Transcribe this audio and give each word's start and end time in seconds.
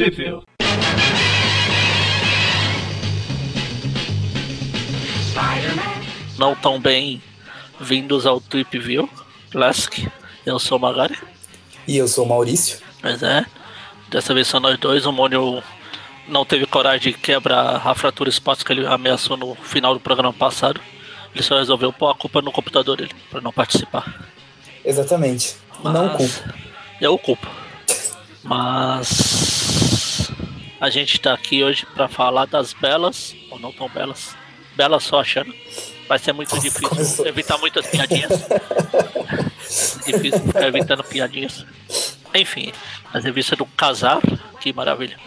Trip 0.00 0.42
Não 6.38 6.54
tão 6.54 6.80
bem 6.80 7.22
vindos 7.78 8.24
ao 8.24 8.40
Trip 8.40 8.78
View 8.78 9.10
Classic. 9.50 10.10
Eu 10.46 10.58
sou 10.58 10.78
o 10.78 10.80
Magari. 10.80 11.18
E 11.86 11.98
eu 11.98 12.08
sou 12.08 12.24
o 12.24 12.28
Maurício. 12.30 12.78
Pois 13.02 13.22
é. 13.22 13.44
Dessa 14.08 14.32
vez 14.32 14.46
são 14.46 14.58
nós 14.58 14.78
dois. 14.78 15.04
O 15.04 15.12
Mônio 15.12 15.62
não 16.26 16.46
teve 16.46 16.64
coragem 16.64 17.12
de 17.12 17.18
quebrar 17.18 17.86
a 17.86 17.94
fratura 17.94 18.30
espaço 18.30 18.64
que 18.64 18.72
ele 18.72 18.86
ameaçou 18.86 19.36
no 19.36 19.54
final 19.54 19.92
do 19.92 20.00
programa 20.00 20.32
passado. 20.32 20.80
Ele 21.34 21.44
só 21.44 21.58
resolveu 21.58 21.92
pôr 21.92 22.08
a 22.08 22.14
culpa 22.14 22.40
no 22.40 22.50
computador 22.50 22.96
dele, 22.96 23.14
para 23.30 23.42
não 23.42 23.52
participar. 23.52 24.26
Exatamente. 24.82 25.56
Mas 25.84 25.92
Não 25.92 26.08
culpo. 26.16 26.54
Eu 26.98 27.18
culpo. 27.18 27.46
Mas 28.42 29.69
a 30.80 30.88
gente 30.88 31.20
tá 31.20 31.34
aqui 31.34 31.62
hoje 31.62 31.86
para 31.94 32.08
falar 32.08 32.46
das 32.46 32.72
belas, 32.72 33.36
ou 33.50 33.58
não 33.58 33.70
tão 33.72 33.88
belas. 33.88 34.34
Belas 34.74 35.04
só 35.04 35.20
achando. 35.20 35.54
Vai 36.08 36.18
ser 36.18 36.32
muito 36.32 36.54
Nossa, 36.54 36.66
difícil 36.66 36.88
começou. 36.88 37.26
evitar 37.26 37.58
muitas 37.58 37.86
piadinhas. 37.86 38.30
difícil 40.06 40.40
ficar 40.40 40.66
evitando 40.66 41.04
piadinhas. 41.04 41.66
Enfim, 42.34 42.72
as 43.12 43.22
revistas 43.24 43.58
do 43.58 43.66
Casar, 43.66 44.20
que 44.60 44.72
maravilha. 44.72 45.18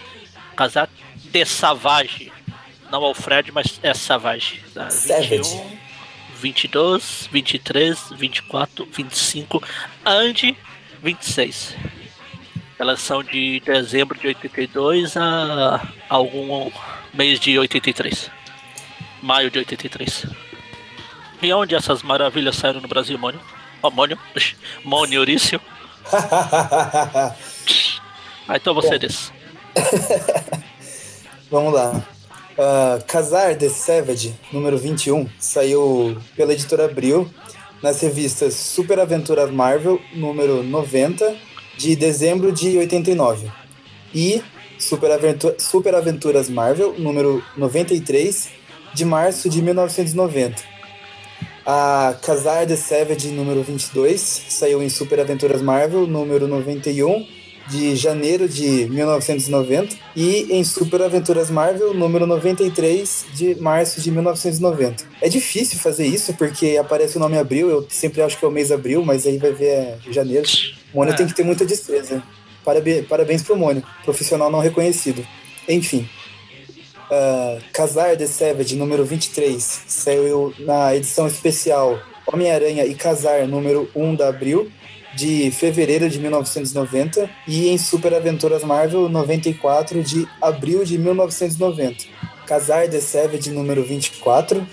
Casar 0.56 0.90
de 1.16 1.46
Savage. 1.46 2.32
Não 2.92 3.04
Alfred, 3.04 3.52
mas 3.52 3.80
é 3.84 3.94
Savage. 3.94 4.62
Da 4.74 4.90
Savage. 4.90 5.62
22, 6.36 7.30
23, 7.32 8.10
24, 8.18 8.86
25 8.92 9.64
and 10.06 10.56
26. 11.02 11.76
Elas 12.84 13.00
são 13.00 13.24
de 13.24 13.62
dezembro 13.62 14.20
de 14.20 14.28
82 14.28 15.16
a 15.16 15.88
algum 16.10 16.70
mês 17.14 17.40
de 17.40 17.58
83. 17.58 18.30
Maio 19.22 19.50
de 19.50 19.60
83. 19.60 20.26
E 21.42 21.54
onde 21.54 21.76
essas 21.76 22.04
maravilhas 22.04 22.58
saíram 22.58 22.82
no 22.82 22.88
Brasil, 22.90 23.18
Mônio? 23.18 23.40
Ó, 23.82 23.90
Mônio. 23.90 24.20
Mônio 24.84 25.22
Eurício. 25.22 25.62
Ah, 28.46 28.58
então 28.58 28.74
você 28.74 29.00
desse. 29.00 29.32
Vamos 31.50 31.74
lá. 31.74 32.06
Ah, 32.58 33.00
Casar 33.08 33.56
the 33.56 33.70
Savage, 33.70 34.36
número 34.52 34.78
21, 34.78 35.30
saiu 35.40 36.22
pela 36.36 36.52
editora 36.52 36.84
Abril 36.84 37.34
nas 37.82 38.02
revistas 38.02 38.54
Super 38.56 39.00
Aventuras 39.00 39.50
Marvel, 39.50 40.02
número 40.14 40.62
90, 40.62 41.53
de 41.78 41.96
dezembro 41.96 42.52
de 42.52 42.78
89. 42.78 43.48
E 44.14 44.42
Super, 44.78 45.12
Aventu 45.12 45.54
Super 45.58 45.96
Aventuras 45.96 46.50
Marvel, 46.50 46.96
número 46.98 47.44
93, 47.58 48.50
de 48.94 49.06
março 49.06 49.50
de 49.50 49.62
1990. 49.62 50.62
A 51.66 52.16
Casar 52.22 52.68
the 52.68 52.76
Savage, 52.76 53.30
número 53.30 53.64
22, 53.64 54.20
saiu 54.50 54.84
em 54.84 54.90
Super 54.90 55.22
Aventuras 55.22 55.62
Marvel, 55.62 56.06
número 56.06 56.48
91, 56.48 57.26
de 57.70 57.96
janeiro 57.96 58.48
de 58.48 58.86
1990 58.90 59.96
e 60.16 60.48
em 60.52 60.64
Super 60.64 61.02
Aventuras 61.02 61.50
Marvel 61.50 61.94
número 61.94 62.28
93 62.28 63.26
de 63.34 63.56
março 63.56 64.02
de 64.02 64.12
1990. 64.12 65.06
É 65.22 65.30
difícil 65.30 65.80
fazer 65.80 66.06
isso 66.06 66.34
porque 66.34 66.78
aparece 66.78 67.18
o 67.18 67.20
nome 67.20 67.38
abril, 67.38 67.70
eu 67.70 67.86
sempre 67.90 68.22
acho 68.22 68.38
que 68.38 68.44
é 68.44 68.48
o 68.48 68.52
mês 68.52 68.72
abril, 68.72 69.04
mas 69.06 69.26
aí 69.26 69.38
vai 69.38 69.54
ver 69.54 69.68
é 69.68 69.98
janeiro. 70.12 70.48
O 70.94 70.98
Mônio 70.98 71.14
É. 71.14 71.18
tem 71.18 71.28
que 71.28 71.34
ter 71.34 71.44
muita 71.44 71.66
destreza. 71.66 72.22
Parabéns, 72.64 73.06
parabéns 73.08 73.44
pro 73.44 73.58
Mônio, 73.58 73.84
profissional 74.06 74.50
não 74.50 74.60
reconhecido. 74.60 75.26
Enfim. 75.68 76.08
Uh, 77.12 77.62
Casar 77.74 78.16
the 78.18 78.26
Savage 78.26 78.76
número 78.76 79.04
23 79.06 79.62
saiu 79.88 80.54
na 80.60 80.96
edição 80.96 81.28
especial 81.28 82.00
Homem-Aranha 82.26 82.86
e 82.86 82.96
Casar 82.96 83.46
número 83.48 83.90
1 83.96 84.16
da 84.16 84.30
Abril 84.30 84.72
de 85.16 85.52
fevereiro 85.52 86.10
de 86.10 86.20
1990 86.20 87.30
e 87.48 87.70
em 87.70 87.78
Super 87.78 88.14
Aventuras 88.16 88.64
Marvel 88.64 89.08
94 89.10 90.02
de 90.02 90.28
abril 90.42 90.84
de 90.84 90.98
1990. 90.98 92.06
Casar 92.48 92.88
the 92.88 93.00
Savage 93.00 93.52
número 93.52 93.84
24 93.84 94.66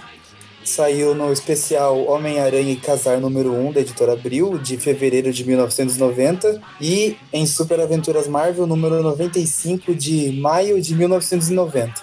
saiu 0.64 1.14
no 1.14 1.32
especial 1.32 2.06
Homem-Aranha 2.06 2.72
e 2.72 2.76
Casar 2.76 3.20
número 3.20 3.52
1 3.52 3.72
da 3.72 3.80
editora 3.80 4.12
Abril 4.12 4.58
de 4.58 4.76
fevereiro 4.76 5.32
de 5.32 5.44
1990 5.44 6.60
e 6.80 7.16
em 7.32 7.46
Super 7.46 7.80
Aventuras 7.80 8.28
Marvel 8.28 8.66
número 8.66 9.02
95 9.02 9.94
de 9.94 10.32
maio 10.32 10.80
de 10.80 10.94
1990. 10.94 12.02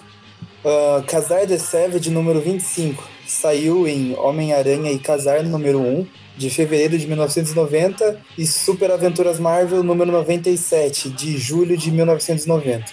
Uh, 0.64 1.04
Casar 1.08 1.46
the 1.46 1.58
Savage 1.58 2.10
número 2.10 2.42
25 2.42 3.04
saiu 3.26 3.88
em 3.88 4.16
Homem-Aranha 4.18 4.92
e 4.92 5.00
Casar 5.00 5.44
número 5.44 5.80
1 5.80 6.08
de 6.38 6.50
fevereiro 6.50 6.98
de 6.98 7.08
1990 7.08 8.20
e 8.38 8.46
Super 8.46 8.92
Aventuras 8.92 9.40
Marvel 9.40 9.84
número 9.84 10.12
97 10.12 11.10
de 11.10 11.38
julho 11.38 11.76
de 11.76 11.92
1990. 11.92 12.86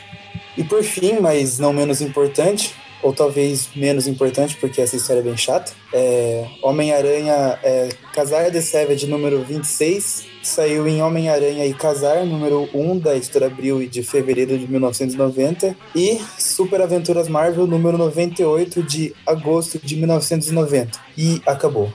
E 0.56 0.64
por 0.64 0.82
fim, 0.82 1.18
mas 1.20 1.58
não 1.58 1.72
menos 1.72 2.00
importante, 2.00 2.74
ou 3.04 3.12
talvez 3.12 3.68
menos 3.76 4.06
importante 4.06 4.56
porque 4.56 4.80
essa 4.80 4.96
história 4.96 5.20
é 5.20 5.22
bem 5.22 5.36
chata, 5.36 5.72
é 5.92 6.48
Homem-Aranha 6.62 7.58
é, 7.62 7.90
Casar 8.14 8.50
the 8.50 8.62
Savage 8.62 9.06
número 9.06 9.44
26 9.44 10.26
saiu 10.42 10.88
em 10.88 11.02
Homem-Aranha 11.02 11.66
e 11.66 11.74
Casar 11.74 12.24
número 12.24 12.68
1 12.72 12.98
da 12.98 13.14
editora 13.14 13.46
Abril 13.46 13.86
de 13.86 14.02
fevereiro 14.02 14.58
de 14.58 14.66
1990 14.66 15.76
e 15.94 16.18
Super 16.38 16.80
Aventuras 16.80 17.28
Marvel 17.28 17.66
número 17.66 17.98
98 17.98 18.82
de 18.82 19.14
agosto 19.26 19.78
de 19.78 19.96
1990. 19.96 20.98
E 21.16 21.42
acabou. 21.46 21.92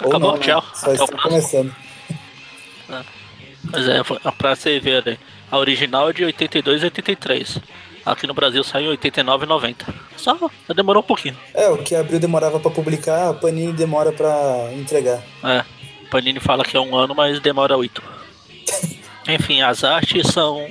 Ou 0.00 0.08
Acabou, 0.08 0.32
não, 0.32 0.38
né? 0.38 0.44
tchau. 0.44 0.64
Só 0.74 0.90
Até 0.90 1.00
o 1.00 1.04
está 1.04 1.22
começando. 1.22 1.74
Mas 3.64 3.88
é, 3.88 4.00
pra 4.36 4.54
você 4.54 4.80
ver, 4.80 5.04
né? 5.04 5.18
A 5.50 5.58
original 5.58 6.10
é 6.10 6.12
de 6.12 6.24
82 6.24 6.82
e 6.82 6.84
83. 6.84 7.60
Aqui 8.12 8.26
no 8.26 8.34
Brasil 8.34 8.62
saiu 8.64 8.86
em 8.86 8.90
89 8.90 9.44
e 9.44 9.48
90. 9.48 9.94
Só 10.16 10.50
demorou 10.74 11.02
um 11.02 11.06
pouquinho. 11.06 11.36
É, 11.54 11.68
o 11.68 11.78
que 11.78 11.94
a 11.94 12.00
Abril 12.00 12.18
demorava 12.18 12.58
pra 12.58 12.70
publicar, 12.70 13.28
a 13.28 13.34
Panini 13.34 13.72
demora 13.72 14.12
pra 14.12 14.70
entregar. 14.72 15.22
É, 15.44 15.64
Panini 16.10 16.40
fala 16.40 16.64
que 16.64 16.76
é 16.76 16.80
um 16.80 16.96
ano, 16.96 17.14
mas 17.14 17.38
demora 17.40 17.76
oito. 17.76 18.02
Enfim, 19.28 19.60
as 19.62 19.84
artes 19.84 20.26
são. 20.28 20.66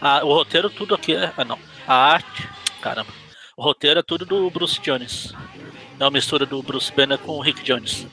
a- 0.00 0.24
o 0.24 0.32
roteiro 0.32 0.68
tudo 0.68 0.94
aqui 0.94 1.14
é. 1.14 1.32
Ah, 1.36 1.44
não. 1.44 1.58
A 1.86 1.94
arte. 1.94 2.48
Caramba. 2.80 3.10
O 3.56 3.62
roteiro 3.62 4.00
é 4.00 4.02
tudo 4.02 4.24
do 4.26 4.50
Bruce 4.50 4.80
Jones. 4.80 5.32
É 5.98 6.04
uma 6.04 6.10
mistura 6.10 6.44
do 6.44 6.62
Bruce 6.62 6.92
Banner 6.92 7.18
com 7.18 7.32
o 7.32 7.40
Rick 7.40 7.62
Jones. 7.62 8.06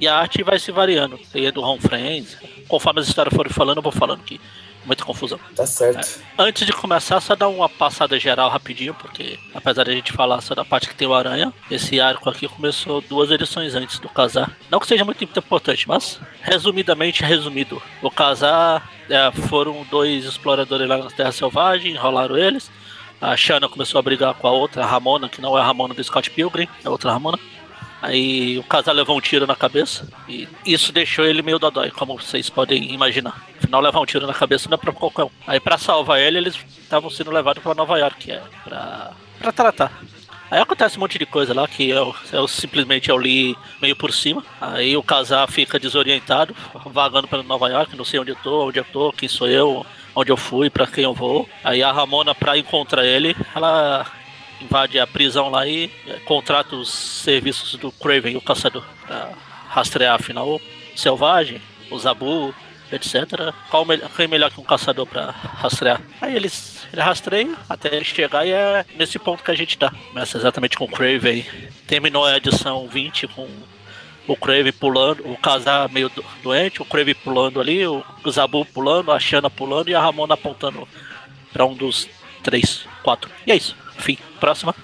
E 0.00 0.08
a 0.08 0.16
arte 0.16 0.42
vai 0.42 0.58
se 0.58 0.70
variando. 0.72 1.18
Tem 1.32 1.50
do 1.52 1.60
Ron 1.60 1.78
Friends. 1.80 2.36
Conforme 2.68 3.00
as 3.00 3.08
histórias 3.08 3.34
forem 3.34 3.52
falando, 3.52 3.78
eu 3.78 3.82
vou 3.82 3.92
falando 3.92 4.20
aqui. 4.20 4.40
Muita 4.86 5.04
confusão. 5.04 5.38
Tá 5.56 5.66
certo. 5.66 6.20
Antes 6.38 6.66
de 6.66 6.72
começar, 6.72 7.20
só 7.20 7.34
dar 7.34 7.48
uma 7.48 7.68
passada 7.68 8.18
geral 8.18 8.50
rapidinho, 8.50 8.94
porque 8.94 9.38
apesar 9.54 9.84
de 9.84 9.90
a 9.90 9.94
gente 9.94 10.12
falar 10.12 10.40
só 10.40 10.54
da 10.54 10.64
parte 10.64 10.88
que 10.88 10.94
tem 10.94 11.08
o 11.08 11.14
Aranha, 11.14 11.52
esse 11.70 12.00
arco 12.00 12.28
aqui 12.28 12.46
começou 12.46 13.00
duas 13.00 13.30
edições 13.30 13.74
antes 13.74 13.98
do 13.98 14.08
casar. 14.08 14.56
Não 14.70 14.78
que 14.78 14.86
seja 14.86 15.04
muito 15.04 15.22
importante, 15.24 15.88
mas 15.88 16.20
resumidamente 16.42 17.22
resumido. 17.24 17.82
O 18.02 18.10
casar 18.10 18.90
é, 19.08 19.32
foram 19.48 19.86
dois 19.90 20.24
exploradores 20.24 20.88
lá 20.88 20.98
na 20.98 21.10
Terra 21.10 21.32
Selvagem, 21.32 21.92
enrolaram 21.92 22.36
eles. 22.36 22.70
A 23.20 23.36
Shanna 23.36 23.68
começou 23.68 23.98
a 23.98 24.02
brigar 24.02 24.34
com 24.34 24.46
a 24.46 24.50
outra, 24.50 24.82
a 24.82 24.86
Ramona, 24.86 25.28
que 25.28 25.40
não 25.40 25.56
é 25.56 25.60
a 25.60 25.64
Ramona 25.64 25.94
do 25.94 26.04
Scott 26.04 26.30
Pilgrim, 26.30 26.68
é 26.84 26.90
outra 26.90 27.12
Ramona. 27.12 27.38
Aí 28.02 28.58
o 28.58 28.62
casal 28.64 28.94
levou 28.94 29.16
um 29.16 29.20
tiro 29.20 29.46
na 29.46 29.56
cabeça 29.56 30.06
e 30.28 30.46
isso 30.66 30.92
deixou 30.92 31.24
ele 31.24 31.40
meio 31.40 31.58
dodói, 31.58 31.90
como 31.90 32.18
vocês 32.18 32.50
podem 32.50 32.92
imaginar. 32.92 33.42
Afinal, 33.74 33.80
levar 33.80 34.00
um 34.00 34.06
tiro 34.06 34.26
na 34.26 34.34
cabeça 34.34 34.68
não 34.68 34.76
é 34.76 34.78
pra 34.78 34.92
qualquer 34.92 35.24
um. 35.24 35.30
Aí 35.46 35.58
pra 35.58 35.76
salvar 35.76 36.20
ele, 36.20 36.38
eles 36.38 36.54
estavam 36.80 37.10
sendo 37.10 37.32
levados 37.32 37.62
pra 37.62 37.74
Nova 37.74 37.98
York, 37.98 38.30
é, 38.30 38.40
pra, 38.62 39.10
pra 39.38 39.52
tratar. 39.52 40.02
Aí 40.50 40.60
acontece 40.60 40.96
um 40.96 41.00
monte 41.00 41.18
de 41.18 41.26
coisa 41.26 41.52
lá 41.52 41.66
que 41.66 41.88
eu, 41.88 42.14
eu 42.32 42.46
simplesmente 42.46 43.08
eu 43.08 43.18
li 43.18 43.56
meio 43.82 43.96
por 43.96 44.12
cima. 44.12 44.44
Aí 44.60 44.96
o 44.96 45.02
casal 45.02 45.48
fica 45.48 45.80
desorientado, 45.80 46.54
vagando 46.86 47.26
pela 47.26 47.42
Nova 47.42 47.68
York, 47.68 47.96
não 47.96 48.04
sei 48.04 48.20
onde 48.20 48.30
eu 48.30 48.36
tô, 48.36 48.68
onde 48.68 48.78
eu 48.78 48.84
tô, 48.84 49.12
quem 49.12 49.28
sou 49.28 49.48
eu, 49.48 49.84
onde 50.14 50.30
eu 50.30 50.36
fui, 50.36 50.70
pra 50.70 50.86
quem 50.86 51.02
eu 51.02 51.14
vou. 51.14 51.48
Aí 51.64 51.82
a 51.82 51.90
Ramona, 51.90 52.32
pra 52.32 52.56
encontrar 52.56 53.04
ele, 53.04 53.34
ela 53.56 54.06
invade 54.60 55.00
a 55.00 55.06
prisão 55.06 55.48
lá 55.48 55.66
e 55.66 55.90
eh, 56.06 56.20
contrata 56.24 56.76
os 56.76 56.90
serviços 56.90 57.74
do 57.74 57.90
Craven, 57.90 58.36
o 58.36 58.40
caçador, 58.40 58.84
pra 59.04 59.30
rastrear 59.68 60.14
afinal 60.14 60.48
o 60.48 60.60
selvagem, 60.94 61.60
o 61.90 61.98
Zabu, 61.98 62.54
etc. 62.94 63.52
Qual 63.70 63.84
quem 64.16 64.28
melhor 64.28 64.50
que 64.50 64.60
um 64.60 64.64
caçador 64.64 65.06
pra 65.06 65.30
rastrear? 65.30 66.00
Aí 66.20 66.34
eles 66.36 66.86
ele 66.92 67.02
rastreia 67.02 67.54
até 67.68 67.94
ele 67.94 68.04
chegar 68.04 68.46
e 68.46 68.50
é 68.52 68.84
nesse 68.96 69.18
ponto 69.18 69.42
que 69.42 69.50
a 69.50 69.54
gente 69.54 69.76
tá. 69.76 69.90
Começa 70.08 70.38
exatamente 70.38 70.76
com 70.76 70.84
o 70.84 70.88
Craven. 70.90 71.44
Terminou 71.86 72.24
a 72.24 72.36
edição 72.36 72.86
20 72.88 73.26
com 73.28 73.48
o 74.26 74.36
Crave 74.36 74.72
pulando, 74.72 75.28
o 75.30 75.36
casar 75.36 75.88
meio 75.90 76.08
do- 76.08 76.24
doente, 76.42 76.80
o 76.80 76.84
Crave 76.84 77.14
pulando 77.14 77.60
ali, 77.60 77.86
o 77.86 78.02
Zabu 78.30 78.64
pulando, 78.64 79.12
a 79.12 79.18
Shanna 79.20 79.50
pulando 79.50 79.88
e 79.90 79.94
a 79.94 80.00
Ramona 80.00 80.34
apontando 80.34 80.88
pra 81.52 81.66
um 81.66 81.74
dos 81.74 82.08
três, 82.42 82.86
quatro. 83.02 83.30
E 83.46 83.52
é 83.52 83.56
isso. 83.56 83.76
Fim. 83.98 84.16
Próxima. 84.40 84.74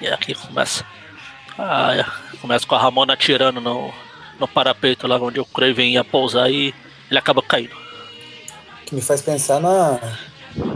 E 0.00 0.08
aqui 0.08 0.34
começa. 0.34 0.84
Ah, 1.58 1.94
é. 1.94 2.04
começa 2.40 2.66
com 2.66 2.74
a 2.74 2.78
Ramona 2.80 3.12
atirando 3.12 3.60
no, 3.60 3.92
no 4.42 4.48
parapeito 4.48 5.06
lá 5.06 5.16
onde 5.18 5.38
o 5.38 5.44
Craven 5.44 5.92
ia 5.92 6.02
pousar 6.02 6.50
e 6.50 6.74
ele 7.08 7.18
acaba 7.18 7.40
caindo. 7.40 7.76
Que 8.84 8.94
me 8.94 9.00
faz 9.00 9.22
pensar 9.22 9.60
na. 9.60 10.00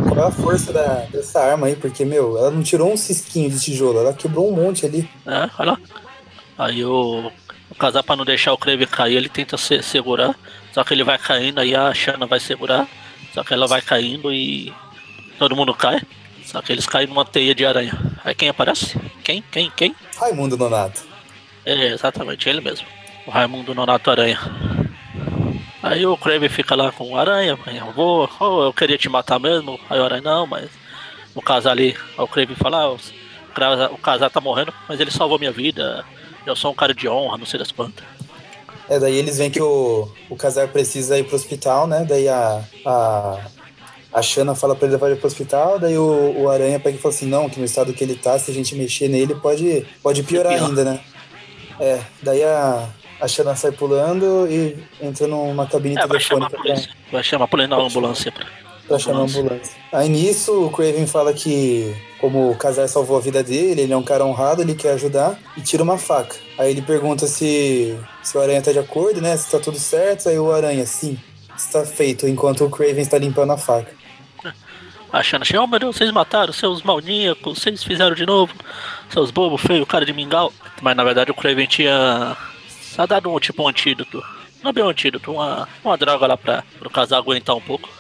Qual 0.09 0.25
é 0.25 0.29
a 0.29 0.31
força 0.31 0.73
da, 0.73 1.07
dessa 1.11 1.41
arma 1.41 1.67
aí? 1.67 1.75
Porque, 1.75 2.05
meu, 2.05 2.39
ela 2.39 2.51
não 2.51 2.63
tirou 2.63 2.93
um 2.93 2.97
cisquinho 2.97 3.51
de 3.51 3.61
tijolo, 3.61 3.99
ela 3.99 4.15
quebrou 4.15 4.51
um 4.51 4.55
monte 4.55 4.87
ali. 4.87 5.11
É, 5.27 5.51
olha 5.59 5.73
lá. 5.73 5.81
Aí 6.57 6.85
o, 6.85 7.31
o 7.69 7.75
casal, 7.75 8.03
pra 8.05 8.17
não 8.17 8.25
deixar 8.25 8.53
o 8.53 8.59
Craven 8.59 8.87
cair, 8.87 9.17
ele 9.17 9.29
tenta 9.29 9.59
se, 9.59 9.83
segurar. 9.83 10.35
Só 10.73 10.85
que 10.85 10.95
ele 10.95 11.05
vai 11.05 11.19
caindo, 11.19 11.59
aí 11.59 11.75
a 11.75 11.93
Shanna 11.93 12.25
vai 12.27 12.39
segurar. 12.39 12.89
Só 13.35 13.43
que 13.43 13.53
ela 13.53 13.67
vai 13.67 13.83
caindo 13.83 14.33
e 14.33 14.73
todo 15.39 15.57
mundo 15.57 15.75
cai. 15.75 16.01
Só 16.45 16.63
que 16.63 16.73
eles 16.73 16.87
caem 16.87 17.09
numa 17.09 17.25
teia 17.25 17.55
de 17.55 17.67
aranha. 17.67 17.93
Aí 18.25 18.35
quem 18.35 18.49
aparece? 18.49 18.99
Quem? 19.25 19.43
Quem? 19.51 19.71
Quem? 19.77 19.95
Raimundo 20.17 20.57
Nonato. 20.57 21.03
É, 21.67 21.89
exatamente, 21.89 22.49
ele 22.49 22.61
mesmo. 22.61 22.87
O 23.26 23.31
Raimundo 23.31 23.75
Nonato 23.75 24.11
Aranha. 24.11 24.38
Aí 25.82 26.05
o 26.06 26.17
Kraven 26.17 26.49
fica 26.49 26.75
lá 26.75 26.90
com 26.90 27.12
o 27.12 27.17
Aranha, 27.17 27.58
eu 27.67 27.93
vou, 27.93 28.28
oh, 28.40 28.64
eu 28.64 28.73
queria 28.73 28.99
te 28.99 29.08
matar 29.08 29.38
mesmo. 29.38 29.78
Aí 29.88 29.99
o 30.00 30.05
Aranha, 30.05 30.23
não, 30.23 30.46
mas 30.46 30.69
o 31.34 31.43
casal 31.43 31.73
ali, 31.73 31.96
o 32.17 32.26
Kraven 32.26 32.56
fala, 32.56 32.78
ah, 32.78 32.90
o, 32.93 33.94
o 33.94 33.99
casal 33.99 34.31
tá 34.31 34.40
morrendo, 34.40 34.73
mas 34.88 34.99
ele 34.99 35.11
salvou 35.11 35.38
minha 35.38 35.52
vida. 35.52 36.05
Eu 36.44 36.56
sou 36.56 36.73
um 36.73 36.75
cara 36.75 36.94
de 36.94 37.08
honra, 37.08 37.38
não 37.38 37.46
sei 37.46 37.58
das 37.58 37.73
quantas. 37.73 38.05
É, 38.88 38.99
daí 38.99 39.17
eles 39.17 39.38
veem 39.38 39.50
que 39.50 39.61
o, 39.61 40.08
o 40.31 40.37
casal 40.37 40.69
precisa 40.69 41.19
ir 41.19 41.25
pro 41.25 41.37
hospital, 41.37 41.87
né? 41.87 42.05
Daí 42.08 42.29
a, 42.29 42.62
a, 42.84 43.40
a 44.12 44.22
Shanna 44.22 44.55
fala 44.55 44.76
pra 44.76 44.87
ele 44.87 44.94
levar 44.94 45.08
ele 45.08 45.17
pro 45.17 45.26
hospital, 45.26 45.79
daí 45.79 45.99
o, 45.99 46.43
o 46.43 46.49
Aranha 46.49 46.79
pega 46.79 46.96
e 46.96 47.00
fala 47.00 47.14
assim, 47.14 47.26
não, 47.26 47.50
que 47.50 47.58
no 47.58 47.64
estado 47.64 47.93
que 47.93 48.02
ele 48.02 48.14
tá, 48.14 48.38
se 48.38 48.50
a 48.50 48.55
gente 48.55 48.75
mexer 48.76 49.08
nele, 49.08 49.34
pode, 49.34 49.87
pode 50.02 50.22
piorar 50.22 50.52
ainda, 50.52 50.84
né? 50.84 51.00
É, 51.81 52.00
daí 52.22 52.43
a, 52.44 52.88
a 53.21 53.29
Shanna 53.29 53.57
sai 53.57 53.73
pulando 53.73 54.47
e 54.49 54.77
entra 55.01 55.27
numa 55.27 55.67
cabine 55.67 55.99
É, 55.99 56.07
vai 56.07 56.21
chamar 56.21 56.51
telefônica 56.51 56.93
pra. 56.93 57.13
Vai 57.13 57.23
chamar 57.23 57.45
a 57.45 57.49
polícia, 57.49 57.69
não, 57.69 57.81
a 57.81 57.87
ambulância. 57.87 58.33
Pra... 58.33 58.47
pra 58.89 58.99
chamar 58.99 59.21
a 59.21 59.23
ambulância. 59.23 59.77
Aí 59.93 60.09
nisso, 60.09 60.67
o 60.67 60.71
Craven 60.71 61.07
fala 61.07 61.33
que, 61.33 61.95
como 62.21 62.51
o 62.51 62.57
Casar 62.57 62.89
salvou 62.89 63.17
a 63.17 63.21
vida 63.21 63.43
dele, 63.43 63.83
ele 63.83 63.93
é 63.93 63.97
um 63.97 64.03
cara 64.03 64.25
honrado, 64.25 64.63
ele 64.63 64.75
quer 64.75 64.93
ajudar, 64.93 65.39
e 65.57 65.61
tira 65.61 65.83
uma 65.83 65.99
faca. 65.99 66.37
Aí 66.59 66.71
ele 66.71 66.83
pergunta 66.83 67.27
se, 67.27 67.99
se 68.23 68.37
o 68.37 68.41
Aranha 68.41 68.63
tá 68.63 68.73
de 68.73 68.79
acordo, 68.79 69.21
né? 69.21 69.37
Se 69.37 69.51
tá 69.51 69.59
tudo 69.59 69.79
certo. 69.79 70.29
Aí 70.29 70.39
o 70.39 70.53
Aranha, 70.53 70.85
sim, 70.87 71.19
está 71.57 71.85
feito, 71.85 72.27
enquanto 72.27 72.65
o 72.65 72.71
Craven 72.71 73.03
está 73.03 73.19
limpando 73.19 73.53
a 73.53 73.59
faca. 73.59 73.95
Achando 75.13 75.43
assim, 75.43 75.57
oh 75.57 75.67
meu 75.67 75.79
Deus, 75.79 75.97
vocês 75.97 76.11
mataram 76.11 76.53
seus 76.53 76.83
malníacos, 76.83 77.61
vocês 77.61 77.83
fizeram 77.83 78.15
de 78.15 78.27
novo, 78.27 78.53
seus 79.09 79.31
bobos 79.31 79.63
feios, 79.63 79.87
cara 79.89 80.05
de 80.05 80.13
mingau. 80.13 80.53
Mas 80.83 80.97
na 80.97 81.05
verdade 81.05 81.31
o 81.31 81.35
Craven 81.35 81.67
tinha 81.67 82.37
só 82.96 83.06
dado 83.06 83.31
um 83.31 83.38
tipo 83.38 83.62
um 83.62 83.69
antídoto. 83.69 84.25
Não 84.62 84.72
bem 84.72 84.82
um 84.82 84.88
antídoto, 84.88 85.31
uma, 85.31 85.69
uma 85.84 85.98
droga 85.98 86.26
lá 86.26 86.37
pra, 86.37 86.64
pro 86.78 86.88
casal 86.88 87.19
aguentar 87.19 87.54
um 87.54 87.60
pouco. 87.60 87.90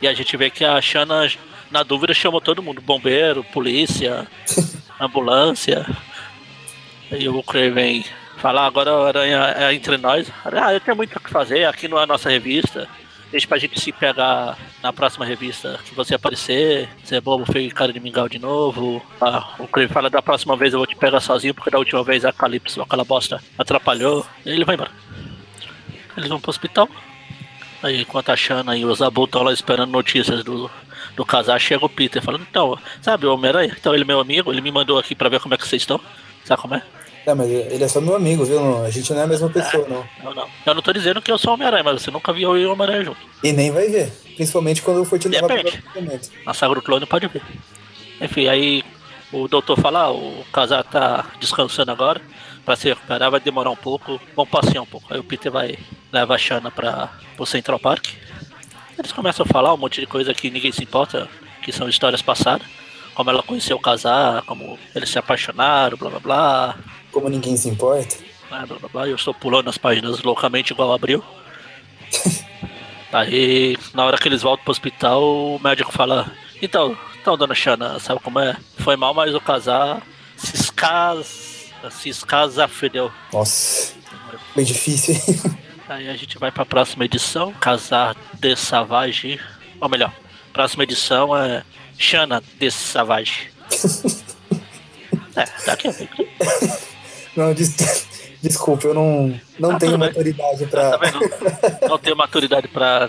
E 0.00 0.08
a 0.08 0.14
gente 0.14 0.34
vê 0.38 0.48
que 0.48 0.64
a 0.64 0.80
Shanna, 0.80 1.30
na 1.70 1.82
dúvida, 1.82 2.14
chamou 2.14 2.40
todo 2.40 2.62
mundo: 2.62 2.80
bombeiro, 2.80 3.44
polícia, 3.44 4.26
ambulância. 4.98 5.86
E 7.10 7.28
o 7.28 7.42
Craven 7.42 8.02
fala: 8.38 8.66
agora 8.66 8.90
a 8.90 9.06
aranha 9.06 9.54
é 9.58 9.74
entre 9.74 9.98
nós. 9.98 10.32
Ah, 10.46 10.72
eu 10.72 10.80
tenho 10.80 10.96
muito 10.96 11.14
o 11.14 11.20
que 11.20 11.28
fazer, 11.28 11.66
aqui 11.66 11.86
não 11.86 12.00
é 12.00 12.04
a 12.04 12.06
nossa 12.06 12.30
revista. 12.30 12.88
Deixa 13.32 13.48
pra 13.48 13.56
gente 13.56 13.80
se 13.80 13.90
pegar 13.90 14.58
na 14.82 14.92
próxima 14.92 15.24
revista 15.24 15.80
que 15.86 15.94
você 15.94 16.14
aparecer. 16.14 16.86
Você 17.02 17.16
é 17.16 17.20
bobo, 17.20 17.50
feio 17.50 17.74
cara 17.74 17.90
de 17.90 17.98
mingau 17.98 18.28
de 18.28 18.38
novo. 18.38 19.02
Ah, 19.18 19.54
o 19.58 19.66
Craven 19.66 19.88
fala: 19.88 20.10
da 20.10 20.20
próxima 20.20 20.54
vez 20.54 20.74
eu 20.74 20.78
vou 20.78 20.86
te 20.86 20.94
pegar 20.94 21.18
sozinho, 21.18 21.54
porque 21.54 21.70
da 21.70 21.78
última 21.78 22.04
vez 22.04 22.26
a 22.26 22.32
Calypso, 22.32 22.82
aquela 22.82 23.04
bosta, 23.04 23.42
atrapalhou. 23.56 24.26
Ele 24.44 24.66
vai 24.66 24.74
embora. 24.74 24.90
Eles 26.14 26.28
vão 26.28 26.38
pro 26.38 26.50
hospital. 26.50 26.86
Aí 27.82 28.02
enquanto 28.02 28.28
a 28.28 28.36
Shanna 28.36 28.76
e 28.76 28.84
o 28.84 28.94
Zabu 28.94 29.24
estão 29.24 29.42
lá 29.42 29.52
esperando 29.52 29.90
notícias 29.90 30.44
do, 30.44 30.70
do 31.16 31.24
casal, 31.24 31.58
chega 31.58 31.86
o 31.86 31.88
Peter 31.88 32.22
falando, 32.22 32.46
então, 32.48 32.78
sabe 33.00 33.26
o 33.26 33.32
Homem-Aranha? 33.32 33.74
Então 33.76 33.94
ele 33.94 34.04
é 34.04 34.06
meu 34.06 34.20
amigo, 34.20 34.52
ele 34.52 34.60
me 34.60 34.70
mandou 34.70 34.98
aqui 34.98 35.14
pra 35.14 35.30
ver 35.30 35.40
como 35.40 35.54
é 35.54 35.56
que 35.56 35.66
vocês 35.66 35.80
estão. 35.80 35.98
Sabe 36.44 36.60
como 36.60 36.74
é? 36.74 36.82
É, 37.24 37.34
mas 37.34 37.48
ele 37.48 37.84
é 37.84 37.88
só 37.88 38.00
meu 38.00 38.16
amigo, 38.16 38.44
viu? 38.44 38.84
A 38.84 38.90
gente 38.90 39.12
não 39.12 39.20
é 39.20 39.24
a 39.24 39.26
mesma 39.28 39.48
pessoa, 39.48 39.86
não. 39.88 40.04
Não, 40.22 40.34
não. 40.34 40.48
Eu 40.66 40.74
não 40.74 40.82
tô 40.82 40.92
dizendo 40.92 41.22
que 41.22 41.30
eu 41.30 41.38
sou 41.38 41.54
Homem-Aranha, 41.54 41.84
mas 41.84 42.02
você 42.02 42.10
nunca 42.10 42.32
viu 42.32 42.56
eu 42.56 42.62
e 42.62 42.66
o 42.66 42.72
Homem-Aranha 42.72 43.04
junto. 43.04 43.20
E 43.42 43.52
nem 43.52 43.70
vai 43.70 43.88
ver. 43.88 44.12
Principalmente 44.34 44.82
quando 44.82 44.98
eu 44.98 45.04
for 45.04 45.18
te 45.18 45.28
levar 45.28 45.46
pro 45.46 45.56
Depende. 45.56 45.78
apartamento. 45.78 46.30
Na 46.44 46.54
saga 46.54 46.74
do 46.74 46.82
clone 46.82 47.06
pode 47.06 47.26
ver. 47.28 47.42
Enfim, 48.20 48.48
aí 48.48 48.82
o 49.32 49.46
doutor 49.46 49.78
fala, 49.78 50.00
ah, 50.00 50.12
o 50.12 50.44
casal 50.52 50.82
tá 50.82 51.26
descansando 51.38 51.92
agora. 51.92 52.20
Pra 52.64 52.76
se 52.76 52.88
recuperar 52.88 53.30
vai 53.30 53.40
demorar 53.40 53.70
um 53.70 53.76
pouco. 53.76 54.20
Vamos 54.36 54.50
passear 54.50 54.82
um 54.82 54.86
pouco. 54.86 55.12
Aí 55.12 55.18
o 55.18 55.24
Peter 55.24 55.50
vai 55.50 55.76
levar 56.12 56.34
a 56.34 56.38
Shanna 56.38 56.70
pra, 56.70 57.10
pro 57.36 57.46
Central 57.46 57.78
Park. 57.78 58.08
Eles 58.98 59.12
começam 59.12 59.44
a 59.44 59.52
falar 59.52 59.74
um 59.74 59.76
monte 59.76 60.00
de 60.00 60.06
coisa 60.06 60.32
que 60.34 60.50
ninguém 60.50 60.70
se 60.70 60.82
importa, 60.82 61.28
que 61.62 61.72
são 61.72 61.88
histórias 61.88 62.22
passadas. 62.22 62.66
Como 63.14 63.30
ela 63.30 63.42
conheceu 63.42 63.76
o 63.76 63.80
casal, 63.80 64.42
como 64.46 64.78
eles 64.94 65.10
se 65.10 65.18
apaixonaram, 65.18 65.96
blá 65.96 66.10
blá 66.10 66.20
blá. 66.20 66.78
Como 67.10 67.28
ninguém 67.28 67.56
se 67.56 67.68
importa. 67.68 68.16
blá 68.48 68.66
blá 68.66 68.78
blá, 68.78 68.88
blá. 68.88 69.08
Eu 69.08 69.16
estou 69.16 69.34
pulando 69.34 69.68
as 69.68 69.78
páginas 69.78 70.22
loucamente 70.22 70.72
igual 70.72 70.92
abriu. 70.92 71.22
Aí, 73.12 73.76
na 73.92 74.04
hora 74.06 74.16
que 74.16 74.26
eles 74.26 74.42
voltam 74.42 74.64
pro 74.64 74.70
hospital, 74.72 75.22
o 75.22 75.60
médico 75.62 75.92
fala: 75.92 76.30
Então, 76.62 76.96
então, 77.20 77.36
dona 77.36 77.54
Xana, 77.54 77.98
sabe 78.00 78.20
como 78.20 78.40
é? 78.40 78.56
Foi 78.78 78.96
mal, 78.96 79.12
mas 79.12 79.34
o 79.34 79.40
casal 79.40 80.00
se 80.36 80.56
escasa. 80.56 81.52
Se 81.90 82.08
escasafedeu. 82.08 83.10
Nossa, 83.32 83.94
bem 84.54 84.64
difícil. 84.64 85.14
hein? 85.14 85.58
Aí 85.88 86.08
a 86.08 86.16
gente 86.16 86.38
vai 86.38 86.50
pra 86.50 86.64
próxima 86.64 87.04
edição, 87.04 87.52
Casar 87.54 88.16
de 88.34 88.54
Savage. 88.56 89.38
Ou 89.80 89.88
melhor, 89.88 90.12
próxima 90.52 90.84
edição 90.84 91.36
é 91.36 91.64
Xana 91.98 92.42
de 92.58 92.70
Savage. 92.70 93.50
É, 95.34 95.46
daqui 95.64 95.88
a 95.88 95.92
pouco. 95.94 96.28
Não, 97.34 97.54
des- 97.54 97.74
desculpa, 98.42 98.86
eu 98.88 98.92
não, 98.92 99.40
não 99.58 99.70
Ah, 99.70 99.78
tenho 99.78 99.92
tudo 99.92 100.00
bem. 100.00 100.08
maturidade 100.10 100.66
Tá 100.66 100.68
pra, 100.68 100.96
vendo? 100.98 101.20
Não 101.88 101.98
tenho 101.98 102.14
maturidade 102.16 102.68
pra. 102.68 103.08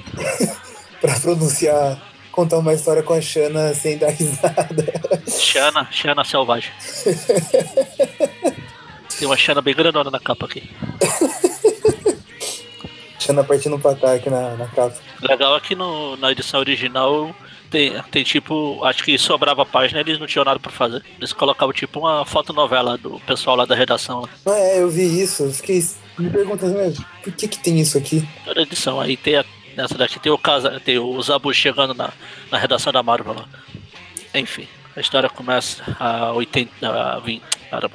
pra 1.02 1.20
pronunciar, 1.20 2.02
contar 2.32 2.60
uma 2.60 2.74
história 2.74 3.04
com 3.04 3.12
a 3.12 3.20
Shanna 3.20 3.74
sem 3.74 3.98
dar 3.98 4.12
risada. 4.12 4.86
Xana, 5.28 5.90
Xana 5.92 6.24
Selvagem. 6.24 6.72
Tem 9.20 9.28
uma 9.28 9.36
Xana 9.36 9.62
bem 9.62 9.76
grandona 9.76 10.10
na 10.10 10.20
capa 10.22 10.46
aqui. 10.46 10.72
Shanna 13.20 13.44
partindo 13.44 13.78
pro 13.80 13.92
ataque 13.92 14.30
na, 14.30 14.56
na 14.56 14.68
capa. 14.68 14.96
Legal 15.22 15.58
é 15.58 15.60
que 15.60 15.76
no, 15.76 16.16
na 16.16 16.32
edição 16.32 16.62
original 16.62 17.36
tem, 17.74 18.00
tem 18.12 18.24
tipo, 18.24 18.86
acho 18.86 19.04
que 19.04 19.18
sobrava 19.18 19.66
página 19.66 20.00
eles 20.00 20.20
não 20.20 20.28
tinham 20.28 20.46
nada 20.46 20.60
pra 20.60 20.72
fazer. 20.72 21.04
Eles 21.18 21.34
colocavam 21.34 21.74
tipo 21.74 22.00
uma 22.00 22.24
fotonovela 22.24 23.00
do 23.00 23.20
pessoal 23.22 23.56
lá 23.56 23.66
da 23.66 23.74
redação. 23.74 24.22
Lá. 24.22 24.30
Ah, 24.46 24.60
é, 24.60 24.82
eu 24.84 24.90
vi 24.90 25.20
isso. 25.20 25.42
eu 25.42 25.52
Fiquei 25.52 25.84
me 26.20 26.30
perguntando, 26.30 26.76
por 27.24 27.34
que 27.34 27.48
que 27.48 27.58
tem 27.58 27.80
isso 27.80 27.98
aqui? 27.98 28.28
Toda 28.46 28.62
edição. 28.62 29.02
Aí 29.02 29.18
tem 29.18 29.38
a, 29.38 29.46
nessa 29.76 29.98
daqui 29.98 30.20
tem 30.20 30.32
o 30.32 30.38
casa, 30.38 30.80
tem 30.86 31.00
o 31.00 31.20
Zabu 31.20 31.52
chegando 31.52 31.96
na, 31.96 32.14
na 32.52 32.60
redação 32.60 32.94
da 32.94 33.02
Marvel 33.02 33.34
lá. 33.34 33.46
Enfim, 34.36 34.68
a 34.96 35.00
história 35.00 35.28
começa 35.28 35.84
a 36.00 36.32
80, 36.34 36.88
a 36.88 37.20
20, 37.20 37.44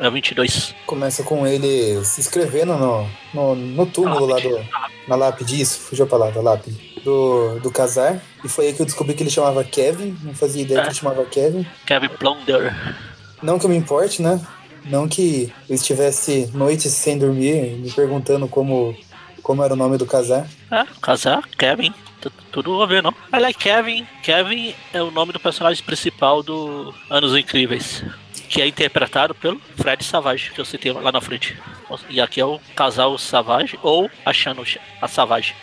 a 0.00 0.10
22. 0.10 0.74
Começa 0.86 1.22
com 1.22 1.46
ele 1.46 2.04
se 2.04 2.20
inscrevendo 2.20 2.76
no, 2.76 3.08
no, 3.32 3.54
no 3.54 3.86
túmulo 3.86 4.26
lá 4.26 4.40
do. 4.40 4.58
Na 5.06 5.14
lápide, 5.14 5.60
isso, 5.60 5.78
fugiu 5.78 6.04
a 6.04 6.08
palavra, 6.08 6.42
lápide. 6.42 6.87
Do, 7.04 7.60
do 7.60 7.70
casar. 7.70 8.20
E 8.44 8.48
foi 8.48 8.66
aí 8.68 8.72
que 8.72 8.80
eu 8.82 8.86
descobri 8.86 9.14
que 9.14 9.22
ele 9.22 9.30
chamava 9.30 9.62
Kevin. 9.64 10.16
Não 10.22 10.34
fazia 10.34 10.62
ideia 10.62 10.80
que 10.82 10.88
ele 10.88 10.94
chamava 10.94 11.24
Kevin. 11.24 11.66
Kevin 11.86 12.08
Plunder. 12.08 12.74
Não 13.42 13.58
que 13.58 13.66
eu 13.66 13.70
me 13.70 13.76
importe, 13.76 14.20
né? 14.22 14.40
Não 14.84 15.06
que 15.08 15.52
eu 15.68 15.74
estivesse 15.74 16.50
noites 16.54 16.92
sem 16.92 17.18
dormir, 17.18 17.76
me 17.78 17.90
perguntando 17.90 18.48
como, 18.48 18.96
como 19.42 19.62
era 19.62 19.74
o 19.74 19.76
nome 19.76 19.98
do 19.98 20.06
casar. 20.06 20.46
É, 20.70 20.84
casar, 21.02 21.42
Kevin. 21.58 21.92
Tu- 22.20 22.32
Tudo 22.50 22.82
a 22.82 22.86
ver, 22.86 23.02
não? 23.02 23.14
Aliás, 23.30 23.54
Kevin. 23.56 24.06
Kevin 24.22 24.74
é 24.92 25.02
o 25.02 25.10
nome 25.10 25.32
do 25.32 25.38
personagem 25.40 25.84
principal 25.84 26.42
do 26.42 26.92
Anos 27.10 27.36
Incríveis. 27.36 28.02
Que 28.48 28.62
é 28.62 28.66
interpretado 28.66 29.34
pelo 29.34 29.60
Fred 29.76 30.02
Savage, 30.02 30.52
que 30.52 30.60
eu 30.60 30.64
citei 30.64 30.90
lá 30.90 31.12
na 31.12 31.20
frente. 31.20 31.54
E 32.08 32.18
aqui 32.18 32.40
é 32.40 32.44
o 32.46 32.58
casal 32.74 33.18
Savage 33.18 33.78
ou 33.82 34.10
a 34.24 34.32
Shannon 34.32 34.64
a 35.02 35.06
Savage. 35.06 35.54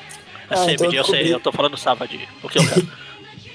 É 0.50 0.54
Ah, 0.54 0.58
sempre, 0.58 0.88
então 0.88 0.94
eu 0.94 1.04
sei, 1.04 1.34
eu 1.34 1.40
tô 1.40 1.52
falando 1.52 1.78
Savage, 1.78 2.28
porque 2.42 2.60
eu 2.60 2.68
quero. 2.68 2.88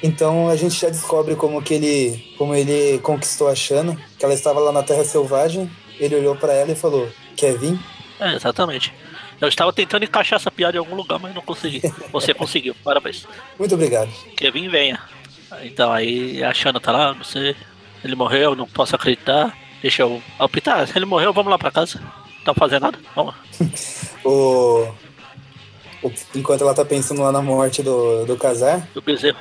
Então 0.02 0.48
a 0.48 0.56
gente 0.56 0.80
já 0.80 0.88
descobre 0.88 1.36
como 1.36 1.60
que 1.60 1.74
ele, 1.74 2.34
como 2.38 2.54
ele 2.54 2.98
conquistou 3.00 3.48
a 3.48 3.54
Shanna, 3.54 3.98
que 4.18 4.24
ela 4.24 4.32
estava 4.32 4.58
lá 4.58 4.72
na 4.72 4.82
Terra 4.82 5.04
Selvagem. 5.04 5.70
Ele 5.98 6.16
olhou 6.16 6.34
pra 6.36 6.54
ela 6.54 6.72
e 6.72 6.74
falou: 6.74 7.06
Kevin? 7.36 7.78
É, 8.18 8.34
exatamente. 8.34 8.94
Eu 9.40 9.48
estava 9.48 9.72
tentando 9.72 10.04
encaixar 10.04 10.38
essa 10.38 10.50
piada 10.50 10.76
em 10.76 10.78
algum 10.78 10.94
lugar, 10.94 11.18
mas 11.18 11.34
não 11.34 11.42
consegui. 11.42 11.82
Você 12.12 12.32
conseguiu, 12.32 12.74
parabéns. 12.84 13.26
Muito 13.58 13.74
obrigado. 13.74 14.10
Kevin, 14.36 14.68
venha. 14.68 15.00
Então 15.62 15.92
aí 15.92 16.42
a 16.42 16.52
Xana 16.54 16.80
tá 16.80 16.92
lá, 16.92 17.14
não 17.14 17.24
sei. 17.24 17.54
Ele 18.02 18.14
morreu, 18.14 18.54
não 18.56 18.66
posso 18.66 18.94
acreditar. 18.96 19.54
Deixa 19.82 20.02
eu. 20.02 20.22
Ah, 20.38 20.48
ele 20.94 21.04
morreu, 21.04 21.32
vamos 21.32 21.50
lá 21.50 21.58
pra 21.58 21.70
casa. 21.70 22.00
Não 22.00 22.44
tá 22.44 22.54
fazendo 22.54 22.82
nada? 22.82 22.98
Vamos. 23.14 23.34
O... 24.22 24.86
Enquanto 26.34 26.62
ela 26.62 26.74
tá 26.74 26.84
pensando 26.84 27.22
lá 27.22 27.30
na 27.30 27.42
morte 27.42 27.82
do, 27.82 28.24
do 28.24 28.36
casar, 28.36 28.88
Do 28.94 29.02
bezerro. 29.02 29.38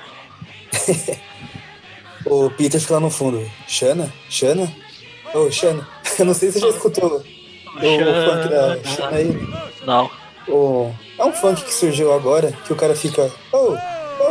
o 2.26 2.50
Peter 2.52 2.80
fica 2.80 2.96
lá 2.96 3.00
no 3.00 3.10
fundo. 3.10 3.50
Xana? 3.68 4.12
Xana? 4.30 4.72
Ô, 5.34 5.50
Xana. 5.52 5.88
Eu 6.20 6.26
não 6.26 6.34
sei 6.34 6.52
se 6.52 6.60
você 6.60 6.68
já 6.68 6.76
escutou 6.76 7.10
o, 7.10 7.18
o 7.18 7.22
funk 7.22 8.50
da 8.50 8.84
Xana 8.84 9.18
aí. 9.18 9.38
Não. 9.86 10.12
O... 10.48 10.92
É 11.18 11.26
um 11.26 11.32
funk 11.32 11.64
que 11.64 11.74
surgiu 11.74 12.14
agora, 12.14 12.52
que 12.66 12.74
o 12.74 12.76
cara 12.76 12.96
fica. 12.96 13.32
Ô, 13.52 13.76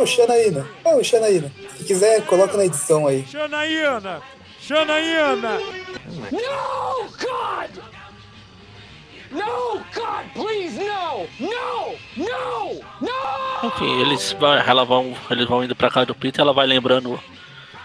ô, 0.00 0.06
Xanaína. 0.06 0.68
Ô, 0.84 1.02
Xanaína. 1.02 1.52
Se 1.76 1.84
quiser, 1.84 2.26
coloca 2.26 2.56
na 2.56 2.64
edição 2.64 3.06
aí. 3.06 3.24
Janaína! 3.26 4.20
No, 4.68 6.30
God! 6.30 6.87
No, 9.38 9.78
God, 9.94 10.24
please, 10.34 10.76
no! 10.76 11.28
No! 11.38 11.94
No! 12.16 12.80
No! 13.00 13.68
Enfim, 13.68 14.00
eles, 14.00 14.32
vai, 14.38 14.58
ela 14.68 14.84
vão, 14.84 15.14
eles 15.30 15.46
vão 15.46 15.62
indo 15.62 15.76
pra 15.76 15.90
casa 15.90 16.06
do 16.06 16.14
Peter 16.14 16.40
ela 16.40 16.52
vai 16.52 16.66
lembrando 16.66 17.20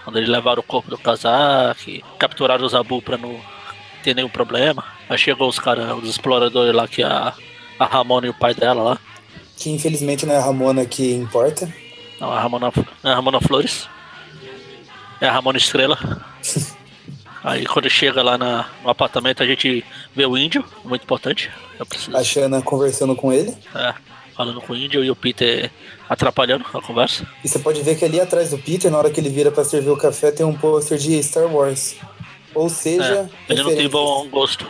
quando 0.04 0.18
eles 0.18 0.30
levaram 0.30 0.62
o 0.62 0.64
corpo 0.64 0.90
do 0.90 0.98
casaque, 0.98 2.04
capturaram 2.18 2.66
o 2.66 2.70
Zabu 2.70 3.02
pra 3.02 3.18
não 3.18 3.40
ter 4.04 4.16
nenhum 4.16 4.30
problema. 4.30 4.84
Aí 5.08 5.18
chegou 5.18 5.48
os 5.48 5.60
caras, 5.60 5.96
os 5.98 6.10
exploradores 6.10 6.74
lá, 6.74 6.88
que 6.88 7.04
é 7.04 7.06
a, 7.06 7.34
a 7.80 7.86
Ramona 7.86 8.28
e 8.28 8.30
o 8.30 8.34
pai 8.34 8.54
dela 8.54 8.84
lá. 8.84 8.98
Que 9.58 9.70
infelizmente 9.70 10.26
não 10.26 10.34
é 10.34 10.38
a 10.38 10.44
Ramona 10.44 10.86
que 10.86 11.14
importa. 11.14 11.72
Não, 12.20 12.32
a 12.32 12.40
Ramona, 12.40 12.72
não 13.04 13.12
é 13.12 13.14
a 13.14 13.16
Ramona 13.16 13.40
Flores. 13.40 13.88
É 15.22 15.28
a 15.28 15.32
Ramona 15.32 15.58
Estrela. 15.58 15.98
Aí 17.44 17.66
quando 17.66 17.90
chega 17.90 18.24
lá 18.24 18.38
na- 18.38 18.70
no 18.84 18.90
apartamento 18.90 19.44
a 19.44 19.46
gente 19.46 19.84
vê 20.16 20.26
o 20.26 20.38
índio, 20.38 20.64
muito 20.86 21.04
importante. 21.04 21.52
A 22.14 22.24
Xana 22.24 22.62
conversando 22.62 23.16
com 23.16 23.34
ele. 23.34 23.54
É, 23.76 23.94
falando 24.36 24.62
com 24.62 24.72
o 24.74 24.76
índio 24.76 25.04
e 25.04 25.12
o 25.12 25.16
Peter 25.16 25.70
atrapalhando 26.10 26.66
a 26.74 26.82
conversa. 26.82 27.28
E 27.44 27.48
você 27.50 27.60
pode 27.60 27.82
ver 27.82 27.98
que 27.98 28.06
ali 28.06 28.20
atrás 28.20 28.52
do 28.52 28.58
Peter, 28.58 28.90
na 28.90 28.98
hora 28.98 29.10
que 29.10 29.20
ele 29.20 29.30
vira 29.30 29.52
pra 29.52 29.66
servir 29.66 29.90
o 29.90 29.98
café, 29.98 30.32
tem 30.32 30.46
um 30.46 30.56
pôster 30.56 30.98
de 30.98 31.22
Star 31.22 31.46
Wars. 31.48 31.96
Ou 32.56 32.70
seja, 32.70 33.30
É, 33.50 33.52
ele 33.54 33.64
não 33.64 33.76
tem 33.76 33.90
bom 33.90 34.28
gosto. 34.30 34.66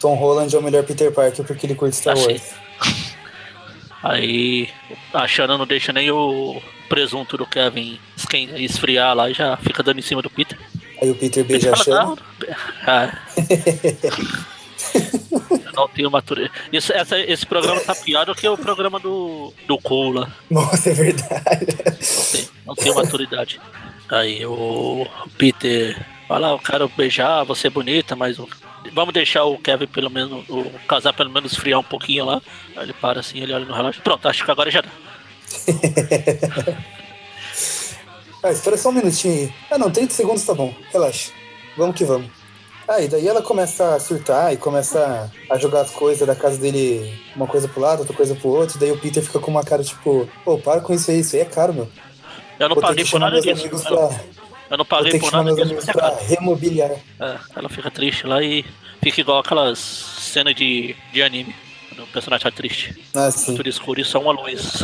Tom 0.00 0.14
Holland 0.16 0.54
é 0.54 0.58
o 0.58 0.62
melhor 0.62 0.82
Peter 0.84 1.10
Parker 1.12 1.44
porque 1.46 1.64
ele 1.64 1.74
curte 1.74 1.96
Star. 1.96 2.18
Wars. 2.18 2.42
Aí 4.02 4.68
a 5.12 5.26
Shanna 5.26 5.56
não 5.56 5.66
deixa 5.66 5.92
nem 5.92 6.10
o 6.10 6.60
presunto 6.88 7.38
do 7.38 7.46
Kevin 7.46 7.98
esfriar 8.58 9.14
lá 9.16 9.30
e 9.30 9.34
já 9.34 9.56
fica 9.56 9.82
dando 9.82 9.98
em 9.98 10.02
cima 10.02 10.20
do 10.20 10.28
Peter. 10.28 10.58
Aí 11.04 11.10
o 11.10 11.14
Peter 11.14 11.44
beija 11.44 11.70
a. 11.74 11.84
"Não, 11.90 12.16
é." 12.86 13.12
Eu 15.64 15.72
não 15.74 15.88
tenho 15.88 16.10
maturidade. 16.10 16.52
Isso, 16.72 16.92
essa- 16.92 17.18
esse 17.18 17.44
programa 17.44 17.80
tá 17.80 17.94
pior 17.94 18.24
do 18.24 18.34
que 18.34 18.48
o 18.48 18.56
programa 18.56 18.98
do, 18.98 19.52
do 19.66 19.76
Cole 19.78 20.20
lá. 20.20 20.32
Nossa, 20.50 20.90
é 20.90 20.94
verdade. 20.94 21.66
Não 21.84 22.32
tem, 22.32 22.48
não 22.66 22.74
tenho 22.74 22.94
maturidade. 22.94 23.60
Aí 24.08 24.46
o 24.46 25.06
Peter 25.36 26.00
fala, 26.26 26.48
"Ah, 26.48 26.50
eu 26.52 26.58
quero 26.58 26.88
beijar, 26.96 27.44
você 27.44 27.66
é 27.66 27.70
bonita, 27.70 28.14
mas 28.16 28.36
vamos 28.92 29.12
deixar 29.12 29.44
o 29.44 29.58
Kevin 29.58 29.86
pelo 29.88 30.08
menos, 30.10 30.44
o 30.48 30.64
casar 30.88 31.12
pelo 31.12 31.30
menos 31.30 31.52
esfriar 31.52 31.80
um 31.80 31.84
pouquinho 31.84 32.24
lá. 32.24 32.40
Aí 32.76 32.84
ele 32.84 32.92
para 32.94 33.20
assim, 33.20 33.40
ele 33.40 33.52
olha 33.52 33.64
no 33.66 33.74
relógio. 33.74 34.00
Pronto, 34.02 34.26
acho 34.28 34.42
que 34.44 34.50
agora 34.50 34.70
já 34.70 34.80
dá. 34.80 34.90
Ah, 38.44 38.52
espera 38.52 38.76
só 38.76 38.90
um 38.90 38.92
minutinho 38.92 39.34
aí. 39.34 39.54
Ah, 39.70 39.78
não, 39.78 39.90
30 39.90 40.12
segundos 40.12 40.44
tá 40.44 40.52
bom. 40.52 40.74
Relaxa. 40.92 41.32
Vamos 41.78 41.96
que 41.96 42.04
vamos. 42.04 42.28
Ah, 42.86 43.00
e 43.00 43.08
daí 43.08 43.26
ela 43.26 43.40
começa 43.40 43.94
a 43.94 43.98
surtar 44.00 44.52
e 44.52 44.58
começa 44.58 45.32
a 45.50 45.56
jogar 45.56 45.80
as 45.80 45.90
coisas 45.90 46.26
da 46.26 46.36
casa 46.36 46.58
dele, 46.58 47.18
uma 47.34 47.46
coisa 47.46 47.66
pro 47.66 47.80
lado, 47.80 48.00
outra 48.00 48.14
coisa 48.14 48.34
pro 48.34 48.50
outro. 48.50 48.78
Daí 48.78 48.92
o 48.92 48.98
Peter 48.98 49.22
fica 49.22 49.38
com 49.38 49.50
uma 49.50 49.64
cara 49.64 49.82
tipo, 49.82 50.28
pô, 50.44 50.58
para 50.58 50.82
com 50.82 50.92
isso 50.92 51.10
aí, 51.10 51.20
isso 51.20 51.34
aí 51.34 51.40
é 51.40 51.46
caro, 51.46 51.72
meu. 51.72 51.88
Eu 52.60 52.68
não 52.68 52.74
Vou 52.74 52.84
paguei 52.84 53.06
por 53.06 53.18
nada 53.18 53.40
disso. 53.40 53.66
Eu, 53.66 53.80
pra, 53.80 54.20
eu 54.70 54.76
não 54.76 54.84
paguei 54.84 55.18
por 55.18 55.32
nada 55.32 55.54
disso. 55.54 55.90
é 55.90 55.92
pra 55.94 56.14
remobiliar. 56.14 56.90
É, 57.18 57.38
ela 57.56 57.70
fica 57.70 57.90
triste 57.90 58.26
lá 58.26 58.42
e 58.42 58.62
fica 59.02 59.22
igual 59.22 59.38
aquelas 59.38 59.78
cenas 59.78 60.54
de, 60.54 60.94
de 61.14 61.22
anime. 61.22 61.54
O 61.98 62.06
personagem 62.08 62.44
tá 62.44 62.50
triste. 62.50 62.94
Ah, 63.14 63.30
sim. 63.30 63.54
Tudo 63.54 63.68
escuro 63.68 64.00
e 64.00 64.04
só 64.04 64.20
uma 64.20 64.32
luz 64.32 64.82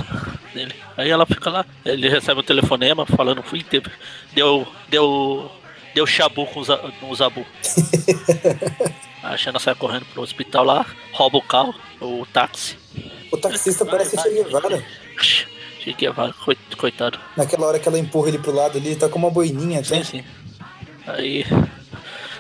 dele. 0.55 0.75
Aí 0.97 1.11
ela 1.11 1.27
fica 1.27 1.51
lá, 1.51 1.65
ele 1.85 2.09
recebe 2.09 2.41
um 2.41 2.43
telefonema 2.43 3.05
falando, 3.07 3.43
fui, 3.43 3.63
teve, 3.63 3.91
deu, 4.33 4.67
deu, 4.89 5.51
deu 5.95 6.07
chabu 6.07 6.47
com 6.47 6.61
o 6.61 7.15
Zabu. 7.15 7.45
A 9.23 9.37
Xana 9.39 9.59
sai 9.59 9.75
correndo 9.75 10.05
pro 10.13 10.23
hospital 10.23 10.65
lá, 10.65 10.87
rouba 11.13 11.39
o 11.39 11.43
carro, 11.43 11.75
o 12.01 12.27
táxi. 12.33 12.77
O 13.33 13.37
taxista 13.37 13.85
parece 13.85 14.17
Che 14.17 14.29
Guevara. 14.31 14.83
Che 15.19 15.93
Guevara, 15.93 16.33
coit- 16.45 16.77
coitado. 16.77 17.19
Naquela 17.37 17.67
hora 17.67 17.79
que 17.79 17.89
ela 17.89 17.99
empurra 17.99 18.29
ele 18.29 18.39
pro 18.39 18.53
lado 18.53 18.77
ali, 18.79 18.89
ele 18.89 18.97
tá 18.97 19.09
com 19.09 19.19
uma 19.19 19.31
boininha 19.31 19.83
Sim, 19.85 19.95
até. 19.97 20.05
sim. 20.05 20.25
Aí 21.07 21.45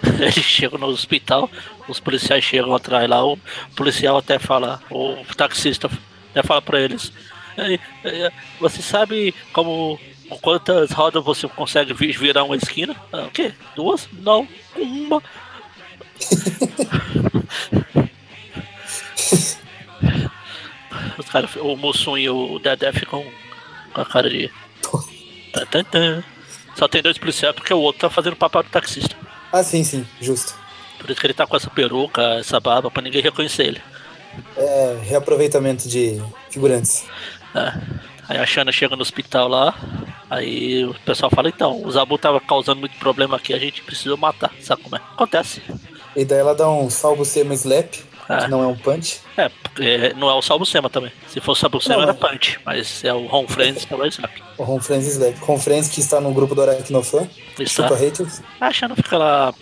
eles 0.20 0.34
chegam 0.44 0.78
no 0.78 0.86
hospital, 0.86 1.50
os 1.88 2.00
policiais 2.00 2.44
chegam 2.44 2.74
atrás 2.74 3.08
lá, 3.08 3.24
o 3.24 3.38
policial 3.76 4.16
até 4.18 4.38
fala, 4.38 4.80
o 4.90 5.16
taxista 5.36 5.90
até 6.30 6.42
fala 6.42 6.62
pra 6.62 6.80
eles, 6.80 7.12
"Ei, 7.56 7.78
eh, 8.04 8.30
você 8.60 8.80
sabe 8.82 9.34
como 9.52 9.98
com 10.28 10.38
quantas 10.38 10.92
rodas 10.92 11.24
você 11.24 11.48
consegue 11.48 11.92
vi- 11.92 12.12
virar 12.12 12.44
uma 12.44 12.56
esquina? 12.56 12.94
Ah, 13.12 13.22
o 13.22 13.30
quê? 13.30 13.52
Duas? 13.74 14.08
Não, 14.12 14.46
uma. 14.76 15.20
Os 21.18 21.28
caras, 21.28 21.54
o 21.56 21.76
Mussum 21.76 22.16
e 22.16 22.28
o 22.28 22.58
Dedé 22.58 22.92
ficam 22.92 23.24
com 23.92 24.00
a 24.00 24.04
cara 24.04 24.28
de. 24.28 24.50
Só 26.74 26.88
tem 26.88 27.02
dois 27.02 27.18
policiais 27.18 27.54
porque 27.54 27.74
o 27.74 27.78
outro 27.80 28.02
tá 28.02 28.10
fazendo 28.10 28.36
papel 28.36 28.62
do 28.62 28.70
taxista. 28.70 29.16
Ah, 29.52 29.62
sim, 29.62 29.82
sim, 29.84 30.06
justo. 30.20 30.54
Por 30.98 31.10
isso 31.10 31.20
que 31.20 31.26
ele 31.26 31.34
tá 31.34 31.46
com 31.46 31.56
essa 31.56 31.70
peruca, 31.70 32.22
essa 32.38 32.60
barba, 32.60 32.90
pra 32.90 33.02
ninguém 33.02 33.22
reconhecer 33.22 33.64
ele. 33.64 33.82
É, 34.56 34.98
reaproveitamento 35.02 35.88
de 35.88 36.22
figurantes. 36.50 37.04
É. 37.54 37.72
Aí 38.28 38.38
a 38.38 38.46
Xana 38.46 38.70
chega 38.70 38.94
no 38.94 39.02
hospital 39.02 39.48
lá, 39.48 39.74
aí 40.28 40.84
o 40.84 40.94
pessoal 41.04 41.30
fala, 41.34 41.48
então, 41.48 41.82
o 41.82 41.90
Zabu 41.90 42.16
tava 42.16 42.40
causando 42.40 42.78
muito 42.78 42.96
problema 42.96 43.36
aqui, 43.36 43.52
a 43.52 43.58
gente 43.58 43.82
precisa 43.82 44.16
matar, 44.16 44.52
sabe 44.60 44.82
como 44.82 44.94
é? 44.94 44.98
Acontece. 44.98 45.60
E 46.14 46.24
daí 46.24 46.38
ela 46.38 46.54
dá 46.54 46.68
um 46.70 46.88
salvo 46.88 47.24
sema 47.24 47.54
slap, 47.54 47.92
É. 48.38 48.44
que 48.44 48.50
não 48.50 48.62
é 48.62 48.66
um 48.66 48.76
punch. 48.76 49.20
É, 49.36 49.48
porque 49.48 50.12
não 50.16 50.28
é 50.30 50.34
o 50.34 50.42
Salvo 50.42 50.64
Sema 50.64 50.88
também. 50.88 51.10
Se 51.28 51.40
fosse 51.40 51.60
o 51.60 51.62
Salvo 51.62 51.80
Sema 51.80 52.02
era 52.02 52.12
é. 52.12 52.14
Punch, 52.14 52.60
mas 52.64 53.02
é 53.04 53.12
o 53.12 53.26
Home 53.34 53.48
Friends 53.48 53.84
que 53.84 53.92
é 53.92 53.96
o. 53.96 54.00
O 54.58 54.62
Ron 54.64 54.80
Friends 54.80 55.06
Slap. 55.08 55.36
Ron 55.40 55.58
Friends 55.58 55.88
que 55.88 56.00
está 56.00 56.20
no 56.20 56.32
grupo 56.32 56.54
do 56.54 56.62
Aracnofan. 56.62 57.28
Está. 57.58 57.84
Chupa 57.84 57.96
haters. 57.96 58.42
A 58.60 58.72
Xana 58.72 58.94
fica 58.94 59.16
lá 59.18 59.54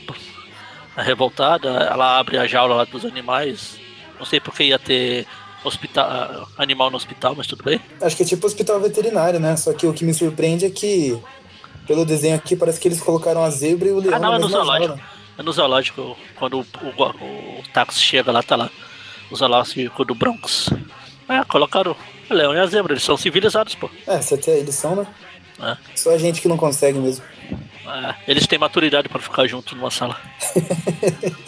revoltada, 0.96 1.68
ela 1.68 2.18
abre 2.18 2.38
a 2.38 2.46
jaula 2.46 2.75
lá 2.75 2.84
dos 2.84 3.04
animais. 3.04 3.76
Não 4.18 4.26
sei 4.26 4.40
porque 4.40 4.64
ia 4.64 4.78
ter 4.78 5.26
hospital, 5.64 6.48
animal 6.58 6.90
no 6.90 6.96
hospital, 6.96 7.34
mas 7.37 7.46
tudo 7.46 7.62
bem. 7.62 7.80
Acho 8.00 8.16
que 8.16 8.22
é 8.22 8.26
tipo 8.26 8.46
hospital 8.46 8.80
veterinário, 8.80 9.38
né? 9.38 9.56
Só 9.56 9.72
que 9.72 9.87
o 9.87 9.92
que 9.92 10.04
me 10.04 10.12
surpreende 10.12 10.64
é 10.66 10.70
que, 10.70 11.16
pelo 11.87 12.04
desenho 12.04 12.34
aqui, 12.34 12.56
parece 12.56 12.80
que 12.80 12.88
eles 12.88 13.00
colocaram 13.00 13.44
a 13.44 13.50
zebra 13.50 13.88
e 13.88 13.92
o 13.92 14.00
leão 14.00 14.14
Ah, 14.14 14.18
não, 14.18 14.34
é 14.34 14.38
no 14.38 14.48
zoológico. 14.48 14.87
jaula. 14.96 15.17
É 15.38 15.42
no 15.42 15.52
zoológico, 15.52 16.16
quando 16.35 16.59
o, 16.59 16.66
o, 16.83 17.61
o 17.61 17.62
táxi 17.73 18.00
chega 18.00 18.33
lá, 18.33 18.42
tá 18.42 18.57
lá. 18.57 18.68
O 19.30 19.37
zoológico 19.37 20.04
do 20.04 20.14
Bronx. 20.14 20.71
É, 21.28 21.45
colocaram 21.45 21.95
o 22.28 22.35
leão 22.35 22.54
e 22.54 22.59
a 22.59 22.66
zebra, 22.66 22.92
eles 22.92 23.04
são 23.04 23.16
civilizados, 23.16 23.75
pô. 23.75 23.88
É, 24.07 24.16
até 24.16 24.59
eles 24.59 24.75
são, 24.75 24.97
né? 24.97 25.07
É. 25.61 25.76
Só 25.95 26.11
a 26.11 26.18
gente 26.18 26.40
que 26.40 26.49
não 26.49 26.57
consegue 26.57 26.99
mesmo. 26.99 27.25
É, 27.87 28.14
eles 28.26 28.47
têm 28.47 28.59
maturidade 28.59 29.09
pra 29.09 29.21
ficar 29.21 29.47
juntos 29.47 29.76
numa 29.76 29.90
sala. 29.90 30.21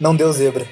Não 0.00 0.16
deu 0.16 0.32
zebra. 0.32 0.66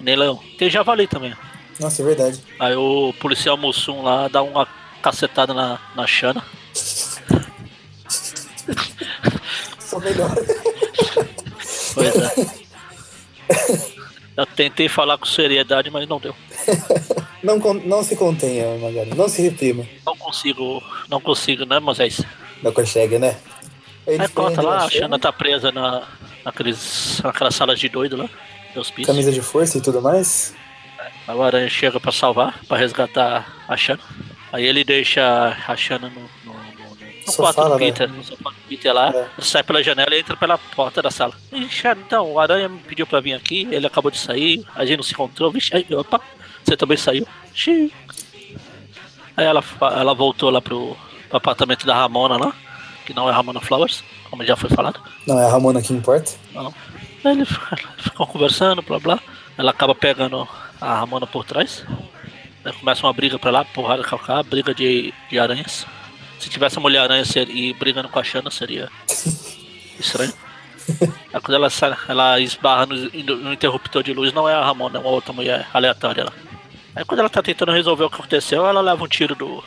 Nem 0.00 0.16
leão. 0.16 0.40
Tem 0.58 0.70
javali 0.70 1.06
também. 1.06 1.34
Nossa, 1.78 2.02
é 2.02 2.04
verdade. 2.04 2.40
Aí 2.58 2.74
o 2.74 3.12
policial 3.20 3.56
Mussum 3.56 4.02
lá 4.02 4.28
dá 4.28 4.42
uma 4.42 4.66
cacetada 5.02 5.52
na, 5.52 5.78
na 5.94 6.06
Xana. 6.06 6.42
Só 9.78 9.98
melhor. 10.00 10.34
Pois 11.98 12.16
é. 12.16 12.68
Eu 14.36 14.46
tentei 14.46 14.88
falar 14.88 15.18
com 15.18 15.26
seriedade, 15.26 15.90
mas 15.90 16.08
não 16.08 16.20
deu. 16.20 16.34
Não, 17.42 17.58
não 17.58 18.04
se 18.04 18.14
contenha, 18.14 18.76
Magali. 18.78 19.12
Não 19.14 19.28
se 19.28 19.42
reprima. 19.42 19.84
Não 20.06 20.16
consigo, 20.16 20.82
não 21.08 21.20
consigo, 21.20 21.64
né, 21.64 21.80
Moisés? 21.80 22.20
Não 22.62 22.72
consegue, 22.72 23.18
né? 23.18 23.36
Aí 24.06 24.20
Aí 24.20 24.28
conta 24.28 24.62
lá, 24.62 24.84
a 24.84 24.90
Xana, 24.90 25.18
tá 25.18 25.32
presa 25.32 25.72
na, 25.72 26.06
naqueles, 26.44 27.20
naquelas 27.22 27.54
salas 27.54 27.78
de 27.78 27.88
doido 27.88 28.16
lá, 28.16 28.28
do. 28.74 28.82
Camisa 29.06 29.32
de 29.32 29.42
força 29.42 29.78
e 29.78 29.80
tudo 29.80 30.00
mais. 30.00 30.54
Aí 31.26 31.34
o 31.34 31.42
Aranha 31.42 31.68
chega 31.68 32.00
pra 32.00 32.12
salvar, 32.12 32.60
pra 32.66 32.78
resgatar 32.78 33.64
a 33.68 33.76
Xana. 33.76 34.00
Aí 34.52 34.64
ele 34.64 34.82
deixa 34.82 35.56
a 35.66 35.76
Xana 35.76 36.10
no, 36.10 36.28
no, 37.28 37.32
Sofá 37.32 37.52
quarto 37.54 37.68
do 37.72 37.78
né? 37.78 37.86
Peter, 37.86 38.08
no 38.10 38.24
sofá 38.24 38.50
do 38.50 38.56
Peter 38.68 38.92
lá, 38.92 39.10
É. 39.10 39.28
sai 39.40 39.62
pela 39.62 39.82
janela 39.82 40.14
e 40.14 40.20
entra 40.20 40.36
pela 40.36 40.58
porta 40.58 41.00
da 41.02 41.10
sala. 41.10 41.34
Ixi, 41.52 41.86
então, 41.88 42.32
o 42.32 42.38
Aranha 42.40 42.68
me 42.68 42.78
pediu 42.80 43.06
pra 43.06 43.20
vir 43.20 43.34
aqui, 43.34 43.68
ele 43.70 43.86
acabou 43.86 44.10
de 44.10 44.18
sair, 44.18 44.64
a 44.74 44.84
gente 44.84 44.96
não 44.98 45.04
se 45.04 45.12
encontrou, 45.12 45.50
vixe, 45.50 45.74
aí, 45.74 45.86
opa, 45.94 46.20
você 46.64 46.76
também 46.76 46.96
saiu. 46.96 47.26
Xiii. 47.54 47.92
Aí 49.36 49.44
ela, 49.46 49.62
ela 49.96 50.14
voltou 50.14 50.50
lá 50.50 50.60
pro, 50.60 50.96
pro 51.28 51.36
apartamento 51.36 51.86
da 51.86 51.94
Ramona 51.94 52.36
lá, 52.36 52.52
que 53.06 53.14
não 53.14 53.28
é 53.28 53.32
Ramona 53.32 53.60
Flowers, 53.60 54.02
como 54.30 54.44
já 54.44 54.56
foi 54.56 54.68
falado. 54.70 55.00
Não, 55.26 55.38
é 55.38 55.44
a 55.46 55.48
Ramona 55.48 55.80
que 55.80 55.92
importa. 55.92 56.32
Não. 56.52 56.74
Aí 57.24 57.32
ele 57.32 57.44
ficam 57.98 58.26
conversando, 58.26 58.82
blá 58.82 58.98
blá. 58.98 59.18
Ela 59.56 59.70
acaba 59.70 59.94
pegando 59.94 60.46
a 60.80 60.98
Ramona 61.00 61.26
por 61.26 61.44
trás. 61.44 61.84
Aí 62.64 62.72
começa 62.72 63.06
uma 63.06 63.12
briga 63.12 63.38
pra 63.38 63.50
lá, 63.50 63.64
porrada 63.64 64.02
cá, 64.04 64.42
briga 64.42 64.74
de, 64.74 65.12
de 65.30 65.38
aranhas. 65.38 65.86
Se 66.38 66.48
tivesse 66.48 66.78
a 66.78 66.80
Mulher-Aranha 66.80 67.24
e 67.48 67.72
brigando 67.74 68.08
com 68.08 68.18
a 68.18 68.24
Xana 68.24 68.50
seria 68.50 68.88
estranho. 69.98 70.32
Aí 71.32 71.40
quando 71.40 71.54
ela, 71.54 71.68
sai, 71.68 71.94
ela 72.08 72.40
esbarra 72.40 72.86
no, 72.86 72.96
no 72.96 73.52
interruptor 73.52 74.02
de 74.02 74.14
luz, 74.14 74.32
não 74.32 74.48
é 74.48 74.54
a 74.54 74.64
Ramona, 74.64 74.98
é 74.98 75.00
uma 75.00 75.10
outra 75.10 75.32
mulher 75.32 75.68
aleatória 75.72 76.24
lá. 76.24 76.32
Aí 76.96 77.04
quando 77.04 77.20
ela 77.20 77.28
tá 77.28 77.42
tentando 77.42 77.72
resolver 77.72 78.04
o 78.04 78.10
que 78.10 78.16
aconteceu, 78.16 78.66
ela 78.66 78.80
leva 78.80 79.04
um 79.04 79.08
tiro 79.08 79.34
do, 79.34 79.62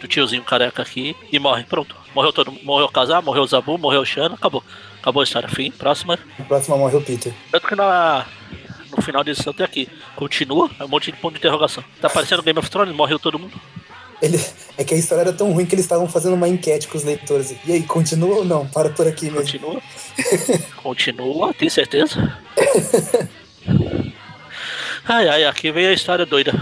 do 0.00 0.08
tiozinho 0.08 0.42
careca 0.42 0.82
aqui 0.82 1.16
e 1.30 1.38
morre. 1.38 1.64
Pronto. 1.64 1.96
Morreu 2.14 2.32
todo 2.32 2.52
Morreu 2.62 2.86
o 2.86 2.92
Casar, 2.92 3.22
morreu 3.22 3.42
o 3.42 3.46
Zabu, 3.46 3.78
morreu 3.78 4.02
o 4.02 4.06
Xana, 4.06 4.34
acabou. 4.34 4.62
Acabou 5.00 5.22
a 5.22 5.24
história. 5.24 5.48
Fim. 5.48 5.70
Próxima. 5.70 6.18
Na 6.38 6.44
próxima 6.44 6.76
morre 6.76 6.96
o 6.96 7.02
Peter. 7.02 7.32
Tanto 7.50 7.66
que 7.66 7.74
na, 7.74 8.26
no 8.94 9.02
final 9.02 9.24
desse 9.24 9.42
tem 9.52 9.64
aqui. 9.64 9.88
Continua, 10.14 10.70
é 10.78 10.84
um 10.84 10.88
monte 10.88 11.10
de 11.10 11.18
ponto 11.18 11.32
de 11.32 11.38
interrogação. 11.38 11.82
Tá 12.00 12.08
parecendo 12.08 12.42
Game 12.42 12.58
of 12.58 12.70
Thrones, 12.70 12.94
morreu 12.94 13.18
todo 13.18 13.38
mundo. 13.38 13.58
Ele, 14.22 14.40
é 14.78 14.84
que 14.84 14.94
a 14.94 14.96
história 14.96 15.22
era 15.22 15.32
tão 15.32 15.52
ruim 15.52 15.66
que 15.66 15.74
eles 15.74 15.84
estavam 15.84 16.08
fazendo 16.08 16.34
uma 16.34 16.48
enquete 16.48 16.86
com 16.86 16.96
os 16.96 17.02
leitores. 17.02 17.56
E 17.66 17.72
aí, 17.72 17.82
continua 17.82 18.36
ou 18.36 18.44
não? 18.44 18.66
Para 18.68 18.88
por 18.90 19.06
aqui 19.06 19.24
mesmo. 19.24 19.40
Continua. 19.40 19.82
Continua, 20.80 21.54
tem 21.54 21.68
certeza? 21.68 22.38
Ai, 25.04 25.28
ai, 25.28 25.44
aqui 25.44 25.72
vem 25.72 25.86
a 25.86 25.92
história 25.92 26.24
doida. 26.24 26.52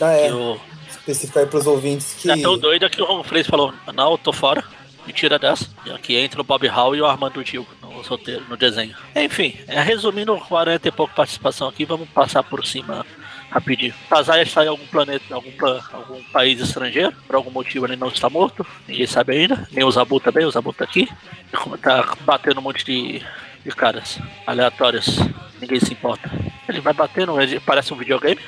Ah, 0.00 0.12
é. 0.12 0.32
O, 0.32 0.60
Especificar 0.88 1.46
pros 1.48 1.66
ouvintes 1.66 2.14
que. 2.14 2.30
é 2.30 2.40
tão 2.40 2.56
doida 2.56 2.88
que 2.88 3.02
o 3.02 3.04
Ron 3.04 3.24
Freitas 3.24 3.50
falou, 3.50 3.74
não, 3.92 4.12
eu 4.12 4.18
tô 4.18 4.32
fora. 4.32 4.62
Mentira 5.04 5.40
dessa. 5.40 5.68
E 5.84 5.90
aqui 5.90 6.14
entra 6.14 6.40
o 6.40 6.44
Bob 6.44 6.64
Hall 6.68 6.94
e 6.94 7.00
o 7.00 7.06
Armando 7.06 7.44
Gil 7.44 7.66
no 7.82 8.00
roteiro, 8.02 8.44
no 8.48 8.56
desenho. 8.56 8.94
Enfim, 9.16 9.56
é, 9.66 9.82
resumindo, 9.82 10.40
o 10.48 10.56
Aranha 10.56 10.78
tem 10.78 10.92
pouca 10.92 11.12
participação 11.12 11.66
aqui, 11.66 11.84
vamos 11.84 12.08
passar 12.10 12.44
por 12.44 12.64
cima 12.64 13.04
rapidinho. 13.52 13.94
Tazaya 14.08 14.42
está 14.42 14.64
em 14.64 14.68
algum 14.68 14.86
planeta, 14.86 15.34
algum, 15.34 15.50
algum 15.92 16.22
país 16.32 16.58
estrangeiro, 16.58 17.12
por 17.26 17.36
algum 17.36 17.50
motivo 17.50 17.86
ele 17.86 17.96
não 17.96 18.08
está 18.08 18.30
morto, 18.30 18.66
ninguém 18.88 19.06
sabe 19.06 19.34
ainda. 19.34 19.68
Nem 19.70 19.84
o 19.84 19.90
Zabu 19.90 20.18
também, 20.18 20.46
o 20.46 20.50
Zabu 20.50 20.72
tá 20.72 20.84
aqui. 20.84 21.08
E 21.52 21.56
como 21.56 21.76
Tá 21.76 22.16
batendo 22.22 22.60
um 22.60 22.62
monte 22.62 22.84
de, 22.84 23.22
de 23.64 23.70
caras 23.72 24.18
aleatórios, 24.46 25.18
ninguém 25.60 25.80
se 25.80 25.92
importa. 25.92 26.30
Ele 26.68 26.80
vai 26.80 26.94
batendo, 26.94 27.40
ele 27.40 27.60
parece 27.60 27.92
um 27.92 27.96
videogame. 27.96 28.40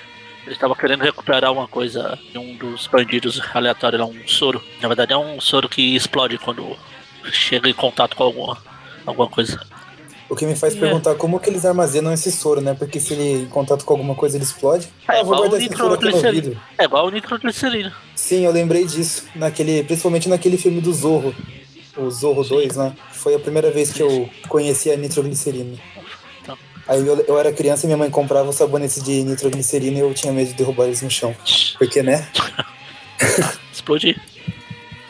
Ele 0.45 0.53
estava 0.53 0.77
querendo 0.77 1.03
recuperar 1.03 1.53
uma 1.53 1.67
coisa 1.67 2.19
de 2.31 2.39
um 2.39 2.55
dos 2.57 2.87
bandidos 2.87 3.41
aleatórios 3.55 4.03
um 4.03 4.29
soro. 4.29 4.63
Na 4.81 4.89
verdade 4.89 5.13
é 5.13 5.17
um 5.17 5.41
soro 5.41 5.69
que 5.69 5.95
explode 5.97 6.39
quando 6.39 6.77
chega 7.33 7.69
em 7.69 7.75
contato 7.75 8.15
com 8.15 8.25
alguma, 8.25 8.59
alguma 9.07 9.29
coisa. 9.29 9.61
O 10.35 10.37
que 10.37 10.45
me 10.45 10.57
faz 10.57 10.75
É. 10.75 10.81
perguntar 10.81 11.15
como 11.15 11.39
que 11.39 11.49
eles 11.49 11.65
armazenam 11.65 12.13
esse 12.13 12.33
soro, 12.33 12.61
né? 12.61 12.75
Porque 12.75 12.99
se 12.99 13.15
ele 13.15 13.43
em 13.43 13.47
contato 13.47 13.85
com 13.85 13.95
alguma 13.95 14.17
coisa 14.17 14.37
ele 14.37 14.43
explode. 14.43 14.89
Ah, 15.07 15.19
eu 15.19 15.25
vou 15.25 15.35
igual 15.35 15.49
guardar 15.49 15.61
o 15.61 15.63
esse 15.63 15.77
soro 15.77 15.95
aqui 15.95 16.11
no 16.11 16.33
vidro. 16.33 16.61
É 16.77 16.85
igual 16.85 17.07
o 17.07 17.11
nitroglicerina. 17.11 17.95
Sim, 18.17 18.45
eu 18.45 18.51
lembrei 18.51 18.85
disso. 18.85 19.27
Naquele, 19.37 19.85
principalmente 19.85 20.29
naquele 20.29 20.59
filme 20.59 20.81
do 20.81 20.93
Zorro. 20.93 21.33
O 21.97 22.11
Zorro 22.11 22.43
2, 22.43 22.77
né? 22.77 22.97
Foi 23.13 23.37
a 23.37 23.39
primeira 23.39 23.71
vez 23.71 23.93
que 23.93 24.03
eu 24.03 24.29
conheci 24.49 24.91
a 24.91 24.97
nitroglicerina. 24.97 25.79
Então. 26.43 26.59
Aí 26.89 27.07
eu, 27.07 27.25
eu 27.29 27.39
era 27.39 27.53
criança 27.53 27.85
e 27.85 27.87
minha 27.87 27.97
mãe 27.97 28.11
comprava 28.11 28.51
sabonetes 28.53 29.01
de 29.05 29.23
nitroglicerina 29.23 29.99
e 29.99 30.01
eu 30.01 30.13
tinha 30.13 30.33
medo 30.33 30.49
de 30.49 30.55
derrubar 30.55 30.87
eles 30.87 31.01
no 31.01 31.11
chão. 31.11 31.33
Porque, 31.79 32.03
né? 32.03 32.27
explodir. 33.73 34.21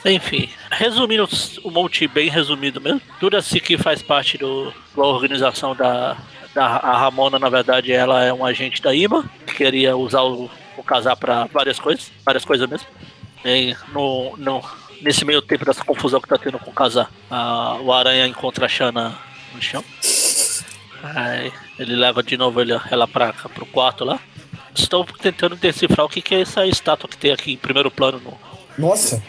Enfim, 0.04 0.50
resumindo 0.76 1.28
o 1.62 1.70
monte 1.70 2.06
bem 2.06 2.28
resumido 2.28 2.80
mesmo, 2.80 3.00
tudo 3.20 3.36
assim 3.36 3.58
que 3.58 3.78
faz 3.78 4.02
parte 4.02 4.38
do, 4.38 4.72
da 4.96 5.02
organização 5.02 5.74
da, 5.74 6.16
da 6.54 6.64
a 6.64 6.98
Ramona, 6.98 7.38
na 7.38 7.48
verdade, 7.48 7.92
ela 7.92 8.24
é 8.24 8.32
um 8.32 8.44
agente 8.44 8.82
da 8.82 8.94
IMA, 8.94 9.24
que 9.46 9.54
queria 9.54 9.96
usar 9.96 10.22
o, 10.22 10.50
o 10.76 10.82
casar 10.82 11.16
para 11.16 11.46
várias 11.46 11.78
coisas, 11.78 12.10
várias 12.24 12.44
coisas 12.44 12.68
mesmo. 12.68 12.86
E 13.44 13.76
no, 13.92 14.36
no, 14.36 14.62
nesse 15.00 15.24
meio 15.24 15.42
tempo 15.42 15.64
dessa 15.64 15.84
confusão 15.84 16.20
que 16.20 16.28
tá 16.28 16.38
tendo 16.38 16.58
com 16.58 16.70
o 16.70 16.74
casar, 16.74 17.10
a, 17.30 17.76
o 17.80 17.92
Aranha 17.92 18.26
encontra 18.26 18.66
a 18.66 18.68
Shana 18.68 19.14
no 19.54 19.60
chão. 19.60 19.84
Aí 21.02 21.52
ele 21.78 21.94
leva 21.94 22.22
de 22.22 22.36
novo 22.36 22.60
ele, 22.60 22.72
ela 22.90 23.06
pra, 23.06 23.32
pro 23.32 23.66
quarto 23.66 24.04
lá. 24.04 24.18
Estou 24.74 25.04
tentando 25.04 25.54
decifrar 25.54 26.06
o 26.06 26.08
que, 26.08 26.20
que 26.20 26.34
é 26.34 26.40
essa 26.40 26.66
estátua 26.66 27.08
que 27.08 27.16
tem 27.16 27.30
aqui 27.30 27.52
em 27.52 27.56
primeiro 27.56 27.90
plano 27.90 28.20
no, 28.20 28.36
Nossa! 28.76 29.22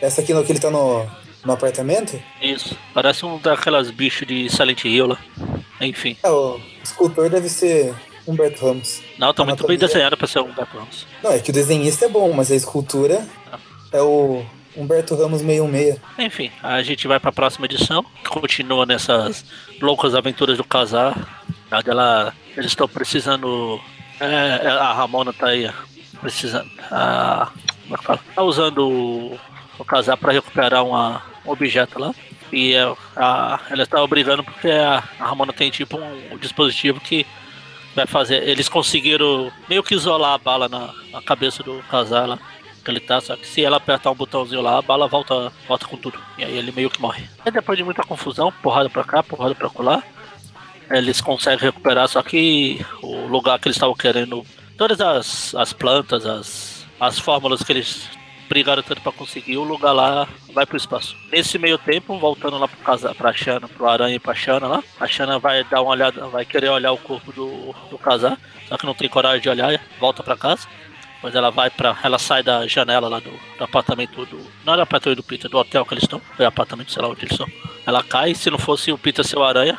Essa 0.00 0.20
aqui 0.20 0.32
no 0.32 0.44
que 0.44 0.52
ele 0.52 0.58
tá 0.58 0.70
no, 0.70 1.06
no 1.44 1.52
apartamento? 1.52 2.20
Isso, 2.40 2.76
parece 2.94 3.24
um 3.24 3.38
daquelas 3.38 3.90
bichos 3.90 4.26
de 4.26 4.48
Silent 4.48 4.84
Hill 4.84 5.06
lá. 5.08 5.18
Enfim. 5.80 6.16
Ah, 6.22 6.32
o 6.32 6.60
escultor 6.82 7.28
deve 7.28 7.48
ser 7.48 7.94
Humberto 8.26 8.64
Ramos. 8.64 9.02
Não, 9.18 9.32
tá 9.32 9.44
muito 9.44 9.66
bem 9.66 9.78
desenhado 9.78 10.16
pra 10.16 10.26
ser 10.26 10.40
um 10.40 10.44
Humberto 10.44 10.76
Ramos. 10.76 11.06
Não, 11.22 11.32
é 11.32 11.38
que 11.38 11.50
o 11.50 11.52
desenhista 11.52 12.06
é 12.06 12.08
bom, 12.08 12.32
mas 12.32 12.50
a 12.50 12.54
escultura 12.54 13.26
é 13.92 14.00
o 14.00 14.44
Humberto 14.76 15.14
Ramos 15.14 15.40
616. 15.40 15.98
Enfim, 16.18 16.50
a 16.62 16.82
gente 16.82 17.06
vai 17.08 17.18
pra 17.18 17.32
próxima 17.32 17.66
edição. 17.66 18.04
Continua 18.28 18.86
nessas 18.86 19.44
loucas 19.80 20.14
aventuras 20.14 20.56
do 20.56 20.64
casar. 20.64 21.44
Ela, 21.86 22.34
eles 22.56 22.72
estão 22.72 22.88
precisando. 22.88 23.80
é, 24.20 24.68
a 24.68 24.92
Ramona 24.92 25.32
tá 25.32 25.48
aí 25.48 25.70
precisando. 26.20 26.70
A, 26.90 27.50
como 27.82 27.94
é 27.94 27.98
que 27.98 28.04
fala? 28.04 28.20
Tá 28.34 28.42
usando 28.42 29.38
o, 29.80 29.84
casar 29.84 30.16
pra 30.16 30.32
recuperar 30.32 30.84
uma, 30.84 31.22
um 31.44 31.50
objeto 31.50 31.98
lá. 31.98 32.14
E 32.52 32.74
é, 32.74 32.92
a, 33.16 33.60
ela 33.70 33.82
está 33.82 34.04
brigando 34.06 34.42
porque 34.44 34.70
a, 34.70 35.02
a 35.18 35.26
Ramona 35.26 35.52
tem 35.52 35.70
tipo 35.70 35.98
um 35.98 36.36
dispositivo 36.38 37.00
que 37.00 37.26
vai 37.94 38.06
fazer. 38.06 38.48
Eles 38.48 38.68
conseguiram 38.68 39.50
meio 39.68 39.82
que 39.82 39.94
isolar 39.94 40.34
a 40.34 40.38
bala 40.38 40.68
na, 40.68 40.92
na 41.12 41.22
cabeça 41.22 41.62
do 41.62 41.82
casal 41.90 42.26
lá. 42.26 42.38
Que 42.84 42.90
ele 42.90 43.00
tá, 43.00 43.20
só 43.20 43.36
que 43.36 43.46
se 43.46 43.62
ela 43.62 43.76
apertar 43.76 44.10
um 44.10 44.14
botãozinho 44.14 44.62
lá, 44.62 44.78
a 44.78 44.82
bala 44.82 45.06
volta, 45.06 45.52
volta 45.68 45.86
com 45.86 45.96
tudo. 45.96 46.18
E 46.38 46.44
aí 46.44 46.56
ele 46.56 46.72
meio 46.72 46.88
que 46.88 47.00
morre. 47.00 47.28
Aí 47.44 47.52
depois 47.52 47.76
de 47.76 47.84
muita 47.84 48.02
confusão, 48.02 48.50
porrada 48.62 48.88
pra 48.88 49.04
cá, 49.04 49.22
porrada 49.22 49.54
pra 49.54 49.68
colar, 49.68 50.02
eles 50.90 51.20
conseguem 51.20 51.58
recuperar, 51.58 52.08
só 52.08 52.22
que 52.22 52.84
o 53.02 53.26
lugar 53.26 53.58
que 53.58 53.68
eles 53.68 53.76
estavam 53.76 53.94
querendo, 53.94 54.44
todas 54.78 55.00
as, 55.00 55.54
as 55.54 55.72
plantas, 55.74 56.24
as, 56.24 56.86
as 56.98 57.18
fórmulas 57.18 57.62
que 57.62 57.70
eles 57.70 58.08
brigaram 58.50 58.82
tanto 58.82 59.00
pra 59.00 59.12
conseguir, 59.12 59.56
o 59.56 59.62
lugar 59.62 59.92
lá 59.92 60.28
vai 60.52 60.66
pro 60.66 60.76
espaço. 60.76 61.16
Nesse 61.30 61.56
meio 61.56 61.78
tempo, 61.78 62.18
voltando 62.18 62.58
lá 62.58 62.66
pro 62.66 62.76
casa, 62.78 63.14
pra 63.14 63.32
Xana, 63.32 63.68
pro 63.68 63.88
Aranha 63.88 64.16
e 64.16 64.18
pra 64.18 64.34
Xana 64.34 64.66
lá, 64.66 64.84
a 64.98 65.06
Xana 65.06 65.38
vai 65.38 65.62
dar 65.62 65.80
uma 65.80 65.92
olhada, 65.92 66.26
vai 66.26 66.44
querer 66.44 66.68
olhar 66.68 66.90
o 66.90 66.98
corpo 66.98 67.32
do, 67.32 67.72
do 67.88 67.96
casar, 67.96 68.36
só 68.68 68.76
que 68.76 68.84
não 68.84 68.92
tem 68.92 69.08
coragem 69.08 69.40
de 69.40 69.48
olhar, 69.48 69.80
volta 70.00 70.22
pra 70.22 70.36
casa. 70.36 70.66
Depois 71.14 71.34
ela 71.34 71.50
vai 71.50 71.68
pra. 71.68 71.98
Ela 72.02 72.18
sai 72.18 72.42
da 72.42 72.66
janela 72.66 73.06
lá 73.06 73.20
do, 73.20 73.30
do 73.30 73.64
apartamento 73.64 74.24
do. 74.24 74.38
Não 74.64 74.72
era 74.72 74.84
apartamento 74.84 75.18
do 75.18 75.22
Peter, 75.22 75.50
do 75.50 75.58
hotel 75.58 75.84
que 75.84 75.92
eles 75.92 76.04
estão. 76.04 76.18
Foi 76.34 76.46
apartamento, 76.46 76.90
sei 76.90 77.02
lá 77.02 77.08
onde 77.08 77.20
eles 77.20 77.32
estão. 77.32 77.46
Ela 77.86 78.02
cai, 78.02 78.34
se 78.34 78.50
não 78.50 78.58
fosse 78.58 78.90
o 78.90 78.96
Peter 78.96 79.22
ser 79.22 79.36
o 79.36 79.44
aranha, 79.44 79.78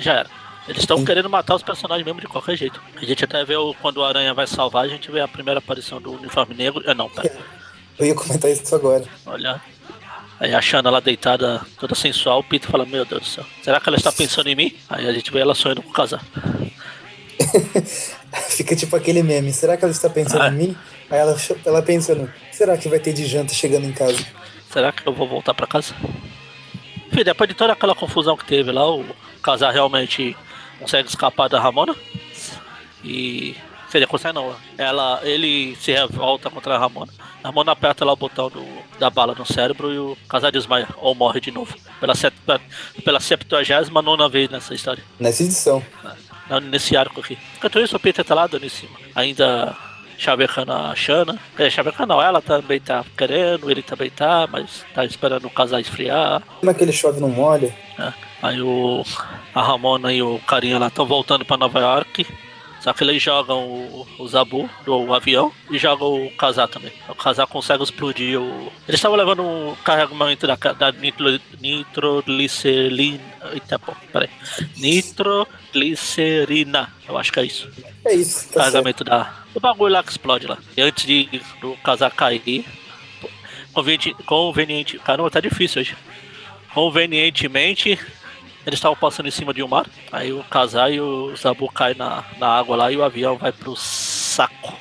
já 0.00 0.14
era. 0.14 0.30
Eles 0.66 0.82
estão 0.82 1.04
querendo 1.04 1.30
matar 1.30 1.54
os 1.54 1.62
personagens 1.62 2.04
mesmo 2.04 2.20
de 2.20 2.26
qualquer 2.26 2.56
jeito. 2.56 2.82
A 2.96 3.04
gente 3.04 3.24
até 3.24 3.44
vê 3.44 3.56
o, 3.56 3.72
quando 3.74 3.98
o 3.98 4.04
Aranha 4.04 4.34
vai 4.34 4.46
salvar, 4.46 4.84
a 4.84 4.88
gente 4.88 5.10
vê 5.10 5.20
a 5.20 5.28
primeira 5.28 5.58
aparição 5.58 6.00
do 6.00 6.12
uniforme 6.12 6.54
negro. 6.54 6.82
Ah, 6.86 6.94
não, 6.94 7.08
pera. 7.08 7.59
Eu 7.98 8.06
ia 8.06 8.14
comentar 8.14 8.50
isso 8.50 8.74
agora. 8.74 9.04
Olha. 9.26 9.60
Aí 10.38 10.54
a 10.54 10.60
Xana 10.62 10.88
lá 10.90 11.00
deitada, 11.00 11.60
toda 11.78 11.94
sensual, 11.94 12.38
o 12.40 12.44
Peter 12.44 12.70
fala, 12.70 12.86
meu 12.86 13.04
Deus 13.04 13.20
do 13.22 13.28
céu, 13.28 13.44
será 13.62 13.78
que 13.78 13.88
ela 13.90 13.98
está 13.98 14.10
pensando 14.10 14.48
em 14.48 14.54
mim? 14.54 14.74
Aí 14.88 15.06
a 15.06 15.12
gente 15.12 15.30
vê 15.30 15.40
ela 15.40 15.54
sonhando 15.54 15.82
com 15.82 15.90
o 15.90 15.92
casal. 15.92 16.20
Fica 18.48 18.74
tipo 18.76 18.94
aquele 18.96 19.22
meme. 19.22 19.52
Será 19.52 19.76
que 19.76 19.84
ela 19.84 19.92
está 19.92 20.08
pensando 20.08 20.42
Ah. 20.42 20.48
em 20.48 20.52
mim? 20.56 20.76
Aí 21.10 21.18
ela, 21.18 21.36
ela 21.66 21.82
pensando, 21.82 22.32
será 22.52 22.76
que 22.78 22.88
vai 22.88 22.98
ter 23.00 23.12
de 23.12 23.26
janta 23.26 23.52
chegando 23.52 23.84
em 23.86 23.92
casa? 23.92 24.18
Será 24.72 24.92
que 24.92 25.06
eu 25.06 25.12
vou 25.12 25.26
voltar 25.28 25.52
pra 25.52 25.66
casa? 25.66 25.94
Enfim, 27.12 27.24
depois 27.24 27.48
de 27.48 27.54
toda 27.54 27.72
aquela 27.72 27.94
confusão 27.94 28.36
que 28.36 28.44
teve 28.44 28.70
lá, 28.70 28.88
o 28.88 29.04
casal 29.42 29.72
realmente 29.72 30.36
consegue 30.78 31.08
escapar 31.08 31.48
da 31.48 31.60
Ramona. 31.60 31.94
E. 33.04 33.56
Seria 33.90 34.06
consegue 34.06 34.34
não. 34.34 34.54
Ela, 34.78 35.20
ele 35.24 35.76
se 35.76 35.92
revolta 35.92 36.48
contra 36.48 36.76
a 36.76 36.78
Ramona. 36.78 37.12
A 37.42 37.48
Ramona 37.48 37.72
aperta 37.72 38.04
lá 38.04 38.12
o 38.12 38.16
botão 38.16 38.48
do, 38.48 38.64
da 38.98 39.10
bala 39.10 39.34
no 39.34 39.44
cérebro 39.44 39.92
e 39.92 39.98
o 39.98 40.16
casal 40.28 40.50
desmaia 40.52 40.88
ou 40.98 41.14
morre 41.14 41.40
de 41.40 41.50
novo. 41.50 41.74
Pela, 41.98 42.14
set, 42.14 42.34
pela 43.04 43.18
79 43.18 44.28
vez 44.28 44.48
nessa 44.48 44.74
história. 44.74 45.02
Nessa 45.18 45.42
edição. 45.42 45.82
Não, 46.48 46.60
nesse 46.60 46.96
arco 46.96 47.20
aqui. 47.20 47.36
Enquanto 47.56 47.80
isso, 47.80 47.96
o 47.96 48.00
Peter 48.00 48.24
tá 48.24 48.34
lá 48.34 48.46
dando 48.46 48.64
em 48.64 48.68
cima. 48.68 48.96
Ainda 49.14 49.76
chavecando 50.16 50.72
a 50.72 50.94
Shana. 50.94 51.38
É, 51.58 51.68
chavecando 51.70 52.12
não, 52.12 52.22
ela 52.22 52.40
também 52.42 52.78
tá 52.78 53.04
querendo, 53.16 53.70
ele 53.70 53.82
também 53.82 54.10
tá, 54.10 54.46
mas 54.50 54.84
tá 54.94 55.04
esperando 55.04 55.46
o 55.46 55.50
casal 55.50 55.80
esfriar. 55.80 56.42
Como 56.60 56.70
é 56.70 56.74
que 56.74 56.84
ele 56.84 56.92
chove 56.92 57.20
não 57.20 57.28
molha? 57.30 57.74
né? 57.98 58.14
Aí 58.42 58.60
o, 58.60 59.02
a 59.54 59.62
Ramona 59.62 60.12
e 60.12 60.22
o 60.22 60.38
carinha 60.46 60.78
lá 60.78 60.88
estão 60.88 61.06
voltando 61.06 61.44
pra 61.44 61.56
Nova 61.56 61.80
York. 61.80 62.26
Só 62.80 62.92
que 62.94 63.04
eles 63.04 63.22
jogam 63.22 63.68
o, 63.68 64.08
o 64.18 64.26
Zabu 64.26 64.68
do 64.84 65.14
avião 65.14 65.52
e 65.70 65.78
jogam 65.78 66.26
o 66.26 66.32
Kazar 66.32 66.66
também. 66.66 66.90
O 67.08 67.14
Kazar 67.14 67.46
consegue 67.46 67.84
explodir 67.84 68.40
o. 68.40 68.72
Eles 68.88 68.98
estavam 68.98 69.16
levando 69.18 69.42
um 69.42 69.76
carregamento 69.84 70.46
da, 70.46 70.56
da 70.56 70.90
nitro, 70.90 71.38
nitroglicerina. 71.60 73.20
Eita, 73.52 73.78
pô, 73.78 73.94
peraí. 74.10 74.30
Nitroglicerina. 74.78 76.90
Eu 77.06 77.18
acho 77.18 77.30
que 77.32 77.40
é 77.40 77.44
isso. 77.44 77.70
É 78.04 78.14
isso, 78.14 78.46
tá 78.46 78.54
certo. 78.54 78.56
carregamento 78.56 79.04
da. 79.04 79.44
O 79.54 79.60
bagulho 79.60 79.92
lá 79.92 80.02
que 80.02 80.10
explode 80.10 80.46
lá. 80.46 80.56
E 80.74 80.80
antes 80.80 81.04
de 81.04 81.28
do 81.60 81.76
Kazar 81.84 82.14
cair. 82.14 82.64
Conveniente. 83.74 84.14
conveniente 84.24 84.98
caramba, 84.98 85.30
tá 85.30 85.38
difícil 85.38 85.82
hoje. 85.82 85.94
Convenientemente, 86.72 87.98
eles 88.70 88.78
estavam 88.78 88.96
passando 88.96 89.26
em 89.26 89.32
cima 89.32 89.52
de 89.52 89.62
um 89.62 89.68
mar. 89.68 89.86
Aí 90.12 90.32
o 90.32 90.44
Kazar 90.44 90.90
e 90.92 91.00
o 91.00 91.34
Zabu 91.36 91.70
caem 91.70 91.96
na, 91.96 92.24
na 92.38 92.48
água 92.48 92.76
lá 92.76 92.92
e 92.92 92.96
o 92.96 93.02
avião 93.02 93.36
vai 93.36 93.52
pro 93.52 93.74
saco. 93.76 94.72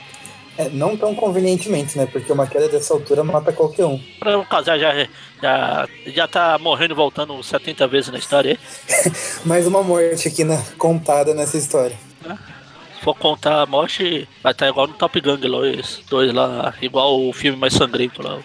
É, 0.58 0.70
não 0.70 0.96
tão 0.96 1.16
convenientemente, 1.16 1.98
né? 1.98 2.06
Porque 2.06 2.32
uma 2.32 2.46
queda 2.46 2.68
dessa 2.68 2.94
altura 2.94 3.24
mata 3.24 3.52
qualquer 3.52 3.86
um. 3.86 4.00
O 4.40 4.46
Kazar 4.46 4.78
já, 4.78 5.08
já, 5.42 5.88
já 6.06 6.28
tá 6.28 6.58
morrendo 6.60 6.94
e 6.94 6.96
voltando 6.96 7.42
70 7.42 7.88
vezes 7.88 8.12
na 8.12 8.20
história. 8.20 8.52
aí. 8.52 9.12
Mais 9.44 9.66
uma 9.66 9.82
morte 9.82 10.28
aqui 10.28 10.44
na, 10.44 10.62
contada 10.78 11.34
nessa 11.34 11.58
história. 11.58 11.98
Se 12.22 13.04
for 13.04 13.16
contar 13.16 13.62
a 13.62 13.66
morte, 13.66 14.28
vai 14.44 14.52
estar 14.52 14.68
igual 14.68 14.86
no 14.86 14.94
Top 14.94 15.20
Gun, 15.20 15.38
lá, 15.42 15.60
os 15.60 16.04
dois 16.10 16.34
lá, 16.34 16.74
igual 16.82 17.28
o 17.28 17.34
filme 17.34 17.58
mais 17.58 17.74
sangrento 17.74 18.22
lá. 18.22 18.40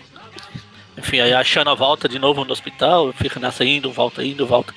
Enfim, 0.96 1.18
aí 1.18 1.34
a 1.34 1.42
Shanna 1.42 1.74
volta 1.74 2.08
de 2.08 2.18
novo 2.18 2.44
no 2.44 2.52
hospital, 2.52 3.12
fica 3.12 3.40
nessa 3.40 3.64
indo, 3.64 3.90
volta, 3.90 4.24
indo, 4.24 4.46
volta. 4.46 4.72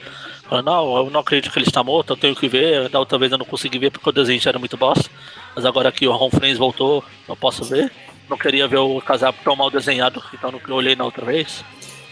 Não, 0.63 0.97
eu 0.97 1.09
não 1.09 1.19
acredito 1.19 1.51
que 1.51 1.59
ele 1.59 1.67
está 1.67 1.83
morto, 1.83 2.11
eu 2.13 2.17
tenho 2.17 2.35
que 2.35 2.47
ver. 2.47 2.89
Da 2.89 2.99
outra 2.99 3.17
vez 3.17 3.31
eu 3.31 3.37
não 3.37 3.45
consegui 3.45 3.79
ver 3.79 3.91
porque 3.91 4.09
o 4.09 4.13
desenho 4.13 4.39
já 4.39 4.49
era 4.49 4.59
muito 4.59 4.77
bosta. 4.77 5.09
Mas 5.55 5.65
agora 5.65 5.91
que 5.91 6.07
o 6.07 6.11
Ron 6.15 6.29
Friends 6.29 6.57
voltou, 6.57 7.03
eu 7.27 7.35
posso 7.35 7.63
ver. 7.65 7.91
Não 8.29 8.37
queria 8.37 8.67
ver 8.67 8.77
o 8.77 9.01
casaco 9.01 9.39
tão 9.43 9.55
mal 9.55 9.69
desenhado, 9.69 10.21
então 10.33 10.51
não 10.51 10.75
olhei 10.75 10.95
na 10.95 11.05
outra 11.05 11.25
vez. 11.25 11.63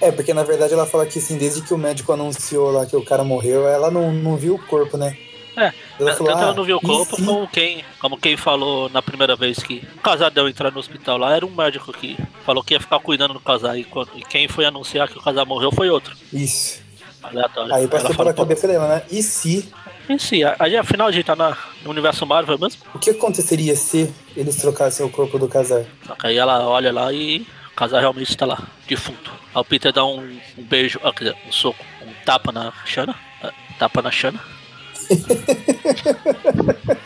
É, 0.01 0.11
porque 0.11 0.33
na 0.33 0.43
verdade 0.43 0.73
ela 0.73 0.85
fala 0.85 1.05
que 1.05 1.19
assim, 1.19 1.37
desde 1.37 1.61
que 1.61 1.73
o 1.73 1.77
médico 1.77 2.11
anunciou 2.11 2.71
lá 2.71 2.85
que 2.85 2.95
o 2.95 3.03
cara 3.03 3.23
morreu, 3.23 3.67
ela 3.67 3.89
não, 3.89 4.11
não 4.11 4.35
viu 4.35 4.55
o 4.55 4.59
corpo, 4.59 4.97
né? 4.97 5.17
É, 5.57 5.71
Ela 5.97 6.11
tanto 6.11 6.17
falou, 6.17 6.31
ela 6.33 6.51
ah, 6.51 6.53
não 6.53 6.63
viu 6.65 6.75
o 6.77 6.81
corpo 6.81 7.15
se- 7.15 7.23
como 7.25 7.47
quem, 7.47 7.83
como 7.97 8.17
quem 8.17 8.35
falou 8.35 8.89
na 8.89 9.01
primeira 9.01 9.37
vez 9.37 9.57
que 9.59 9.81
o 9.95 10.01
casadão 10.01 10.49
entrar 10.49 10.69
no 10.69 10.79
hospital 10.79 11.17
lá 11.17 11.33
era 11.33 11.45
um 11.45 11.49
médico 11.55 11.93
que 11.93 12.17
falou 12.45 12.61
que 12.61 12.73
ia 12.73 12.79
ficar 12.79 12.99
cuidando 12.99 13.35
do 13.35 13.39
casal 13.39 13.77
e, 13.77 13.85
quando- 13.85 14.09
e 14.15 14.21
quem 14.21 14.49
foi 14.49 14.65
anunciar 14.65 15.07
que 15.07 15.17
o 15.17 15.21
casal 15.21 15.45
morreu 15.45 15.71
foi 15.71 15.89
outro. 15.89 16.13
Isso. 16.33 16.83
Aleatório. 17.29 17.73
Aí 17.73 17.87
passou 17.87 18.15
pela 18.15 18.33
cabeça 18.33 18.67
dela, 18.67 18.87
né? 18.87 19.03
E 19.11 19.21
se? 19.23 19.71
Si, 20.19 20.43
a- 20.43 20.55
aí 20.59 20.77
afinal 20.77 21.07
a 21.07 21.11
gente 21.11 21.25
tá 21.25 21.35
na, 21.35 21.57
no 21.83 21.89
universo 21.89 22.25
Marvel 22.25 22.59
mesmo. 22.59 22.81
O 22.93 22.99
que 22.99 23.09
aconteceria 23.09 23.75
se 23.75 24.13
eles 24.37 24.55
trocassem 24.57 25.03
o 25.05 25.09
corpo 25.09 25.39
do 25.39 25.47
casal? 25.47 25.83
Só 26.05 26.13
que 26.15 26.27
aí 26.27 26.37
ela 26.37 26.67
olha 26.67 26.91
lá 26.93 27.11
e 27.11 27.41
o 27.71 27.75
casal 27.75 27.99
realmente 27.99 28.29
está 28.29 28.45
lá, 28.45 28.61
defunto. 28.87 29.31
Aí 29.53 29.61
o 29.61 29.65
Peter 29.65 29.91
dá 29.91 30.05
um, 30.05 30.19
um 30.57 30.63
beijo, 30.63 30.99
ah, 31.03 31.11
quer 31.11 31.25
dizer, 31.25 31.37
um 31.47 31.51
soco, 31.51 31.83
um 32.03 32.11
tapa 32.25 32.51
na 32.51 32.71
Shana. 32.85 33.15
ah, 33.43 33.51
Tapa 33.79 34.01
na 34.01 34.11
Shana. 34.11 34.39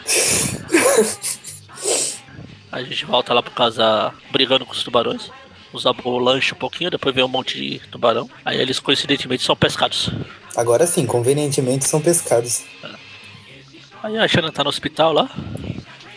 A 2.72 2.82
gente 2.82 3.04
volta 3.04 3.34
lá 3.34 3.42
pro 3.42 3.52
casar 3.52 4.14
brigando 4.30 4.64
com 4.64 4.72
os 4.72 4.82
tubarões. 4.82 5.30
O 5.72 5.78
Zabu 5.78 6.18
lancha 6.18 6.54
um 6.54 6.58
pouquinho, 6.58 6.90
depois 6.90 7.14
vem 7.14 7.24
um 7.24 7.28
monte 7.28 7.58
de 7.58 7.78
tubarão. 7.90 8.28
Aí 8.44 8.60
eles 8.60 8.80
coincidentemente 8.80 9.42
são 9.42 9.56
pescados. 9.56 10.10
Agora 10.56 10.86
sim, 10.86 11.06
convenientemente 11.06 11.84
são 11.84 12.00
pescados. 12.00 12.64
Aí 14.02 14.16
a 14.18 14.26
Shannon 14.26 14.50
tá 14.50 14.64
no 14.64 14.70
hospital 14.70 15.12
lá. 15.12 15.30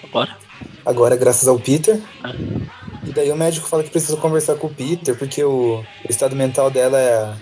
Agora. 0.03 0.37
Agora, 0.85 1.15
graças 1.15 1.47
ao 1.47 1.59
Peter. 1.59 1.99
É. 2.23 2.73
E 3.05 3.11
daí 3.11 3.31
o 3.31 3.35
médico 3.35 3.67
fala 3.67 3.83
que 3.83 3.89
precisa 3.89 4.17
conversar 4.17 4.55
com 4.55 4.67
o 4.67 4.73
Peter, 4.73 5.17
porque 5.17 5.43
o, 5.43 5.79
o 5.79 6.09
estado 6.09 6.35
mental 6.35 6.71
dela 6.71 6.99
é, 6.99 7.33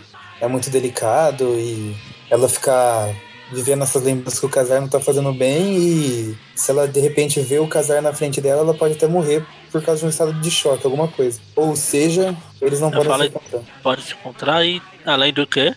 é 0.41 0.47
muito 0.47 0.69
delicado 0.69 1.43
e 1.57 1.95
ela 2.29 2.49
fica 2.49 3.13
vivendo 3.51 3.83
essas 3.83 4.03
lembranças 4.03 4.39
que 4.39 4.45
o 4.45 4.49
casar 4.49 4.79
não 4.81 4.87
tá 4.87 4.99
fazendo 4.99 5.31
bem 5.33 5.75
e 5.77 6.37
se 6.55 6.71
ela 6.71 6.87
de 6.87 6.99
repente 6.99 7.39
vê 7.41 7.59
o 7.59 7.67
casar 7.67 8.01
na 8.01 8.13
frente 8.13 8.39
dela, 8.39 8.61
ela 8.61 8.73
pode 8.73 8.93
até 8.93 9.07
morrer 9.07 9.45
por 9.71 9.81
causa 9.83 9.99
de 10.01 10.05
um 10.05 10.09
estado 10.09 10.33
de 10.33 10.49
choque, 10.51 10.85
alguma 10.85 11.07
coisa. 11.07 11.39
Ou 11.55 11.75
seja, 11.75 12.35
eles 12.61 12.79
não 12.79 12.89
Eu 12.89 12.93
podem 12.95 13.09
falei- 13.11 13.29
se 13.29 13.35
encontrar. 13.35 13.61
Pode 13.83 14.01
se 14.03 14.13
encontrar 14.13 14.65
e, 14.65 14.81
além 15.05 15.33
do 15.33 15.45
que, 15.47 15.73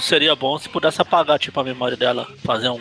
seria 0.00 0.34
bom 0.36 0.58
se 0.58 0.68
pudesse 0.68 1.00
apagar 1.00 1.38
tipo, 1.38 1.58
a 1.60 1.64
memória 1.64 1.96
dela. 1.96 2.26
Fazer 2.44 2.68
um 2.68 2.80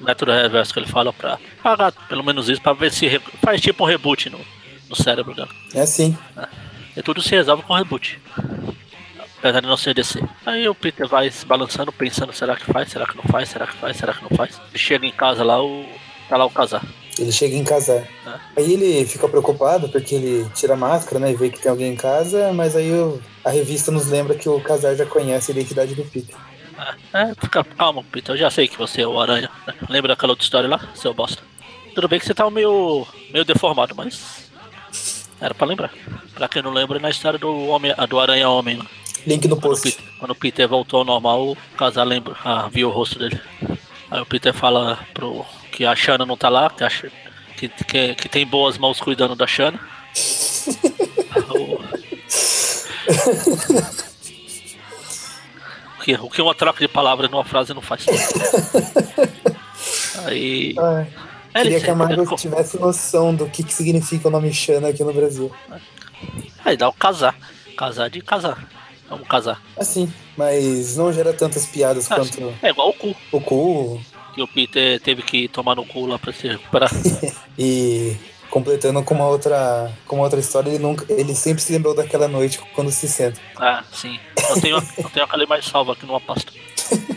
método 0.00 0.32
reverso 0.32 0.72
que 0.72 0.78
ele 0.80 0.86
fala 0.88 1.12
pra 1.12 1.38
apagar 1.60 1.92
pelo 2.08 2.22
menos 2.24 2.48
isso, 2.48 2.60
pra 2.60 2.72
ver 2.72 2.92
se 2.92 3.20
faz 3.42 3.60
tipo 3.60 3.84
um 3.84 3.86
reboot 3.86 4.28
no, 4.30 4.40
no 4.88 4.96
cérebro 4.96 5.34
dela. 5.34 5.48
É 5.74 5.80
assim. 5.82 6.16
E 6.96 7.02
tudo 7.02 7.22
se 7.22 7.30
resolve 7.30 7.62
com 7.62 7.74
reboot. 7.74 8.20
Apesar 9.44 9.60
de 9.60 9.66
não 9.66 9.76
ser 9.76 9.92
DC. 9.92 10.22
Aí 10.46 10.66
o 10.66 10.74
Peter 10.74 11.06
vai 11.06 11.30
se 11.30 11.44
balançando, 11.44 11.92
pensando, 11.92 12.32
será 12.32 12.56
que 12.56 12.64
faz, 12.64 12.88
será 12.90 13.04
que 13.06 13.14
não 13.14 13.24
faz, 13.24 13.50
será 13.50 13.66
que 13.66 13.76
faz, 13.76 13.94
será 13.94 14.14
que 14.14 14.22
não 14.22 14.30
faz. 14.34 14.58
Ele 14.70 14.78
chega 14.78 15.04
em 15.06 15.12
casa 15.12 15.44
lá, 15.44 15.62
o. 15.62 15.84
tá 16.30 16.38
lá 16.38 16.46
o 16.46 16.50
casar. 16.50 16.82
Ele 17.18 17.30
chega 17.30 17.54
em 17.54 17.62
casar. 17.62 17.96
É. 18.26 18.40
Aí 18.56 18.72
ele 18.72 19.04
fica 19.04 19.28
preocupado 19.28 19.90
porque 19.90 20.14
ele 20.14 20.48
tira 20.54 20.72
a 20.72 20.76
máscara, 20.78 21.18
né? 21.20 21.30
E 21.30 21.34
vê 21.36 21.50
que 21.50 21.60
tem 21.60 21.70
alguém 21.70 21.92
em 21.92 21.96
casa, 21.96 22.54
mas 22.54 22.74
aí 22.74 22.90
o- 22.90 23.20
a 23.44 23.50
revista 23.50 23.92
nos 23.92 24.06
lembra 24.06 24.34
que 24.34 24.48
o 24.48 24.58
casar 24.62 24.96
já 24.96 25.04
conhece 25.04 25.50
a 25.50 25.54
identidade 25.54 25.94
do 25.94 26.04
Peter. 26.06 26.34
É, 27.12 27.34
fica, 27.38 27.62
calma, 27.62 28.02
Peter, 28.10 28.34
eu 28.34 28.38
já 28.38 28.50
sei 28.50 28.66
que 28.66 28.78
você 28.78 29.02
é 29.02 29.06
o 29.06 29.20
Aranha. 29.20 29.50
né? 29.66 29.74
Lembra 29.90 30.08
daquela 30.14 30.32
outra 30.32 30.42
história 30.44 30.70
lá, 30.70 30.88
seu 30.94 31.12
bosta? 31.12 31.42
Tudo 31.94 32.08
bem 32.08 32.18
que 32.18 32.24
você 32.24 32.32
tá 32.32 32.48
meio, 32.50 33.06
meio 33.30 33.44
deformado, 33.44 33.94
mas. 33.94 34.50
Era 35.38 35.54
pra 35.54 35.66
lembrar. 35.66 35.92
Pra 36.34 36.48
quem 36.48 36.62
não 36.62 36.72
lembra, 36.72 36.96
é 36.98 37.02
na 37.02 37.10
história 37.10 37.38
do, 37.38 37.66
homem, 37.66 37.92
do 38.08 38.18
Aranha 38.18 38.48
Homem 38.48 38.78
lá. 38.78 38.86
Link 39.26 39.48
no 39.48 39.56
post. 39.56 39.90
Peter, 39.90 40.04
quando 40.18 40.30
o 40.32 40.34
Peter 40.34 40.68
voltou 40.68 41.00
ao 41.00 41.04
normal, 41.04 41.52
o 41.52 41.56
casal 41.76 42.04
lembra, 42.04 42.36
ah, 42.44 42.68
viu 42.70 42.88
o 42.88 42.92
rosto 42.92 43.18
dele. 43.18 43.40
Aí 44.10 44.20
o 44.20 44.26
Peter 44.26 44.52
fala 44.52 44.98
pro, 45.14 45.44
que 45.72 45.84
a 45.84 45.94
Shanna 45.94 46.26
não 46.26 46.36
tá 46.36 46.48
lá, 46.48 46.70
que, 46.70 46.84
a 46.84 46.90
que, 47.56 47.68
que, 47.68 48.14
que 48.14 48.28
tem 48.28 48.46
boas 48.46 48.76
mãos 48.78 49.00
cuidando 49.00 49.34
da 49.34 49.46
Shanna. 49.46 49.80
o, 55.98 56.02
que, 56.02 56.14
o 56.14 56.30
que 56.30 56.42
uma 56.42 56.54
troca 56.54 56.80
de 56.80 56.88
palavras 56.88 57.30
numa 57.30 57.44
frase 57.44 57.72
não 57.74 57.82
faz. 57.82 58.06
Aí. 60.26 60.74
Ai, 60.78 61.62
queria 61.62 61.80
que 61.80 61.90
a 61.90 61.94
Marvel 61.94 62.26
tivesse 62.36 62.78
noção 62.78 63.34
do 63.34 63.48
que, 63.48 63.62
que 63.62 63.72
significa 63.72 64.28
o 64.28 64.30
nome 64.30 64.52
Shana 64.52 64.88
aqui 64.88 65.02
no 65.02 65.12
Brasil. 65.12 65.50
Aí 66.64 66.76
dá 66.76 66.88
o 66.88 66.92
casar. 66.92 67.36
Casar 67.76 68.08
de 68.08 68.20
casar. 68.20 68.73
Vamos 69.14 69.28
casar. 69.28 69.60
Assim, 69.76 70.12
mas 70.36 70.96
não 70.96 71.12
gera 71.12 71.32
tantas 71.32 71.66
piadas 71.66 72.10
Ah, 72.10 72.16
quanto. 72.16 72.52
É 72.62 72.70
igual 72.70 72.90
o 72.90 72.92
cu. 72.94 73.16
o 73.32 73.40
cu. 73.40 74.00
Que 74.34 74.42
o 74.42 74.48
Peter 74.48 75.00
teve 75.00 75.22
que 75.22 75.46
tomar 75.48 75.76
no 75.76 75.84
cu 75.86 76.06
lá 76.06 76.18
pra 76.18 76.32
se 76.32 76.48
recuperar. 76.48 76.90
E 77.58 78.16
completando 78.50 79.02
com 79.02 79.14
uma 79.14 79.26
outra, 79.28 79.92
com 80.06 80.16
uma 80.16 80.24
outra 80.24 80.38
história, 80.40 80.68
ele, 80.70 80.78
nunca, 80.78 81.04
ele 81.12 81.34
sempre 81.34 81.62
se 81.62 81.72
lembrou 81.72 81.94
daquela 81.94 82.26
noite 82.28 82.58
quando 82.74 82.90
se 82.90 83.08
senta. 83.08 83.40
Ah, 83.56 83.82
sim. 83.92 84.18
Eu 84.50 84.60
tenho, 84.60 84.76
eu 84.98 85.10
tenho 85.10 85.24
aquela 85.24 85.46
mais 85.46 85.64
salva 85.64 85.92
aqui 85.92 86.04
numa 86.06 86.20
pasta. 86.20 86.52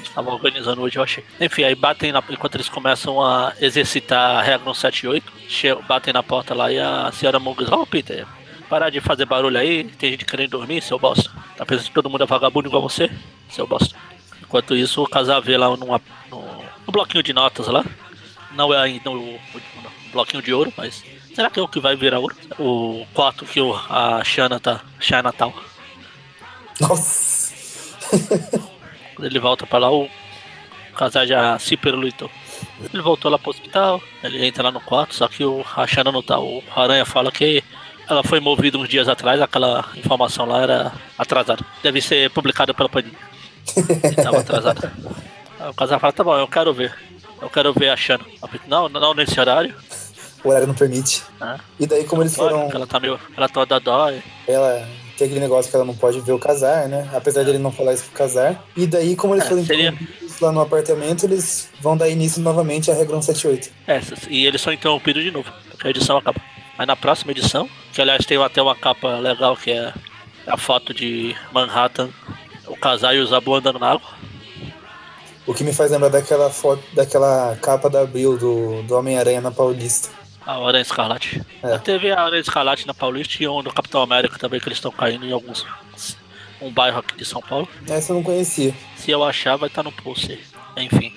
Estava 0.04 0.32
organizando 0.32 0.82
hoje, 0.82 0.98
eu 0.98 1.04
achei. 1.04 1.24
Enfim, 1.40 1.64
aí 1.64 1.76
batem 1.76 2.12
na, 2.12 2.24
enquanto 2.30 2.56
eles 2.56 2.70
começam 2.70 3.22
a 3.22 3.54
exercitar 3.60 4.38
a 4.38 4.42
regra 4.42 4.74
178, 4.74 5.32
che- 5.48 5.76
batem 5.88 6.14
na 6.14 6.24
porta 6.24 6.54
lá 6.56 6.72
e 6.72 6.80
a 6.80 7.12
senhora 7.12 7.40
diz, 7.40 7.72
ó 7.72 7.86
Peter, 7.86 8.26
parar 8.68 8.90
de 8.90 9.00
fazer 9.00 9.26
barulho 9.26 9.58
aí, 9.58 9.84
tem 9.84 10.12
gente 10.12 10.26
querendo 10.26 10.52
dormir, 10.52 10.82
seu 10.82 11.00
bosta. 11.00 11.32
Tá 11.56 11.66
pensando 11.66 11.88
que 11.88 11.94
todo 11.94 12.10
mundo 12.10 12.24
é 12.24 12.28
vagabundo 12.28 12.68
igual 12.68 12.82
você? 12.82 13.10
Seu 13.50 13.66
bosta. 13.66 13.96
Enquanto 14.42 14.76
isso, 14.76 15.04
o 15.04 15.10
casal 15.10 15.42
vê 15.42 15.58
lá 15.58 15.76
numa, 15.76 16.02
no, 16.30 16.42
no 16.86 16.92
bloquinho 16.92 17.24
de 17.24 17.34
notas 17.34 17.68
lá. 17.68 17.84
Não 18.52 18.74
é 18.74 18.78
ainda 18.78 19.12
o, 19.12 19.40
bloquinho 20.12 20.42
de 20.42 20.54
ouro, 20.54 20.74
mas 20.76 21.04
será 21.36 21.50
que 21.50 21.60
é 21.60 21.64
o 21.64 21.68
que 21.68 21.80
vai 21.80 21.96
virar 21.96 22.20
ouro? 22.20 22.36
O 22.58 23.06
quarto 23.14 23.46
que 23.46 23.60
o, 23.62 23.76
a 23.76 24.24
Shana 24.24 24.60
tá. 24.60 24.82
Shana 25.00 25.32
tal. 25.32 25.54
Nossa! 26.80 27.54
Quando 29.16 29.26
ele 29.26 29.40
volta 29.40 29.66
pra 29.66 29.80
lá, 29.80 29.92
o 29.92 30.10
casal 30.96 31.26
já 31.26 31.60
se 31.60 31.76
perulitou. 31.76 32.30
Ele 32.94 33.02
voltou 33.02 33.30
lá 33.30 33.38
pro 33.38 33.52
hospital, 33.52 34.02
ele 34.24 34.46
entra 34.46 34.64
lá 34.64 34.72
no 34.72 34.82
quarto, 34.82 35.14
só 35.14 35.28
que 35.28 35.44
o 35.44 35.64
a 35.76 36.04
não 36.04 36.24
tá. 36.24 36.40
O 36.40 36.64
Aranha 36.76 37.06
fala 37.06 37.32
que 37.32 37.64
ela 38.10 38.24
foi 38.24 38.40
movida 38.40 38.78
uns 38.78 38.88
dias 38.90 39.08
atrás, 39.08 39.42
aquela 39.42 39.86
informação 39.96 40.46
lá 40.46 40.62
era 40.62 40.94
atrasada. 41.18 41.64
Deve 41.84 42.02
ser 42.02 42.30
publicada 42.32 42.74
pela 42.74 42.90
Panini. 42.90 43.18
E 43.78 44.16
tava 44.22 44.40
atrasada. 44.40 44.92
O 45.70 45.74
Casar 45.74 46.00
fala, 46.00 46.14
tá 46.14 46.24
bom, 46.24 46.38
eu 46.38 46.48
quero 46.48 46.74
ver. 46.74 46.94
Eu 47.42 47.50
quero 47.50 47.74
ver 47.74 47.90
a 47.90 47.96
Shanna. 47.98 48.24
A 48.42 48.48
Pita, 48.48 48.66
Não, 48.68 48.88
não 48.90 49.14
nesse 49.14 49.40
horário. 49.40 49.76
O 50.44 50.50
horário 50.50 50.68
não 50.68 50.74
permite. 50.76 51.24
Ah. 51.42 51.60
E 51.80 51.86
daí, 51.86 52.04
como 52.06 52.22
eles 52.22 52.36
Claro, 52.36 52.56
foram. 52.56 52.72
Ela 52.72 52.88
tá 52.88 53.00
meio. 53.00 53.20
Ela 53.36 53.50
toda 53.50 53.80
dói. 53.80 54.22
Ela 54.48 54.88
tem 55.18 55.26
aquele 55.26 55.40
negócio 55.40 55.70
que 55.70 55.76
ela 55.76 55.86
não 55.86 55.96
pode 55.96 56.20
ver 56.22 56.32
o 56.32 56.40
casar, 56.40 56.88
né? 56.88 57.10
Apesar 57.14 57.44
dele 57.44 57.58
não 57.58 57.72
falar 57.72 57.94
isso 57.94 58.04
pro 58.06 58.14
casar. 58.14 58.64
E 58.76 58.88
daí, 58.88 59.16
como 59.16 59.34
eles 59.34 59.46
É, 59.46 59.50
foram 59.50 59.66
seria- 59.66 59.90
interrompidos 59.90 60.40
lá 60.40 60.52
no 60.52 60.62
apartamento, 60.62 61.26
eles 61.26 61.70
vão 61.82 61.98
dar 61.98 62.08
início 62.08 62.42
novamente 62.42 62.90
à 62.90 62.94
regra 62.94 63.20
178. 63.22 63.70
É, 63.88 64.00
e 64.30 64.46
eles 64.46 64.62
são 64.62 64.72
interrompidos 64.72 65.24
de 65.24 65.32
novo, 65.32 65.52
porque 65.72 65.88
a 65.88 65.90
edição 65.90 66.18
acaba. 66.18 66.40
Aí 66.78 66.86
na 66.86 66.96
próxima 66.96 67.32
edição, 67.32 67.70
que 67.92 68.02
aliás 68.02 68.26
tem 68.26 68.42
até 68.42 68.62
uma 68.62 68.76
capa 68.76 69.18
legal 69.18 69.58
que 69.58 69.72
é 69.72 69.94
a 70.46 70.58
foto 70.58 70.94
de 70.94 71.36
Manhattan, 71.52 72.10
o 72.68 72.76
casal 72.76 73.14
e 73.14 73.20
o 73.20 73.26
Zabu 73.26 73.56
andando 73.56 73.80
na 73.80 73.92
água. 73.92 74.10
O 75.46 75.54
que 75.54 75.64
me 75.64 75.74
faz 75.74 75.90
lembrar 75.90 76.10
daquela 76.10 76.50
foto, 76.50 76.84
daquela 76.94 77.58
capa 77.62 77.90
da 77.90 78.02
Abril 78.02 78.38
do, 78.38 78.84
do 78.84 78.96
Homem-Aranha 78.96 79.42
na 79.42 79.50
Paulista. 79.50 80.10
A 80.46 80.56
Aranha 80.66 80.82
Escarlate. 80.82 81.42
É. 81.64 81.78
Teve 81.80 82.12
a 82.12 82.22
Aranha 82.22 82.42
Escarlate 82.42 82.86
na 82.86 82.94
Paulista 82.94 83.42
e 83.42 83.48
um 83.48 83.64
do 83.64 83.74
Capitão 83.74 84.02
América 84.02 84.38
também, 84.38 84.60
que 84.60 84.68
eles 84.68 84.78
estão 84.78 84.92
caindo 84.92 85.26
em 85.26 85.32
alguns. 85.32 85.66
Um 86.62 86.72
bairro 86.72 87.00
aqui 87.00 87.16
de 87.16 87.26
São 87.26 87.42
Paulo. 87.42 87.68
Essa 87.88 88.12
eu 88.12 88.16
não 88.16 88.24
conhecia. 88.24 88.74
Se 88.96 89.12
eu 89.12 89.24
achar, 89.24 89.56
vai 89.56 89.68
estar 89.68 89.84
no 89.84 89.92
post. 89.92 90.38
Enfim. 90.76 91.14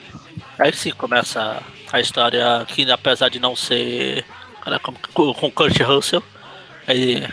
Aí 0.58 0.72
sim 0.72 0.90
começa 0.90 1.62
a 1.92 2.00
história 2.00 2.64
que, 2.68 2.90
apesar 2.90 3.28
de 3.28 3.40
não 3.40 3.56
ser. 3.56 4.24
Cara, 4.60 4.78
Com 4.78 4.92
com 5.34 5.50
Kurt 5.50 5.80
Russell, 5.80 6.22
aí. 6.86 7.26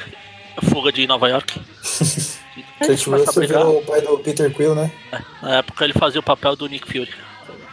Fuga 0.72 0.92
de 0.92 1.06
Nova 1.06 1.30
York. 1.30 1.60
Kurt 2.82 3.06
Russell 3.08 3.48
virou 3.48 3.78
o 3.80 3.86
pai 3.86 4.02
do 4.02 4.18
Peter 4.20 4.52
Quill, 4.54 4.74
né? 4.74 4.92
É, 5.12 5.20
Na 5.42 5.56
época 5.58 5.84
ele 5.84 5.94
fazia 5.94 6.20
o 6.20 6.24
papel 6.24 6.56
do 6.56 6.68
Nick 6.68 6.88
Fury, 6.88 7.14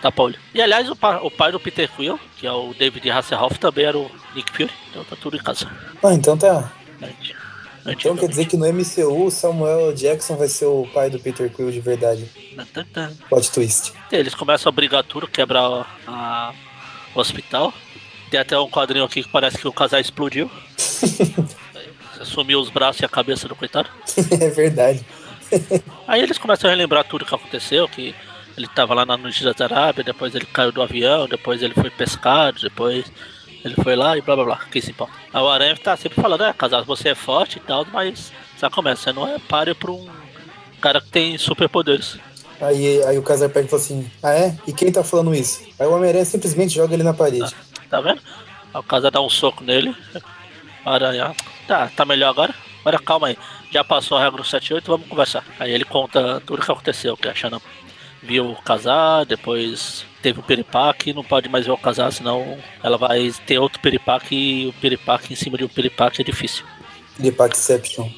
da 0.02 0.12
Pauli. 0.12 0.36
E 0.54 0.60
aliás, 0.60 0.90
o, 0.90 0.94
pa- 0.96 1.20
o 1.22 1.30
pai 1.30 1.50
do 1.50 1.58
Peter 1.58 1.88
Quill, 1.90 2.20
que 2.38 2.46
é 2.46 2.52
o 2.52 2.74
David 2.74 3.10
Hasselhoff, 3.10 3.58
também 3.58 3.86
era 3.86 3.96
o 3.98 4.10
Nick 4.34 4.52
Fury. 4.52 4.70
Então 4.90 5.02
tá 5.04 5.16
tudo 5.18 5.36
em 5.36 5.42
casa. 5.42 5.66
Ah, 6.02 6.12
então 6.12 6.36
tá. 6.36 6.70
Anti- 7.02 7.34
Então 7.86 8.16
quer 8.16 8.28
dizer 8.28 8.44
que 8.46 8.56
no 8.58 8.66
MCU 8.70 9.26
o 9.26 9.30
Samuel 9.30 9.94
Jackson 9.94 10.36
vai 10.36 10.48
ser 10.48 10.66
o 10.66 10.86
pai 10.92 11.08
do 11.08 11.18
Peter 11.18 11.50
Quill 11.50 11.70
de 11.70 11.80
verdade. 11.80 12.28
Plot 13.30 13.50
twist. 13.50 13.92
Eles 14.12 14.34
começam 14.34 14.68
a 14.68 14.72
brigar 14.72 15.02
tudo, 15.04 15.26
quebrar 15.26 15.68
o 15.70 15.84
hospital. 17.14 17.72
Tem 18.34 18.40
até 18.40 18.58
um 18.58 18.68
quadrinho 18.68 19.04
aqui 19.04 19.22
que 19.22 19.28
parece 19.28 19.56
que 19.58 19.68
o 19.68 19.72
casal 19.72 20.00
explodiu. 20.00 20.50
Sumiu 22.24 22.58
os 22.58 22.68
braços 22.68 23.00
e 23.00 23.04
a 23.04 23.08
cabeça 23.08 23.46
do 23.46 23.54
coitado. 23.54 23.88
é 24.40 24.50
verdade. 24.50 25.06
Aí 26.04 26.20
eles 26.20 26.36
começam 26.36 26.68
a 26.68 26.72
relembrar 26.72 27.04
tudo 27.04 27.24
que 27.24 27.32
aconteceu, 27.32 27.88
que 27.88 28.12
ele 28.56 28.66
tava 28.66 28.92
lá 28.92 29.06
na 29.06 29.16
noite 29.16 29.44
da 29.44 29.54
Arábia, 29.64 30.02
depois 30.02 30.34
ele 30.34 30.46
caiu 30.46 30.72
do 30.72 30.82
avião, 30.82 31.28
depois 31.28 31.62
ele 31.62 31.74
foi 31.74 31.90
pescado, 31.90 32.58
depois 32.60 33.04
ele 33.64 33.76
foi 33.76 33.94
lá 33.94 34.18
e 34.18 34.20
blá 34.20 34.34
blá 34.34 34.44
blá, 34.44 34.60
que 34.68 34.82
se 34.82 34.90
importa. 34.90 35.14
Aí 35.32 35.40
o 35.40 35.48
Aranha 35.48 35.76
tá 35.76 35.96
sempre 35.96 36.20
falando, 36.20 36.42
é, 36.42 36.52
casado, 36.52 36.84
você 36.84 37.10
é 37.10 37.14
forte 37.14 37.58
e 37.58 37.60
tal, 37.60 37.86
mas 37.92 38.32
já 38.60 38.68
começa, 38.68 39.04
você 39.04 39.12
não 39.12 39.28
é 39.28 39.38
páreo 39.38 39.76
pra 39.76 39.92
um 39.92 40.08
cara 40.80 41.00
que 41.00 41.08
tem 41.08 41.38
superpoderes. 41.38 42.18
Aí, 42.60 43.00
aí 43.04 43.16
o 43.16 43.22
Casar 43.22 43.48
pega 43.48 43.66
e 43.66 43.70
fala 43.70 43.82
assim: 43.82 44.10
Ah, 44.20 44.32
é? 44.32 44.56
E 44.66 44.72
quem 44.72 44.90
tá 44.90 45.04
falando 45.04 45.34
isso? 45.34 45.62
Aí 45.78 45.86
o 45.86 45.92
Homem-Aranha 45.92 46.24
simplesmente 46.24 46.74
joga 46.74 46.94
ele 46.94 47.02
na 47.02 47.12
parede. 47.12 47.54
Tá 47.94 48.00
vendo? 48.00 48.20
O 48.74 48.82
casa 48.82 49.08
dá 49.08 49.20
um 49.20 49.30
soco 49.30 49.62
nele. 49.62 49.94
Aranha, 50.84 51.32
tá, 51.68 51.88
tá 51.94 52.04
melhor 52.04 52.30
agora? 52.30 52.52
Agora 52.80 52.98
calma 52.98 53.28
aí. 53.28 53.38
Já 53.70 53.84
passou 53.84 54.18
a 54.18 54.24
regra 54.24 54.38
do 54.38 54.44
78, 54.44 54.84
vamos 54.84 55.06
conversar. 55.06 55.44
Aí 55.60 55.70
ele 55.70 55.84
conta 55.84 56.42
tudo 56.44 56.60
o 56.60 56.64
que 56.64 56.72
aconteceu, 56.72 57.16
que 57.16 57.28
a 57.28 57.34
Shanna 57.34 57.62
viu 58.20 58.50
o 58.50 58.62
casar, 58.62 59.24
depois 59.24 60.04
teve 60.20 60.40
o 60.40 60.42
piripaque, 60.42 61.12
não 61.12 61.22
pode 61.22 61.48
mais 61.48 61.66
ver 61.66 61.70
o 61.70 61.78
casar, 61.78 62.12
senão 62.12 62.58
ela 62.82 62.98
vai 62.98 63.30
ter 63.46 63.60
outro 63.60 63.78
piripaque 63.78 64.34
e 64.34 64.66
o 64.66 64.72
piripaque 64.72 65.32
em 65.32 65.36
cima 65.36 65.56
de 65.56 65.64
um 65.64 65.68
piripaque 65.68 66.20
é 66.20 66.24
difícil. 66.24 66.66
De 67.16 67.30
Paxception. 67.30 68.10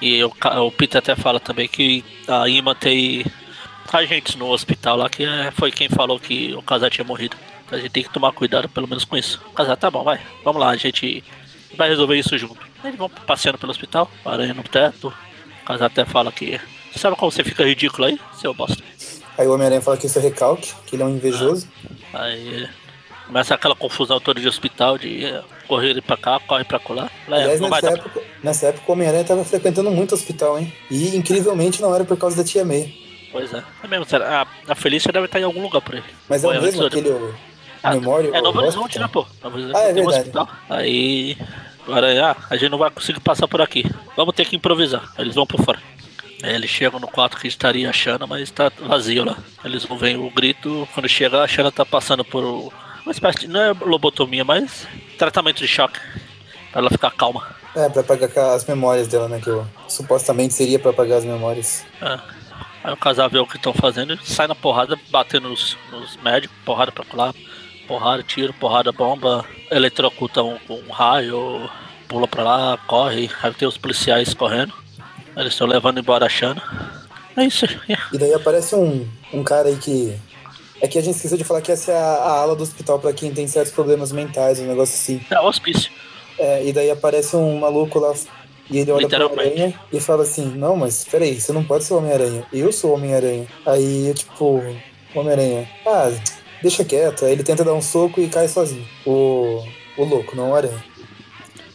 E 0.00 0.24
o, 0.24 0.32
o 0.66 0.72
Peter 0.72 0.98
até 0.98 1.14
fala 1.14 1.38
também 1.38 1.68
que 1.68 2.02
a 2.26 2.48
Ima 2.48 2.74
tem 2.74 3.26
agentes 3.92 4.34
no 4.36 4.48
hospital 4.50 4.96
lá, 4.96 5.08
que 5.08 5.24
é- 5.24 5.50
foi 5.52 5.70
quem 5.70 5.88
falou 5.88 6.18
que 6.18 6.54
o 6.54 6.62
casal 6.62 6.90
tinha 6.90 7.04
morrido. 7.04 7.36
Então 7.66 7.78
a 7.78 7.82
gente 7.82 7.90
tem 7.92 8.02
que 8.02 8.10
tomar 8.12 8.32
cuidado 8.32 8.68
pelo 8.68 8.86
menos 8.88 9.04
com 9.04 9.16
isso. 9.16 9.40
O 9.50 9.52
casal, 9.52 9.76
tá 9.76 9.90
bom, 9.90 10.02
vai. 10.04 10.20
Vamos 10.44 10.60
lá, 10.60 10.70
a 10.70 10.76
gente 10.76 11.22
vai 11.76 11.88
resolver 11.88 12.16
isso 12.18 12.36
junto. 12.36 12.56
Eles 12.84 12.96
vão 12.98 13.08
passeando 13.08 13.58
pelo 13.58 13.70
hospital, 13.72 14.10
aranha 14.24 14.52
no 14.54 14.62
teto. 14.62 15.12
O 15.62 15.66
casal 15.66 15.86
até 15.86 16.04
fala 16.04 16.30
que. 16.30 16.60
Sabe 16.94 17.16
como 17.16 17.30
você 17.32 17.42
fica 17.42 17.64
ridículo 17.64 18.06
aí, 18.06 18.20
seu 18.38 18.54
bosta? 18.54 18.82
Aí 19.36 19.46
o 19.48 19.52
Homem-Aranha 19.54 19.80
fala 19.80 19.96
que 19.96 20.06
isso 20.06 20.18
é 20.18 20.22
recalque, 20.22 20.72
que 20.86 20.94
ele 20.94 21.02
é 21.02 21.06
um 21.06 21.16
invejoso. 21.16 21.66
Aí 22.12 22.68
começa 23.26 23.54
aquela 23.54 23.74
confusão 23.74 24.20
toda 24.20 24.40
de 24.40 24.46
hospital, 24.46 24.96
de 24.96 25.24
eh, 25.24 25.42
correr 25.66 26.00
pra 26.02 26.16
cá, 26.16 26.38
corre 26.46 26.62
pra 26.62 26.78
colar. 26.78 27.10
É, 27.28 27.32
Aliás, 27.34 27.60
não 27.60 27.68
nessa 27.68 27.88
época, 27.90 28.22
nessa 28.42 28.66
época 28.66 28.84
o 28.86 28.92
Homem-Aranha 28.92 29.24
tava 29.24 29.44
frequentando 29.44 29.90
muito 29.90 30.12
o 30.12 30.14
hospital, 30.14 30.58
hein? 30.58 30.72
E 30.88 31.16
incrivelmente 31.16 31.82
não 31.82 31.92
era 31.92 32.04
por 32.04 32.16
causa 32.16 32.36
da 32.36 32.44
tia 32.44 32.64
May. 32.64 32.94
Pois 33.34 33.52
é. 33.52 33.62
É 33.82 33.86
mesmo, 33.88 34.04
sério. 34.04 34.24
A, 34.26 34.46
a 34.68 34.74
Felícia 34.76 35.12
deve 35.12 35.26
estar 35.26 35.40
em 35.40 35.42
algum 35.44 35.60
lugar 35.60 35.82
por 35.82 35.96
aí. 35.96 36.02
Mas 36.28 36.44
é 36.44 36.46
o 36.46 36.52
é 36.52 36.60
mesmo 36.60 36.66
antes 36.68 36.80
ou 36.80 36.86
aquele 36.86 37.08
o 37.10 37.34
Ah, 37.82 37.94
Memória. 37.94 38.30
É 38.32 38.40
Novo 38.40 38.60
o 38.60 38.62
Horizonte, 38.62 38.98
né, 38.98 39.08
pô? 39.12 39.26
Novo 39.42 39.56
Horizonte 39.56 39.76
Ah, 39.76 39.80
é 39.80 39.92
tem 39.92 40.02
um 40.02 40.06
verdade. 40.06 40.18
hospital. 40.20 40.48
Aí. 40.70 41.36
Agora, 41.86 42.30
ah, 42.30 42.36
a 42.48 42.56
gente 42.56 42.70
não 42.70 42.78
vai 42.78 42.90
conseguir 42.90 43.18
passar 43.20 43.48
por 43.48 43.60
aqui. 43.60 43.84
Vamos 44.16 44.34
ter 44.36 44.44
que 44.46 44.54
improvisar. 44.54 45.12
Eles 45.18 45.34
vão 45.34 45.44
por 45.46 45.60
fora. 45.62 45.78
Aí 46.44 46.54
eles 46.54 46.70
chegam 46.70 47.00
no 47.00 47.08
quarto 47.08 47.36
que 47.38 47.48
estaria 47.48 47.90
a 47.90 47.92
Xana, 47.92 48.24
mas 48.26 48.50
tá 48.52 48.70
vazio 48.80 49.24
lá. 49.24 49.36
Eles 49.64 49.84
ouvem 49.90 50.16
o 50.16 50.30
grito. 50.30 50.88
Quando 50.94 51.08
chega, 51.08 51.42
a 51.42 51.48
Xana 51.48 51.72
tá 51.72 51.84
passando 51.84 52.24
por 52.24 52.44
uma 52.44 53.10
espécie 53.12 53.40
de. 53.40 53.48
Não 53.48 53.60
é 53.60 53.72
lobotomia, 53.72 54.44
mas 54.44 54.86
tratamento 55.18 55.58
de 55.58 55.66
choque. 55.66 55.98
Pra 56.70 56.80
ela 56.80 56.90
ficar 56.90 57.10
calma. 57.10 57.46
É, 57.74 57.88
pra 57.88 58.02
apagar 58.02 58.54
as 58.54 58.64
memórias 58.64 59.08
dela, 59.08 59.28
né? 59.28 59.40
Que 59.42 59.48
eu, 59.50 59.66
supostamente 59.88 60.54
seria 60.54 60.78
pra 60.78 60.92
apagar 60.92 61.18
as 61.18 61.24
memórias. 61.24 61.84
É. 62.00 62.18
Aí 62.84 62.92
o 62.92 62.96
casal 62.98 63.30
vê 63.30 63.38
o 63.38 63.46
que 63.46 63.56
estão 63.56 63.72
fazendo 63.72 64.18
sai 64.22 64.46
na 64.46 64.54
porrada, 64.54 64.98
batendo 65.10 65.48
nos, 65.48 65.76
nos 65.90 66.18
médicos, 66.18 66.54
porrada 66.66 66.92
pra 66.92 67.02
colar, 67.02 67.34
porrada, 67.88 68.22
tiro, 68.22 68.52
porrada, 68.52 68.92
bomba, 68.92 69.44
eletrocuta 69.70 70.42
um 70.42 70.58
um 70.68 70.92
raio, 70.92 71.68
pula 72.06 72.28
pra 72.28 72.42
lá, 72.42 72.78
corre, 72.86 73.30
aí 73.42 73.54
tem 73.54 73.66
os 73.66 73.78
policiais 73.78 74.34
correndo. 74.34 74.74
Eles 75.34 75.54
estão 75.54 75.66
levando 75.66 75.98
embora 75.98 76.26
a 76.26 76.28
Xana. 76.28 76.62
É 77.36 77.44
isso. 77.44 77.64
é. 77.88 77.96
E 78.12 78.18
daí 78.18 78.34
aparece 78.34 78.76
um, 78.76 79.08
um 79.32 79.42
cara 79.42 79.68
aí 79.68 79.76
que. 79.76 80.14
É 80.80 80.86
que 80.86 80.98
a 80.98 81.02
gente 81.02 81.16
esqueceu 81.16 81.38
de 81.38 81.44
falar 81.44 81.62
que 81.62 81.72
essa 81.72 81.90
é 81.90 81.96
a, 81.96 82.04
a 82.04 82.40
ala 82.40 82.54
do 82.54 82.62
hospital 82.62 82.98
pra 82.98 83.12
quem 83.12 83.32
tem 83.32 83.48
certos 83.48 83.72
problemas 83.72 84.12
mentais, 84.12 84.58
um 84.60 84.66
negócio 84.66 84.94
assim. 84.94 85.24
É 85.30 85.40
hospício. 85.40 85.90
É, 86.38 86.64
e 86.66 86.72
daí 86.72 86.90
aparece 86.90 87.34
um 87.36 87.58
maluco 87.58 87.98
lá 87.98 88.12
e 88.70 88.78
ele 88.78 88.90
olha 88.90 89.08
pro. 89.08 89.26
Homem-Aranha 89.32 89.80
e 89.92 90.00
fala 90.00 90.22
assim: 90.22 90.46
Não, 90.56 90.76
mas 90.76 91.04
peraí, 91.04 91.40
você 91.40 91.52
não 91.52 91.64
pode 91.64 91.84
ser 91.84 91.94
o 91.94 91.98
Homem-Aranha. 91.98 92.46
Eu 92.52 92.72
sou 92.72 92.90
o 92.90 92.94
Homem-Aranha. 92.94 93.46
Aí, 93.66 94.08
eu, 94.08 94.14
tipo, 94.14 94.62
Homem-Aranha, 95.14 95.68
ah, 95.86 96.10
deixa 96.62 96.84
quieto. 96.84 97.24
Aí 97.24 97.32
ele 97.32 97.42
tenta 97.44 97.62
dar 97.64 97.74
um 97.74 97.82
soco 97.82 98.20
e 98.20 98.28
cai 98.28 98.48
sozinho. 98.48 98.86
O, 99.06 99.62
o 99.96 100.04
louco, 100.04 100.34
não 100.36 100.50
o 100.50 100.54
Aranha. 100.54 100.82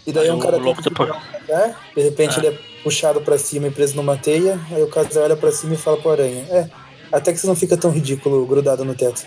E 0.08 0.12
daí 0.12 0.25
Aí 0.25 0.32
um 0.32 0.38
o 0.38 0.39
cara 0.39 0.58
louco 0.58 0.82
tenta 0.82 0.89
depois- 0.89 1.12
casar, 1.47 1.89
de 1.95 2.02
repente 2.02 2.36
Ah. 2.36 2.39
ele 2.39 2.47
é 2.56 2.60
puxado 2.84 3.21
pra 3.21 3.38
cima 3.38 3.67
e 3.67 3.71
preso 3.71 3.95
numa 3.95 4.17
teia. 4.17 4.60
Aí 4.71 4.82
o 4.82 4.88
casal 4.88 5.23
olha 5.23 5.36
pra 5.38 5.52
cima 5.52 5.73
e 5.75 5.78
fala 5.78 5.97
pro 5.97 6.12
Aranha: 6.12 6.43
É, 6.49 6.69
até 7.12 7.32
que 7.32 7.38
você 7.39 7.45
não 7.47 7.56
fica 7.56 7.78
tão 7.78 7.91
ridículo 7.91 8.45
grudado 8.47 8.84
no 8.84 8.95
teto. 8.95 9.25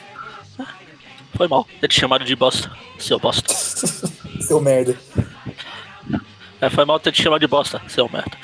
Foi 1.36 1.48
mal. 1.48 1.66
Ter 1.80 1.88
te 1.88 1.98
chamado 1.98 2.24
de 2.24 2.34
bosta. 2.36 2.70
Seu 2.98 3.18
bosta. 3.18 3.54
Seu 4.42 4.60
merda. 4.60 4.96
É, 6.62 6.70
foi 6.70 6.84
mal 6.84 7.00
ter 7.00 7.10
te 7.10 7.20
chamado 7.20 7.40
de 7.40 7.48
bosta, 7.48 7.82
seu 7.88 8.08
merda. 8.08 8.38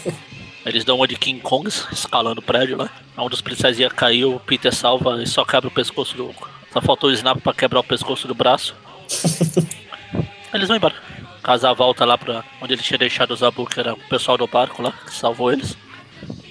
Eles 0.64 0.86
dão 0.86 0.96
uma 0.96 1.06
de 1.06 1.16
King 1.16 1.38
Kongs, 1.40 1.86
escalando 1.92 2.40
o 2.40 2.42
prédio 2.42 2.78
lá. 2.78 2.90
Um 3.18 3.28
dos 3.28 3.42
policiais 3.42 3.78
ia 3.78 3.90
cair, 3.90 4.24
o 4.24 4.40
Peter 4.40 4.74
salva 4.74 5.22
e 5.22 5.26
só 5.26 5.44
quebra 5.44 5.68
o 5.68 5.70
pescoço 5.70 6.16
do. 6.16 6.34
Só 6.72 6.80
faltou 6.80 7.10
o 7.10 7.12
snap 7.12 7.38
pra 7.42 7.52
quebrar 7.52 7.80
o 7.80 7.84
pescoço 7.84 8.26
do 8.26 8.34
braço. 8.34 8.74
Eles 10.52 10.66
vão 10.66 10.78
embora. 10.78 10.94
O 11.38 11.42
casal 11.42 11.76
volta 11.76 12.06
lá 12.06 12.16
pra 12.16 12.42
onde 12.62 12.72
ele 12.72 12.82
tinha 12.82 12.98
deixado 12.98 13.32
o 13.32 13.36
Zabu, 13.36 13.66
que 13.66 13.78
era 13.78 13.92
o 13.92 14.08
pessoal 14.08 14.38
do 14.38 14.46
barco 14.46 14.82
lá, 14.82 14.92
que 14.92 15.14
salvou 15.14 15.52
eles. 15.52 15.76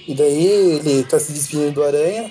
E 0.06 0.14
daí 0.14 0.80
ele 0.84 1.04
tá 1.04 1.18
se 1.18 1.32
despedindo 1.32 1.72
do 1.72 1.84
Aranha. 1.84 2.30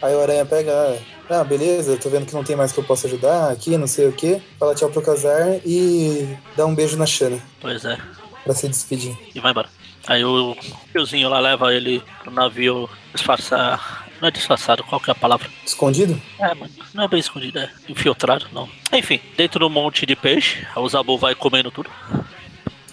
Aí 0.00 0.14
o 0.14 0.20
Aranha 0.20 0.44
pega, 0.44 0.98
ah, 1.30 1.44
beleza, 1.44 1.96
tô 1.96 2.10
vendo 2.10 2.26
que 2.26 2.34
não 2.34 2.42
tem 2.42 2.56
mais 2.56 2.72
que 2.72 2.80
eu 2.80 2.84
possa 2.84 3.06
ajudar 3.06 3.50
aqui, 3.50 3.76
não 3.78 3.86
sei 3.86 4.08
o 4.08 4.12
que. 4.12 4.42
Fala 4.58 4.74
tchau 4.74 4.90
pro 4.90 5.00
Casar 5.00 5.60
e 5.64 6.36
dá 6.56 6.66
um 6.66 6.74
beijo 6.74 6.96
na 6.96 7.06
Xana 7.06 7.38
Pois 7.60 7.84
é, 7.84 7.96
pra 8.44 8.54
se 8.54 8.68
despedir. 8.68 9.16
e 9.34 9.40
vai 9.40 9.52
embora. 9.52 9.68
Aí 10.06 10.24
o 10.24 10.56
tiozinho 10.90 11.28
lá 11.28 11.38
leva 11.38 11.72
ele 11.72 12.02
pro 12.22 12.32
navio 12.32 12.88
disfarçar. 13.14 14.08
Não 14.20 14.28
é 14.28 14.30
disfarçado, 14.30 14.84
qual 14.84 15.00
que 15.00 15.10
é 15.10 15.12
a 15.12 15.16
palavra? 15.16 15.48
Escondido? 15.66 16.20
É, 16.38 16.54
mano, 16.54 16.70
não 16.94 17.04
é 17.04 17.08
bem 17.08 17.18
escondido, 17.18 17.58
é 17.58 17.68
infiltrado, 17.88 18.46
não. 18.52 18.68
Enfim, 18.92 19.20
dentro 19.36 19.60
do 19.60 19.70
monte 19.70 20.06
de 20.06 20.14
peixe, 20.14 20.64
o 20.76 20.88
Zabu 20.88 21.18
vai 21.18 21.34
comendo 21.34 21.72
tudo. 21.72 21.90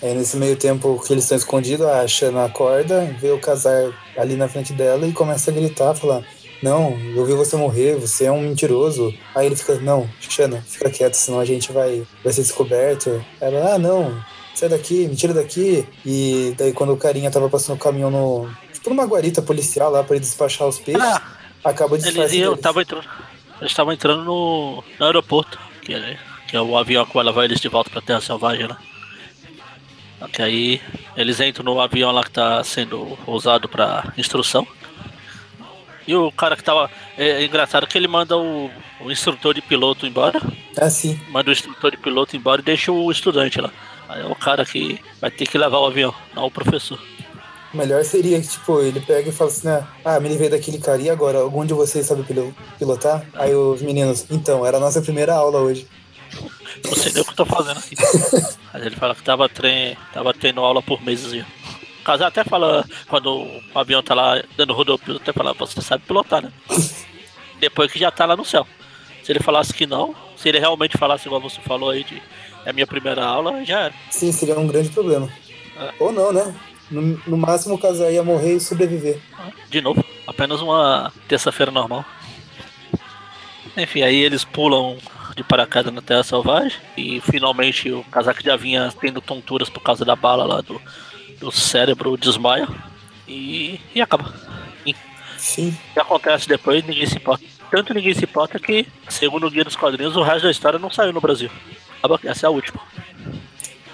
Aí 0.02 0.14
nesse 0.14 0.38
meio 0.38 0.56
tempo 0.56 1.00
que 1.06 1.14
eles 1.14 1.26
estão 1.26 1.38
escondidos, 1.38 1.86
a 1.86 2.08
Xana 2.08 2.46
acorda, 2.46 3.06
vê 3.20 3.32
o 3.32 3.40
Casar 3.40 3.92
ali 4.18 4.36
na 4.36 4.48
frente 4.48 4.74
dela 4.74 5.06
e 5.06 5.12
começa 5.12 5.52
a 5.52 5.54
gritar, 5.54 5.94
falar: 5.94 6.24
não, 6.64 6.98
eu 7.16 7.26
vi 7.26 7.34
você 7.34 7.56
morrer, 7.56 7.96
você 7.96 8.26
é 8.26 8.32
um 8.32 8.42
mentiroso. 8.42 9.14
Aí 9.36 9.46
ele 9.46 9.56
fica, 9.56 9.76
não, 9.76 10.10
Xana, 10.22 10.64
fica 10.68 10.90
quieto, 10.90 11.16
senão 11.16 11.40
a 11.40 11.46
gente 11.46 11.72
vai, 11.72 12.04
vai 12.24 12.34
ser 12.34 12.42
descoberto. 12.42 13.24
Ela, 13.40 13.76
ah, 13.76 13.78
não, 13.78 14.24
sai 14.60 14.70
daqui, 14.70 15.08
me 15.08 15.16
tira 15.16 15.34
daqui. 15.34 15.86
E 16.06 16.54
daí 16.58 16.74
quando 16.74 16.94
o 16.94 16.98
carinha 16.98 17.32
tava 17.32 17.50
passando 17.50 17.78
o 17.78 17.80
caminhão 17.80 18.12
no. 18.12 18.50
Tipo 18.74 18.90
numa 18.90 19.06
guarita 19.06 19.42
policial 19.42 19.92
lá 19.92 20.04
pra 20.04 20.16
ele 20.16 20.26
despachar 20.26 20.68
os 20.68 20.80
peixes, 20.80 21.02
Ah, 21.02 21.22
acaba 21.64 21.98
de 21.98 22.08
eles 22.08 22.60
tava 22.62 22.82
entrando, 22.82 23.08
eles 23.60 23.72
estavam 23.72 23.94
entrando 23.94 24.24
no, 24.24 24.84
no 25.00 25.06
aeroporto, 25.06 25.60
que 25.82 25.94
é, 25.94 26.18
que 26.48 26.56
é 26.56 26.62
o 26.62 26.78
avião 26.78 27.06
que 27.06 27.14
vai 27.14 27.24
levar 27.24 27.46
eles 27.46 27.60
de 27.60 27.68
volta 27.68 27.90
pra 27.90 28.02
Terra 28.02 28.22
Selvagem, 28.22 28.68
né? 28.68 28.78
Que 30.34 30.42
aí 30.42 30.82
eles 31.16 31.40
entram 31.40 31.64
no 31.64 31.80
avião 31.80 32.12
lá 32.12 32.24
que 32.24 32.32
tá 32.32 32.62
sendo 32.64 33.18
usado 33.26 33.70
pra 33.70 34.12
instrução. 34.18 34.68
E 36.06 36.16
o 36.16 36.32
cara 36.32 36.58
que 36.58 36.64
tava. 36.64 36.90
É, 37.18 37.30
é 37.30 37.46
engraçado 37.46 37.86
que 37.88 37.98
ele 37.98 38.08
manda 38.08 38.36
o, 38.36 38.70
o 39.00 39.12
instrutor 39.12 39.54
de 39.54 39.62
piloto 39.62 40.08
embora. 40.08 40.42
Ah, 40.78 40.90
sim. 40.90 41.20
Manda 41.30 41.50
o 41.50 41.54
instrutor 41.54 41.92
de 41.92 41.98
piloto 41.98 42.36
embora 42.36 42.62
e 42.62 42.64
deixa 42.64 42.92
o 42.92 43.12
estudante 43.12 43.62
lá. 43.62 43.72
Aí 44.10 44.22
é 44.22 44.26
o 44.26 44.36
cara 44.36 44.66
que 44.66 45.00
vai 45.22 45.30
ter 45.30 45.46
que 45.48 45.58
levar 45.58 45.78
o 45.78 45.86
avião, 45.86 46.14
não 46.36 46.48
o 46.48 46.52
professor. 46.52 47.00
Melhor 47.72 48.04
seria 48.04 48.42
que, 48.42 48.48
tipo, 48.48 48.82
ele 48.82 49.00
pega 49.00 49.30
e 49.30 49.32
fala 49.32 49.52
assim, 49.52 49.68
né? 49.68 49.88
Ah, 50.04 50.20
me 50.20 50.28
livrei 50.28 50.50
daquele 50.50 50.80
cara, 50.80 51.00
e 51.00 51.08
agora? 51.10 51.38
Algum 51.38 51.64
de 51.64 51.74
vocês 51.76 52.08
sabe 52.08 52.24
pilo- 52.24 52.56
pilotar? 52.80 53.24
Aí 53.36 53.54
os 53.54 53.84
meninos, 53.84 54.26
então, 54.32 54.66
era 54.66 54.78
a 54.78 54.80
nossa 54.80 55.00
primeira 55.04 55.36
aula 55.36 55.60
hoje. 55.60 55.88
Não 56.84 56.96
sei 56.96 57.12
nem 57.14 57.22
o 57.22 57.26
que 57.26 57.32
eu 57.32 57.36
tô 57.36 57.46
fazendo 57.46 57.78
aqui. 57.78 57.96
Mas 58.74 58.84
ele 58.84 58.96
fala 58.96 59.14
que 59.14 59.22
tava, 59.22 59.48
tre... 59.48 59.96
tava 60.12 60.34
tendo 60.34 60.62
aula 60.62 60.82
por 60.82 61.00
meses. 61.04 61.46
O 62.02 62.04
Casar 62.04 62.28
até 62.28 62.44
fala, 62.44 62.84
quando 63.08 63.32
o 63.36 63.62
avião 63.76 64.02
tá 64.02 64.16
lá 64.16 64.42
dando 64.58 64.74
rodopio, 64.74 65.18
até 65.18 65.32
fala, 65.32 65.54
você 65.54 65.80
sabe 65.82 66.04
pilotar, 66.08 66.42
né? 66.42 66.52
Depois 67.60 67.92
que 67.92 68.00
já 68.00 68.10
tá 68.10 68.26
lá 68.26 68.36
no 68.36 68.46
céu. 68.46 68.66
Se 69.24 69.32
ele 69.32 69.40
falasse 69.42 69.72
que 69.72 69.86
não, 69.86 70.16
se 70.36 70.50
ele 70.50 70.58
realmente 70.58 70.98
falasse 70.98 71.28
igual 71.28 71.40
você 71.40 71.62
falou 71.62 71.92
aí, 71.92 72.04
de 72.04 72.20
é 72.70 72.72
a 72.72 72.74
minha 72.74 72.88
primeira 72.88 73.26
aula, 73.26 73.66
já 73.66 73.86
era. 73.86 73.94
Sim, 74.12 74.32
seria 74.32 74.58
um 74.58 74.68
grande 74.68 74.90
problema. 74.90 75.28
É. 75.76 75.94
Ou 76.00 76.12
não, 76.12 76.32
né? 76.32 76.56
No, 76.90 77.02
no 77.26 77.38
máximo 77.38 77.76
o 77.76 77.80
casal 77.80 78.12
ia 78.12 78.24
morrer 78.24 78.56
e 78.56 78.60
sobreviver. 78.60 79.20
De 79.70 79.82
novo, 79.82 80.04
apenas 80.28 80.62
uma 80.62 81.12
terça-feira 81.28 81.72
normal. 81.72 82.06
Enfim, 83.76 84.02
aí 84.02 84.18
eles 84.18 84.44
pulam 84.44 84.98
de 85.36 85.44
paraquedas 85.44 85.94
na 85.94 86.02
Terra 86.02 86.24
Selvagem 86.24 86.80
e 86.98 87.22
finalmente 87.22 87.92
o 87.92 88.04
casaco 88.06 88.44
já 88.44 88.56
vinha 88.56 88.92
tendo 89.00 89.22
tonturas 89.22 89.70
por 89.70 89.82
causa 89.82 90.04
da 90.04 90.16
bala 90.16 90.44
lá 90.44 90.62
do, 90.62 90.82
do 91.40 91.52
cérebro, 91.52 92.18
desmaia 92.18 92.68
e, 93.28 93.80
e 93.96 94.02
acaba. 94.02 94.34
E 94.86 94.96
Sim. 95.38 95.70
o 95.92 95.94
que 95.94 96.00
acontece 96.00 96.48
depois, 96.48 96.84
ninguém 96.84 97.06
se 97.06 97.18
importa. 97.18 97.46
Tanto 97.72 97.94
ninguém 97.94 98.14
se 98.14 98.24
importa 98.24 98.60
que, 98.60 98.88
segundo 99.08 99.46
o 99.46 99.52
Guia 99.52 99.64
dos 99.64 99.76
Quadrinhos, 99.76 100.16
o 100.16 100.24
resto 100.24 100.44
da 100.44 100.52
história 100.52 100.80
não 100.80 100.90
saiu 100.90 101.14
no 101.14 101.22
Brasil. 101.22 101.52
Acaba- 102.02 102.20
Essa 102.24 102.46
é 102.46 102.48
a 102.48 102.52
última. 102.52 102.80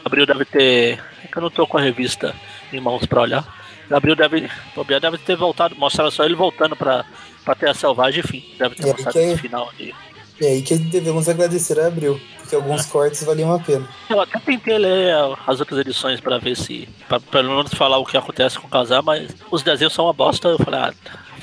Abril 0.03 0.25
deve 0.25 0.45
ter. 0.45 0.99
É 1.23 1.27
que 1.27 1.37
eu 1.37 1.41
não 1.41 1.49
tô 1.49 1.65
com 1.65 1.77
a 1.77 1.81
revista 1.81 2.33
em 2.71 2.79
mãos 2.79 3.05
pra 3.05 3.21
olhar. 3.21 3.45
Gabriel 3.89 4.15
deve. 4.15 4.49
Bobear 4.75 4.99
deve 5.01 5.17
ter 5.17 5.35
voltado, 5.35 5.75
mostraram 5.75 6.11
só 6.11 6.23
ele 6.23 6.35
voltando 6.35 6.75
pra, 6.75 7.05
pra 7.43 7.55
Terra 7.55 7.73
Selvagem, 7.73 8.19
enfim. 8.21 8.43
Deve 8.57 8.75
ter 8.75 8.83
E 8.83 8.91
mostrado 8.91 9.13
que 9.13 9.19
é- 9.19 9.37
final 9.37 9.69
de. 9.77 9.93
E 10.41 10.45
aí 10.45 10.61
que 10.61 10.75
devemos 10.75 11.29
agradecer 11.29 11.79
a 11.79 11.87
Abril, 11.87 12.19
porque 12.39 12.55
alguns 12.55 12.85
cortes 12.87 13.23
valiam 13.23 13.53
a 13.53 13.59
pena. 13.59 13.87
Eu 14.09 14.19
até 14.19 14.37
tentei 14.39 14.77
ler 14.77 15.15
as 15.47 15.59
outras 15.61 15.79
edições 15.79 16.19
pra 16.19 16.37
ver 16.37 16.57
se. 16.57 16.89
Pra 17.07 17.19
pelo 17.21 17.55
menos 17.55 17.73
falar 17.73 17.97
o 17.99 18.05
que 18.05 18.17
acontece 18.17 18.59
com 18.59 18.67
o 18.67 18.69
casal, 18.69 19.01
mas 19.01 19.33
os 19.49 19.63
desenhos 19.63 19.93
são 19.93 20.05
uma 20.05 20.13
bosta. 20.13 20.49
Eu 20.49 20.57
falei, 20.59 20.79
ah, 20.81 20.93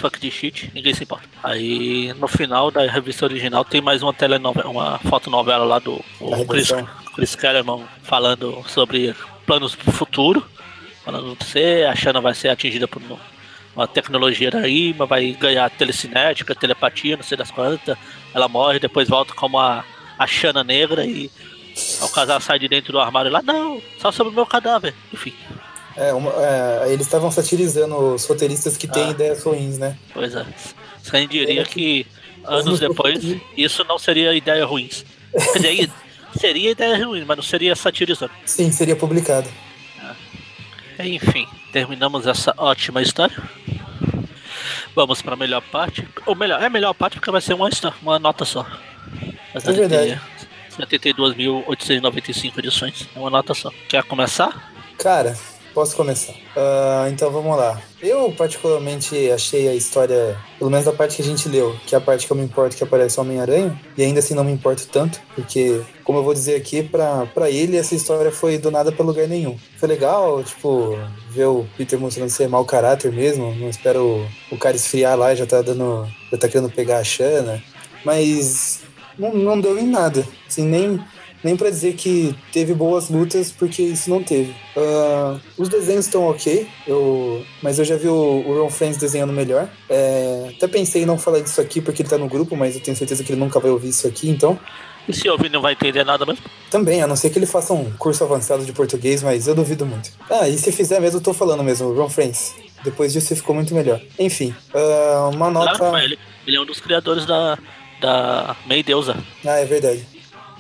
fuck 0.03 0.19
de 0.21 0.31
shit, 0.31 0.71
ninguém 0.75 0.93
se 0.93 1.05
importa. 1.05 1.27
Aí 1.43 2.13
no 2.15 2.27
final 2.29 2.71
da 2.71 2.83
revista 2.91 3.25
original 3.25 3.65
tem 3.65 3.81
mais 3.81 4.03
uma 4.03 4.13
telenovela, 4.13 4.69
uma 4.69 4.99
fotonovela 4.99 5.65
lá 5.65 5.79
do 5.79 6.05
Chris. 6.49 6.69
Chris 7.15 7.35
Kellerman 7.37 7.85
falando 8.03 8.63
sobre 8.69 9.15
planos 9.47 9.75
pro 9.77 9.93
futuro. 9.93 10.45
Falando 11.05 11.35
que 11.37 11.45
você, 11.45 11.87
a 11.91 11.95
Shanna 11.95 12.21
vai 12.21 12.35
ser 12.35 12.49
atingida 12.49 12.87
por 12.87 13.01
um- 13.03 13.17
uma 13.75 13.87
tecnologia 13.89 14.51
da 14.51 14.69
IMA, 14.69 15.07
vai 15.07 15.33
ganhar 15.33 15.69
telecinética, 15.71 16.55
telepatia, 16.55 17.17
não 17.17 17.23
sei 17.25 17.37
das 17.39 17.51
quantas. 17.51 17.97
Ela 18.35 18.47
morre, 18.49 18.79
depois 18.79 19.09
volta 19.09 19.33
como 19.35 19.59
a, 19.59 19.85
a 20.19 20.27
Shanna 20.27 20.63
negra 20.63 21.05
e 21.07 21.31
o 22.03 22.09
casal 22.09 22.41
sai 22.41 22.59
de 22.59 22.69
dentro 22.69 22.93
do 22.93 23.01
armário 23.01 23.31
lá, 23.33 23.41
não, 23.43 23.81
só 23.99 24.13
sobre 24.13 24.33
o 24.33 24.35
meu 24.37 24.45
cadáver. 24.47 24.95
Enfim, 25.13 25.33
É, 25.97 26.13
uma- 26.13 26.33
é, 26.33 26.93
eles 26.93 27.07
estavam 27.07 27.31
satirizando 27.31 27.97
os 28.15 28.25
roteiristas 28.27 28.77
que 28.77 28.87
têm 28.89 29.05
Ah. 29.09 29.11
ideias 29.11 29.43
ruins, 29.43 29.79
né? 29.79 29.97
pois 30.15 30.35
é. 30.35 30.45
Quem 31.11 31.29
diria 31.29 31.65
que 31.65 32.07
anos 32.45 32.79
depois 32.81 33.19
isso 33.57 33.85
não 33.85 33.99
seria 33.99 34.33
ideia 34.35 34.65
ruim. 34.65 34.89
Quer 35.53 35.59
dizer, 35.59 35.91
seria 36.39 36.71
ideia 36.71 37.05
ruim, 37.07 37.25
mas 37.27 37.37
não 37.37 37.43
seria 37.45 37.75
satirizando. 37.77 38.33
Sim, 38.47 38.71
seria 38.73 38.97
publicado. 38.97 39.49
Enfim, 40.99 41.47
terminamos 41.73 42.27
essa 42.27 42.55
ótima 42.57 43.03
história. 43.03 43.37
Vamos 44.95 45.21
para 45.23 45.33
a 45.33 45.37
melhor 45.37 45.63
parte. 45.63 46.07
Ou 46.27 46.35
melhor, 46.37 46.63
é 46.63 46.67
a 46.67 46.71
melhor 46.71 46.93
parte 46.95 47.15
porque 47.17 47.31
vai 47.31 47.41
ser 47.41 47.55
uma, 47.55 47.69
uma 48.03 48.19
nota 48.19 48.45
só. 48.45 48.67
Mas 49.55 49.67
É 49.67 49.73
verdade. 49.73 50.21
72.895 50.79 52.59
edições. 52.59 53.09
É 53.15 53.19
uma 53.19 53.31
nota 53.31 53.55
só. 53.55 53.71
Quer 53.89 54.03
começar? 54.05 54.73
Cara, 54.99 55.37
posso 55.73 55.97
começar. 55.97 56.35
Ah, 56.57 57.07
então 57.11 57.31
vamos 57.31 57.57
lá. 57.57 57.81
Eu 58.01 58.33
particularmente 58.33 59.31
achei 59.31 59.69
a 59.69 59.75
história, 59.75 60.37
pelo 60.59 60.71
menos 60.71 60.87
a 60.87 60.93
parte 60.93 61.17
que 61.17 61.23
a 61.23 61.25
gente 61.25 61.49
leu, 61.49 61.75
que 61.87 61.95
é 61.95 61.99
a 61.99 62.01
parte 62.01 62.27
que 62.27 62.33
eu 62.33 62.37
me 62.37 62.45
importo 62.45 62.77
que 62.77 62.85
aparece 62.85 63.19
o 63.19 63.23
Homem-Aranha, 63.23 63.81
e 63.97 64.03
ainda 64.03 64.21
assim 64.21 64.35
não 64.35 64.45
me 64.45 64.53
importo 64.53 64.87
tanto, 64.89 65.21
porque, 65.35 65.81
como 66.05 66.19
eu 66.19 66.25
vou 66.25 66.35
dizer 66.35 66.57
aqui, 66.57 66.83
pra 66.83 67.51
ele 67.51 67.77
essa 67.77 67.95
história 67.95 68.31
foi 68.31 68.59
do 68.59 68.71
nada 68.71 68.93
pra 68.93 69.05
lugar 69.05 69.29
nenhum. 69.29 69.57
Foi 69.79 69.89
legal, 69.89 70.43
tipo, 70.43 70.99
ver 71.31 71.47
o 71.47 71.67
Peter 71.77 71.99
mostrando 71.99 72.31
ser 72.31 72.49
mau 72.49 72.65
caráter 72.65 73.13
mesmo, 73.13 73.55
não 73.55 73.69
espero 73.69 74.27
o, 74.51 74.55
o 74.55 74.59
cara 74.59 74.77
esfriar 74.77 75.17
lá, 75.17 75.35
já 75.35 75.47
tá 75.47 75.63
dando. 75.63 76.07
já 76.31 76.39
tá 76.39 76.49
querendo 76.49 76.71
pegar 76.71 76.99
a 76.99 77.05
Xana, 77.05 77.63
mas 78.05 78.81
não, 79.19 79.35
não 79.35 79.61
deu 79.61 79.79
em 79.79 79.87
nada, 79.87 80.27
assim, 80.49 80.65
nem 80.65 81.01
nem 81.43 81.57
pra 81.57 81.71
dizer 81.71 81.95
que 81.95 82.35
teve 82.53 82.73
boas 82.75 83.09
lutas, 83.09 83.51
porque 83.53 83.83
isso 83.83 84.09
não 84.11 84.23
teve. 84.23 84.55
Ah, 84.77 85.39
os 85.59 85.69
desenhos 85.69 86.07
estão 86.07 86.29
ok, 86.29 86.67
eu, 86.87 87.45
mas 87.63 87.79
eu 87.79 87.85
já 87.85 87.97
vi 87.97 88.09
o, 88.09 88.15
o 88.15 88.61
Ron 88.63 88.71
Friends 88.71 88.97
desenhando 88.99 89.33
melhor. 89.33 89.69
É, 89.89 90.53
até 90.57 90.67
pensei 90.69 91.03
em 91.03 91.07
não 91.07 91.19
falar 91.19 91.41
disso 91.41 91.61
aqui 91.61 91.81
porque 91.81 92.03
ele 92.03 92.09
tá 92.09 92.19
no 92.19 92.29
grupo, 92.29 92.57
mas 92.57 92.75
eu 92.75 92.83
tenho 92.83 92.97
certeza 92.97 93.23
que 93.25 93.33
ele 93.33 93.41
nunca 93.41 93.59
vai 93.61 93.71
ouvir 93.71 93.89
isso 93.89 94.07
aqui, 94.07 94.29
então. 94.29 94.59
E 95.09 95.13
se 95.13 95.29
ouvir 95.29 95.51
não 95.51 95.61
vai 95.61 95.73
entender 95.73 96.05
nada 96.05 96.25
mesmo? 96.25 96.45
Também, 96.71 97.03
a 97.03 97.07
não 97.09 97.17
ser 97.17 97.31
que 97.31 97.39
ele 97.39 97.47
faça 97.47 97.73
um 97.73 97.91
curso 97.99 98.23
avançado 98.23 98.65
de 98.65 98.73
português, 98.73 99.21
mas 99.23 99.49
eu 99.49 99.55
duvido 99.55 99.85
muito. 99.85 100.11
Ah, 100.31 100.49
e 100.49 100.57
se 100.57 100.71
fizer 100.71 101.01
mesmo, 101.01 101.19
eu 101.19 101.23
tô 101.23 101.35
falando 101.35 101.63
mesmo, 101.65 101.93
Ron 101.93 102.09
Friends. 102.09 102.55
Depois 102.85 103.13
disso 103.13 103.35
ficou 103.35 103.55
muito 103.55 103.75
melhor. 103.75 104.01
Enfim, 104.19 104.55
ah, 104.73 105.31
uma 105.33 105.51
Claro 105.51 105.73
nota. 105.73 105.91
foi 105.91 106.05
ele. 106.05 106.19
Ele 106.47 106.57
é 106.57 106.61
um 106.61 106.65
dos 106.67 106.81
criadores 106.81 107.27
da, 107.27 107.59
da 108.01 108.57
Mei 108.67 108.83
Deusa. 108.83 109.17
Ah, 109.45 109.59
é 109.59 109.65
verdade. 109.65 110.07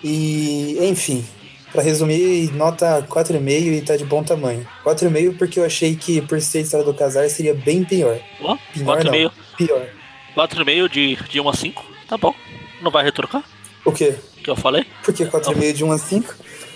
E, 0.04 0.78
enfim, 0.82 1.24
pra 1.70 1.82
resumir, 1.82 2.52
nota 2.54 3.02
4,5 3.08 3.50
e 3.72 3.80
tá 3.82 3.96
de 3.96 4.04
bom 4.04 4.22
tamanho. 4.22 4.66
4,5 4.84 5.36
porque 5.38 5.58
eu 5.60 5.64
achei 5.64 5.94
que, 5.96 6.20
por 6.20 6.40
ser 6.40 6.58
a 6.58 6.60
história 6.62 6.84
do 6.86 6.94
casar, 6.94 7.28
seria 7.30 7.54
bem 7.54 7.84
pior. 7.84 8.18
Ó, 8.40 8.56
Pior 8.72 9.04
não, 9.04 9.12
4,5 9.12 9.32
pior. 9.56 9.86
4,5 10.36 10.88
de, 10.88 11.16
de 11.16 11.40
1 11.40 11.48
a 11.48 11.54
5. 11.54 11.84
Tá 12.08 12.16
bom. 12.16 12.34
Não 12.80 12.90
vai 12.90 13.04
retrucar? 13.04 13.42
O 13.84 13.92
quê? 13.92 14.14
Que 14.42 14.50
eu 14.50 14.56
falei? 14.56 14.84
Por 15.04 15.14
que 15.14 15.24
4,5 15.24 15.72
de 15.72 15.84
1 15.84 15.92
a 15.92 15.98
5? 15.98 16.34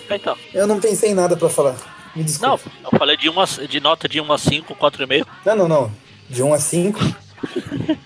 Então. 0.09 0.37
Eu 0.53 0.65
não 0.67 0.79
pensei 0.79 1.11
em 1.11 1.13
nada 1.13 1.35
pra 1.35 1.49
falar. 1.49 1.75
Me 2.15 2.21
Não, 2.21 2.25
desculpa. 2.25 2.71
eu 2.91 2.97
falei 2.97 3.17
de, 3.17 3.29
uma, 3.29 3.45
de 3.45 3.79
nota 3.79 4.07
de 4.07 4.21
1 4.21 4.31
a 4.31 4.37
5, 4.37 4.75
4,5. 4.75 5.27
Não, 5.45 5.55
não, 5.55 5.67
não. 5.67 5.91
De 6.29 6.41
1 6.41 6.53
a 6.53 6.59
5. 6.59 6.99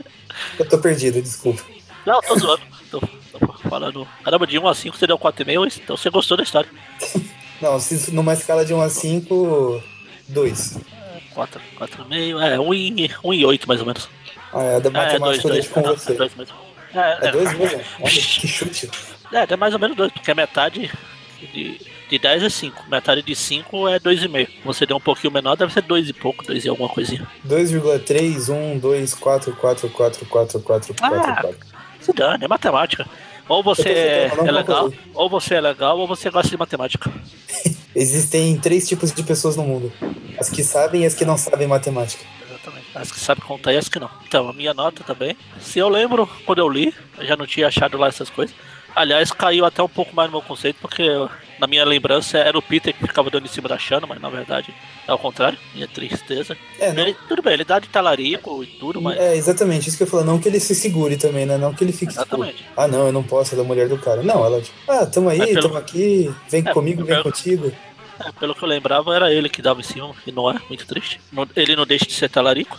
eu 0.59 0.67
tô 0.67 0.77
perdido, 0.79 1.21
desculpa. 1.21 1.61
Não, 2.05 2.19
tô 2.21 2.37
zoando. 2.37 2.61
tô 2.89 2.99
falando. 3.71 4.05
Caramba, 4.23 4.45
de 4.45 4.59
1 4.59 4.67
a 4.67 4.75
5 4.75 4.97
você 4.97 5.07
deu 5.07 5.17
4,5, 5.17 5.79
então 5.81 5.95
você 5.95 6.09
gostou 6.09 6.35
da 6.35 6.43
história. 6.43 6.69
Não, 7.61 7.79
se 7.79 8.11
numa 8.11 8.33
escala 8.33 8.65
de 8.65 8.73
1 8.73 8.81
a 8.81 8.89
5, 8.89 9.83
2. 10.27 10.79
4, 11.33 11.61
4,5, 11.79 12.41
é, 12.41 12.59
1 12.59 12.73
e, 12.73 13.11
1 13.23 13.33
e 13.33 13.45
8 13.45 13.67
mais 13.67 13.79
ou 13.79 13.85
menos. 13.85 14.09
Ah, 14.51 14.63
é, 14.63 14.79
da 14.81 14.89
É, 14.89 15.15
é 15.15 15.19
2, 15.19 15.19
matemática 15.19 15.47
eu 15.47 15.51
2. 15.51 15.53
deixo 15.53 15.69
com 15.69 15.81
Não, 15.81 15.95
você. 15.95 16.11
é 16.11 16.15
2 16.15 16.35
mesmo. 16.35 16.55
É, 16.93 17.27
É 17.27 17.31
2 17.31 17.53
mesmo? 17.57 17.81
Olha, 18.01 18.11
que 18.11 18.47
chute. 18.47 18.91
É, 19.31 19.53
é 19.53 19.55
mais 19.55 19.73
ou 19.73 19.79
menos 19.79 19.95
2, 19.95 20.11
porque 20.11 20.31
a 20.31 20.35
metade 20.35 20.91
de, 21.53 21.79
de 22.09 22.19
10 22.19 22.43
é 22.43 22.49
5. 22.49 22.83
Metade 22.89 23.21
de 23.21 23.35
5 23.35 23.87
é 23.87 23.99
2,5. 23.99 24.49
Você 24.65 24.85
deu 24.85 24.97
um 24.97 25.01
pouquinho 25.01 25.31
menor, 25.31 25.55
deve 25.55 25.71
ser 25.71 25.83
2 25.83 26.09
e 26.09 26.13
pouco, 26.13 26.43
2 26.43 26.65
e 26.65 26.67
alguma 26.69 26.89
coisinha. 26.89 27.25
2,3, 27.47 28.49
1, 28.49 28.79
2, 28.79 29.13
4, 29.13 29.55
4, 29.55 29.89
4, 29.89 30.25
4, 30.25 30.59
4, 30.59 30.93
4, 30.95 30.95
Ah, 31.01 31.41
4. 31.41 31.57
Se 32.01 32.11
dane, 32.11 32.43
é 32.43 32.47
matemática. 32.47 33.07
Ou 33.51 33.61
você 33.61 33.89
é, 33.89 34.31
legal, 34.49 34.93
ou 35.13 35.29
você 35.29 35.55
é 35.55 35.61
legal, 35.61 35.99
ou 35.99 36.07
você 36.07 36.29
gosta 36.29 36.49
de 36.49 36.55
matemática. 36.55 37.11
Existem 37.93 38.57
três 38.57 38.87
tipos 38.87 39.11
de 39.11 39.21
pessoas 39.23 39.57
no 39.57 39.63
mundo: 39.63 39.91
as 40.39 40.49
que 40.49 40.63
sabem 40.63 41.03
e 41.03 41.05
as 41.05 41.13
que 41.13 41.25
não 41.25 41.37
sabem 41.37 41.67
matemática. 41.67 42.23
Exatamente. 42.47 42.85
As 42.95 43.11
que 43.11 43.19
sabem 43.19 43.43
contar 43.43 43.73
e 43.73 43.77
as 43.77 43.89
que 43.89 43.99
não. 43.99 44.09
Então, 44.25 44.47
a 44.47 44.53
minha 44.53 44.73
nota 44.73 45.03
também. 45.03 45.35
Se 45.59 45.79
eu 45.79 45.89
lembro, 45.89 46.29
quando 46.45 46.59
eu 46.59 46.69
li, 46.69 46.95
eu 47.17 47.25
já 47.25 47.35
não 47.35 47.45
tinha 47.45 47.67
achado 47.67 47.97
lá 47.97 48.07
essas 48.07 48.29
coisas. 48.29 48.55
Aliás, 48.95 49.31
caiu 49.31 49.65
até 49.65 49.81
um 49.81 49.87
pouco 49.89 50.15
mais 50.15 50.29
no 50.29 50.37
meu 50.37 50.45
conceito, 50.47 50.77
porque 50.81 51.03
na 51.59 51.67
minha 51.67 51.85
lembrança 51.85 52.37
era 52.37 52.57
o 52.57 52.61
Peter 52.61 52.93
que 52.93 52.99
ficava 53.07 53.29
dando 53.29 53.45
em 53.45 53.49
cima 53.49 53.69
da 53.69 53.77
Shanna, 53.77 54.05
mas 54.07 54.19
na 54.21 54.29
verdade 54.29 54.73
é 55.07 55.13
o 55.13 55.17
contrário, 55.17 55.57
minha 55.73 55.87
tristeza. 55.87 56.57
É, 56.79 56.91
não- 56.91 57.03
Ele- 57.03 57.15
tudo 57.27 57.41
bem, 57.41 57.53
ele 57.53 57.63
dá 57.63 57.79
de 57.79 57.87
talarico 57.87 58.63
e 58.63 58.67
tudo, 58.67 59.01
mas. 59.01 59.17
É, 59.17 59.35
exatamente, 59.35 59.87
isso 59.89 59.97
que 59.97 60.03
eu 60.03 60.07
falo. 60.07 60.23
Não 60.23 60.39
que 60.39 60.47
ele 60.49 60.59
se 60.59 60.75
segure 60.75 61.15
também, 61.17 61.45
né? 61.45 61.57
Não 61.57 61.73
que 61.73 61.83
ele 61.83 61.91
fique. 61.93 62.07
tipo, 62.11 62.21
Exatamente. 62.21 62.65
ah, 62.75 62.87
não, 62.87 63.07
eu 63.07 63.13
não 63.13 63.23
posso, 63.23 63.53
é 63.53 63.57
da 63.57 63.63
mulher 63.63 63.87
do 63.87 63.97
cara. 63.97 64.21
Não, 64.23 64.43
ela, 64.45 64.61
tipo, 64.61 64.75
ah, 64.91 65.05
tamo 65.05 65.29
aí, 65.29 65.39
É 65.41 65.45
pelo- 65.47 65.61
tamo 65.63 65.77
aqui, 65.77 66.33
vem 66.49 66.63
É, 66.65 66.73
comigo, 66.73 67.03
vem 67.03 67.15
pelo- 67.15 67.23
contigo. 67.23 67.71
É, 68.19 68.31
pelo 68.39 68.53
que 68.53 68.63
eu 68.63 68.67
lembrava, 68.67 69.15
era 69.15 69.33
ele 69.33 69.49
que 69.49 69.61
dava 69.61 69.79
em 69.79 69.83
cima, 69.83 70.13
e 70.27 70.31
não 70.31 70.49
é, 70.51 70.55
muito 70.67 70.85
triste. 70.85 71.19
Ele 71.55 71.75
não 71.75 71.85
deixa 71.85 72.05
de 72.05 72.13
ser 72.13 72.29
talarico. 72.29 72.77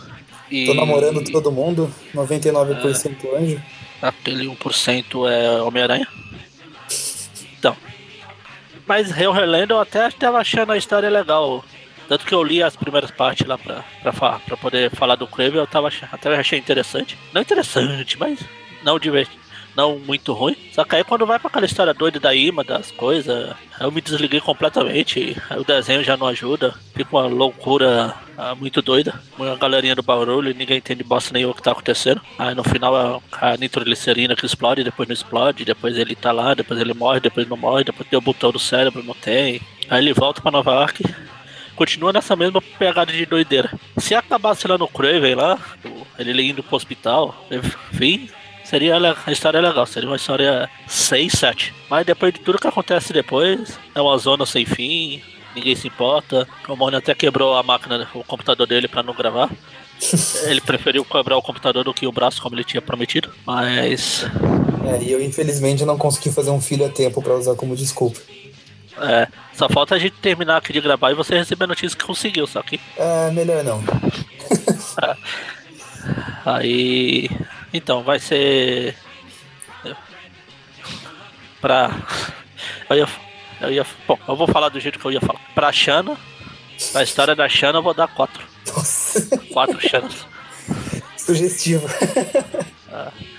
E 0.51 0.65
Tô 0.67 0.73
namorando 0.75 1.23
todo 1.31 1.51
mundo, 1.51 1.91
99% 2.13 3.25
É. 3.27 3.37
anjo. 3.37 3.61
Aquele 4.03 4.45
1% 4.47 5.31
é 5.31 5.61
Homem-Aranha. 5.61 6.07
Então. 7.57 7.77
Mas 8.85 9.17
eu 9.17 9.31
relendo, 9.31 9.71
eu 9.71 9.79
até 9.79 10.09
tava 10.11 10.39
achando 10.39 10.73
a 10.73 10.77
história 10.77 11.09
legal. 11.09 11.63
Tanto 12.09 12.25
que 12.25 12.33
eu 12.33 12.43
li 12.43 12.61
as 12.61 12.75
primeiras 12.75 13.11
partes 13.11 13.47
lá 13.47 13.57
pra, 13.57 13.83
pra, 14.01 14.39
pra 14.39 14.57
poder 14.57 14.91
falar 14.91 15.15
do 15.15 15.25
Kraven, 15.25 15.59
eu 15.59 15.67
tava 15.67 15.89
até 16.11 16.35
achei 16.35 16.59
interessante. 16.59 17.17
Não 17.31 17.41
interessante, 17.41 18.19
mas 18.19 18.39
não 18.83 18.99
divertido. 18.99 19.42
Não 19.75 19.97
muito 19.97 20.33
ruim. 20.33 20.55
Só 20.71 20.83
que 20.83 20.95
aí 20.95 21.03
quando 21.03 21.25
vai 21.25 21.39
pra 21.39 21.47
aquela 21.47 21.65
história 21.65 21.93
doida 21.93 22.19
da 22.19 22.33
imã, 22.33 22.63
das 22.63 22.91
coisas, 22.91 23.55
eu 23.79 23.91
me 23.91 24.01
desliguei 24.01 24.39
completamente. 24.39 25.35
O 25.57 25.63
desenho 25.63 26.03
já 26.03 26.15
não 26.15 26.27
ajuda. 26.27 26.73
Fica 26.95 27.15
uma 27.15 27.25
loucura 27.25 28.15
ah, 28.37 28.55
muito 28.55 28.81
doida. 28.81 29.19
Uma 29.37 29.55
galerinha 29.55 29.95
do 29.95 30.03
barulho 30.03 30.53
ninguém 30.53 30.77
entende 30.77 31.03
bosta 31.03 31.33
nenhuma 31.33 31.53
o 31.53 31.55
que 31.55 31.63
tá 31.63 31.71
acontecendo. 31.71 32.21
Aí 32.37 32.53
no 32.53 32.63
final 32.63 33.21
a, 33.31 33.57
nitroglicerina 33.57 34.35
que 34.35 34.45
explode, 34.45 34.83
depois 34.83 35.07
não 35.07 35.13
explode, 35.13 35.65
depois 35.65 35.97
ele 35.97 36.15
tá 36.15 36.31
lá, 36.31 36.53
depois 36.53 36.79
ele 36.79 36.93
morre, 36.93 37.19
depois 37.19 37.47
não 37.47 37.57
morre, 37.57 37.83
depois 37.83 38.07
tem 38.07 38.17
o 38.17 38.21
botão 38.21 38.51
do 38.51 38.59
cérebro, 38.59 39.03
não 39.03 39.15
tem. 39.15 39.61
Aí 39.89 40.03
ele 40.03 40.13
volta 40.13 40.41
pra 40.41 40.51
Nova 40.51 40.71
York 40.71 41.03
continua 41.75 42.13
nessa 42.13 42.35
mesma 42.35 42.61
pegada 42.61 43.11
de 43.11 43.25
doideira. 43.25 43.71
Se 43.97 44.15
acabasse 44.15 44.67
lá 44.67 44.77
no 44.77 44.87
Craven 44.87 45.35
lá, 45.35 45.59
ele 46.17 46.43
indo 46.43 46.63
pro 46.63 46.75
hospital, 46.75 47.45
enfim, 47.51 48.29
seria 48.73 48.97
a 49.27 49.31
história 49.31 49.59
é 49.59 49.61
legal, 49.61 49.85
seria 49.85 50.09
uma 50.09 50.15
história 50.15 50.67
6, 50.87 51.31
7. 51.31 51.75
Mas 51.87 52.03
depois 52.07 52.33
de 52.33 52.39
tudo 52.39 52.57
que 52.57 52.67
acontece 52.67 53.13
depois, 53.13 53.77
é 53.93 54.01
uma 54.01 54.17
zona 54.17 54.47
sem 54.47 54.65
fim, 54.65 55.21
ninguém 55.55 55.75
se 55.75 55.87
importa. 55.87 56.47
O 56.67 56.75
Mônio 56.75 56.97
até 56.97 57.13
quebrou 57.13 57.55
a 57.55 57.61
máquina, 57.61 58.09
o 58.15 58.23
computador 58.23 58.65
dele 58.65 58.87
pra 58.87 59.03
não 59.03 59.13
gravar. 59.13 59.51
Ele 60.49 60.59
preferiu 60.59 61.05
quebrar 61.05 61.37
o 61.37 61.41
computador 61.41 61.83
do 61.83 61.93
que 61.93 62.07
o 62.07 62.11
braço, 62.11 62.41
como 62.41 62.55
ele 62.55 62.63
tinha 62.63 62.81
prometido. 62.81 63.31
Mas. 63.45 64.25
É, 64.85 65.01
e 65.01 65.11
eu 65.11 65.23
infelizmente 65.23 65.85
não 65.85 65.97
consegui 65.97 66.31
fazer 66.31 66.49
um 66.49 66.59
filho 66.59 66.85
a 66.85 66.89
tempo 66.89 67.21
pra 67.21 67.35
usar 67.35 67.55
como 67.55 67.75
desculpa. 67.75 68.19
É, 68.97 69.27
só 69.53 69.69
falta 69.69 69.95
a 69.95 69.99
gente 69.99 70.15
terminar 70.17 70.57
aqui 70.57 70.73
de 70.73 70.81
gravar 70.81 71.11
e 71.11 71.15
você 71.15 71.37
receber 71.37 71.65
a 71.65 71.67
notícia 71.67 71.97
que 71.97 72.03
conseguiu, 72.03 72.47
só 72.47 72.61
que. 72.63 72.79
É, 72.97 73.31
melhor 73.31 73.63
não. 73.63 73.83
Aí. 76.43 77.29
Então, 77.73 78.03
vai 78.03 78.19
ser. 78.19 78.95
Pra. 81.61 81.89
Eu 82.89 82.97
ia. 82.97 83.07
Eu 83.61 83.71
ia. 83.71 83.85
Bom, 84.07 84.19
eu 84.27 84.35
vou 84.35 84.47
falar 84.47 84.69
do 84.69 84.79
jeito 84.79 84.99
que 84.99 85.05
eu 85.05 85.11
ia 85.11 85.21
falar. 85.21 85.39
Pra 85.55 85.71
Xana, 85.71 86.17
pra 86.91 87.03
história 87.03 87.35
da 87.35 87.47
Xana, 87.47 87.79
eu 87.79 87.83
vou 87.83 87.93
dar 87.93 88.07
quatro. 88.07 88.43
Nossa, 88.67 89.37
Quatro 89.51 89.79
Xanas. 89.87 90.25
sugestivo. 91.17 91.87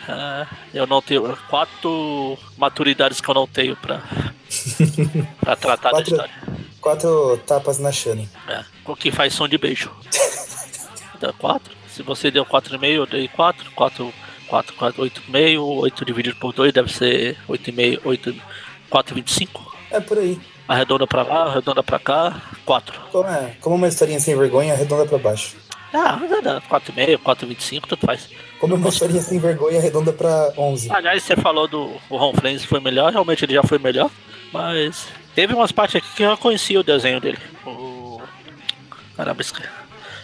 É, 0.08 0.46
eu 0.72 0.86
não 0.86 1.00
tenho. 1.02 1.36
Quatro 1.48 2.38
maturidades 2.56 3.20
que 3.20 3.28
eu 3.28 3.34
não 3.34 3.46
tenho 3.46 3.76
pra. 3.76 4.00
pra 5.40 5.56
tratar 5.56 5.90
da 5.90 5.96
Quatro- 5.96 6.10
história. 6.12 6.34
Quatro 6.80 7.36
tapas 7.46 7.78
na 7.78 7.90
Shane. 7.92 8.28
É, 8.48 8.64
o 8.84 8.94
que 8.96 9.10
faz 9.10 9.32
som 9.34 9.48
de 9.48 9.56
beijo. 9.58 9.90
Dá 11.20 11.32
4. 11.32 11.74
Se 11.88 12.02
você 12.02 12.30
deu 12.30 12.44
4,5, 12.44 12.84
eu 12.86 13.06
dei 13.06 13.28
4. 13.28 13.70
4, 13.70 14.12
4, 14.54 14.74
4, 14.76 15.02
8,5. 15.02 15.58
8 15.58 16.04
dividido 16.04 16.36
por 16.36 16.52
2 16.52 16.72
deve 16.72 16.92
ser 16.92 17.36
8,5, 17.48 18.00
8, 18.04 18.34
4,25. 18.88 19.48
É 19.90 19.98
por 19.98 20.18
aí. 20.18 20.38
Arredonda 20.68 21.06
pra 21.06 21.22
lá, 21.22 21.46
arredonda 21.46 21.82
pra 21.82 21.98
cá, 21.98 22.40
4. 22.64 23.00
Como, 23.10 23.28
é, 23.28 23.56
como 23.60 23.74
uma 23.74 23.88
historinha 23.88 24.20
sem 24.20 24.36
vergonha, 24.36 24.72
arredonda 24.72 25.04
pra 25.06 25.18
baixo. 25.18 25.56
Ah, 25.92 26.20
dá, 26.28 26.40
dá 26.40 26.60
4,5, 26.60 27.18
4,25, 27.18 27.86
tudo 27.88 28.06
faz. 28.06 28.28
Como 28.60 28.76
uma 28.76 28.88
historinha 28.88 29.20
sem 29.20 29.38
vergonha, 29.40 29.78
arredonda 29.78 30.12
pra 30.12 30.52
11. 30.56 30.90
Aliás, 30.92 31.22
você 31.22 31.36
falou 31.36 31.66
do 31.66 31.90
o 32.08 32.16
Ron 32.16 32.32
Flames 32.34 32.64
foi 32.64 32.78
melhor, 32.78 33.12
realmente 33.12 33.44
ele 33.44 33.54
já 33.54 33.62
foi 33.62 33.78
melhor, 33.78 34.10
mas 34.52 35.08
teve 35.34 35.52
umas 35.52 35.72
partes 35.72 35.96
aqui 35.96 36.06
que 36.14 36.22
eu 36.22 36.36
conhecia 36.38 36.78
o 36.78 36.84
desenho 36.84 37.20
dele. 37.20 37.38
O... 37.66 38.20
Caramba, 39.16 39.44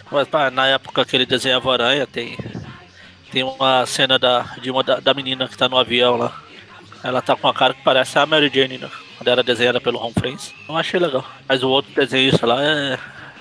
mas 0.09 0.27
na 0.51 0.67
época 0.67 1.05
que 1.05 1.15
ele 1.15 1.25
desenhava 1.25 1.71
Aranha, 1.71 2.05
tem, 2.05 2.37
tem 3.31 3.43
uma 3.43 3.85
cena 3.85 4.19
da, 4.19 4.41
de 4.61 4.69
uma 4.69 4.83
da, 4.83 4.99
da 4.99 5.13
menina 5.13 5.47
que 5.47 5.57
tá 5.57 5.69
no 5.69 5.77
avião 5.77 6.17
lá. 6.17 6.41
Ela 7.03 7.21
tá 7.21 7.35
com 7.35 7.47
a 7.47 7.53
cara 7.53 7.73
que 7.73 7.81
parece 7.81 8.19
a 8.19 8.25
Mary 8.25 8.51
Jane, 8.53 8.77
né? 8.77 8.89
Quando 9.17 9.27
era 9.27 9.41
desenhada 9.41 9.79
pelo 9.79 9.97
Ron 9.97 10.11
Flames. 10.11 10.53
Eu 10.67 10.77
achei 10.77 10.99
legal. 10.99 11.25
Mas 11.47 11.63
o 11.63 11.69
outro 11.69 11.91
desenhista 11.93 12.45
lá 12.45 12.61
é. 12.61 12.99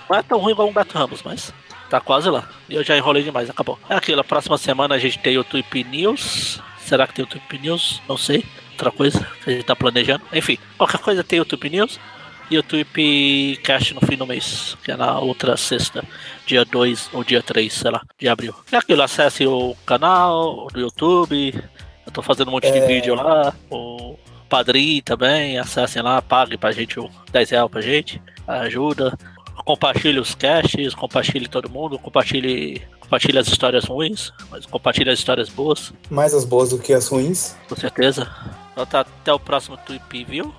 Não 0.09 0.17
é 0.17 0.23
tão 0.23 0.39
ruim 0.39 0.53
igual 0.53 0.69
o 0.69 0.73
Gato 0.73 0.97
Ramos, 0.97 1.23
mas 1.23 1.53
tá 1.89 2.01
quase 2.01 2.31
lá. 2.31 2.49
E 2.69 2.75
eu 2.75 2.85
já 2.85 2.97
enrolei 2.97 3.23
demais, 3.23 3.51
acabou. 3.51 3.79
É 3.89 3.95
aquilo, 3.95 4.21
a 4.21 4.25
próxima 4.25 4.57
semana 4.57 4.95
a 4.95 4.99
gente 4.99 5.19
tem 5.19 5.37
o 5.37 5.45
Tweep 5.45 5.85
News. 5.85 6.61
Será 6.79 7.07
que 7.07 7.15
tem 7.15 7.25
o 7.25 7.29
Tweep 7.29 7.59
News? 7.59 8.01
Não 8.09 8.17
sei. 8.17 8.45
Outra 8.73 8.91
coisa 8.91 9.27
que 9.45 9.51
a 9.51 9.53
gente 9.53 9.65
tá 9.65 9.77
planejando. 9.77 10.25
Enfim, 10.33 10.59
qualquer 10.79 10.99
coisa 10.99 11.23
tem 11.23 11.41
o 11.41 11.45
Tweep 11.45 11.69
News. 11.69 12.01
E 12.51 12.59
o 12.59 12.63
Tweep 12.65 13.59
Cash 13.63 13.93
no 13.93 14.01
fim 14.01 14.17
do 14.17 14.27
mês, 14.27 14.77
que 14.83 14.91
é 14.91 14.97
na 14.97 15.21
outra 15.21 15.57
sexta, 15.57 16.03
dia 16.45 16.65
2 16.65 17.11
ou 17.13 17.23
dia 17.23 17.41
3, 17.43 17.73
sei 17.73 17.91
lá, 17.93 18.03
de 18.19 18.29
abril. 18.29 18.53
É 18.73 18.77
aquilo, 18.77 19.03
acesse 19.03 19.47
o 19.47 19.77
canal 19.87 20.67
do 20.73 20.81
YouTube. 20.81 21.55
Eu 22.05 22.13
tô 22.13 22.23
fazendo 22.23 22.49
um 22.49 22.53
monte 22.53 22.71
de 22.71 22.79
É. 22.79 22.87
vídeo 22.87 23.15
lá. 23.15 23.55
O 23.71 24.17
Padrim 24.49 25.01
também, 25.01 25.59
acessem 25.59 26.03
lá, 26.03 26.21
pague 26.21 26.57
pra 26.57 26.73
gente 26.73 26.99
o 26.99 27.09
10 27.31 27.51
reais 27.51 27.71
pra 27.71 27.81
gente. 27.81 28.21
Ajuda. 28.49 29.17
Compartilhe 29.65 30.19
os 30.19 30.35
casts, 30.35 30.93
compartilhe 30.95 31.47
todo 31.47 31.71
mundo, 31.71 31.99
compartilhe, 32.01 32.83
compartilhe 32.99 33.39
as 33.39 33.47
histórias 33.47 33.85
ruins, 33.85 34.33
mas 34.51 34.67
compartilhe 34.67 35.11
as 35.11 35.19
histórias 35.21 35.49
boas, 35.51 35.93
Mais 36.11 36.35
as 36.35 36.45
boas 36.45 36.71
do 36.71 36.79
que 36.79 36.93
as 36.93 37.07
ruins. 37.07 37.55
com 37.69 37.77
certeza. 37.77 38.29
Então 38.73 38.85
tá, 38.87 39.01
até 39.03 39.33
o 39.33 39.39
próximo 39.39 39.77
Tweep 39.77 40.25
View, 40.25 40.53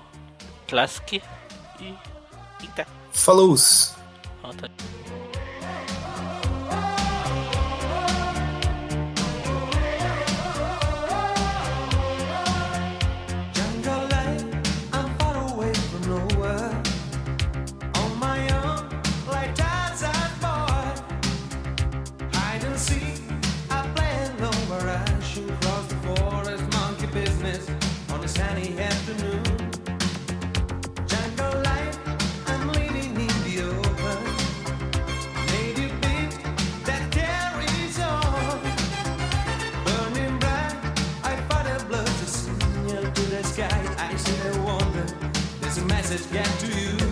Classic 0.68 1.20
e 1.82 2.64
Inter. 2.64 2.86
Falou! 3.12 3.56
Então, 4.44 4.68
message 46.12 46.30
get 46.32 46.44
to 46.60 47.06
you. 47.06 47.11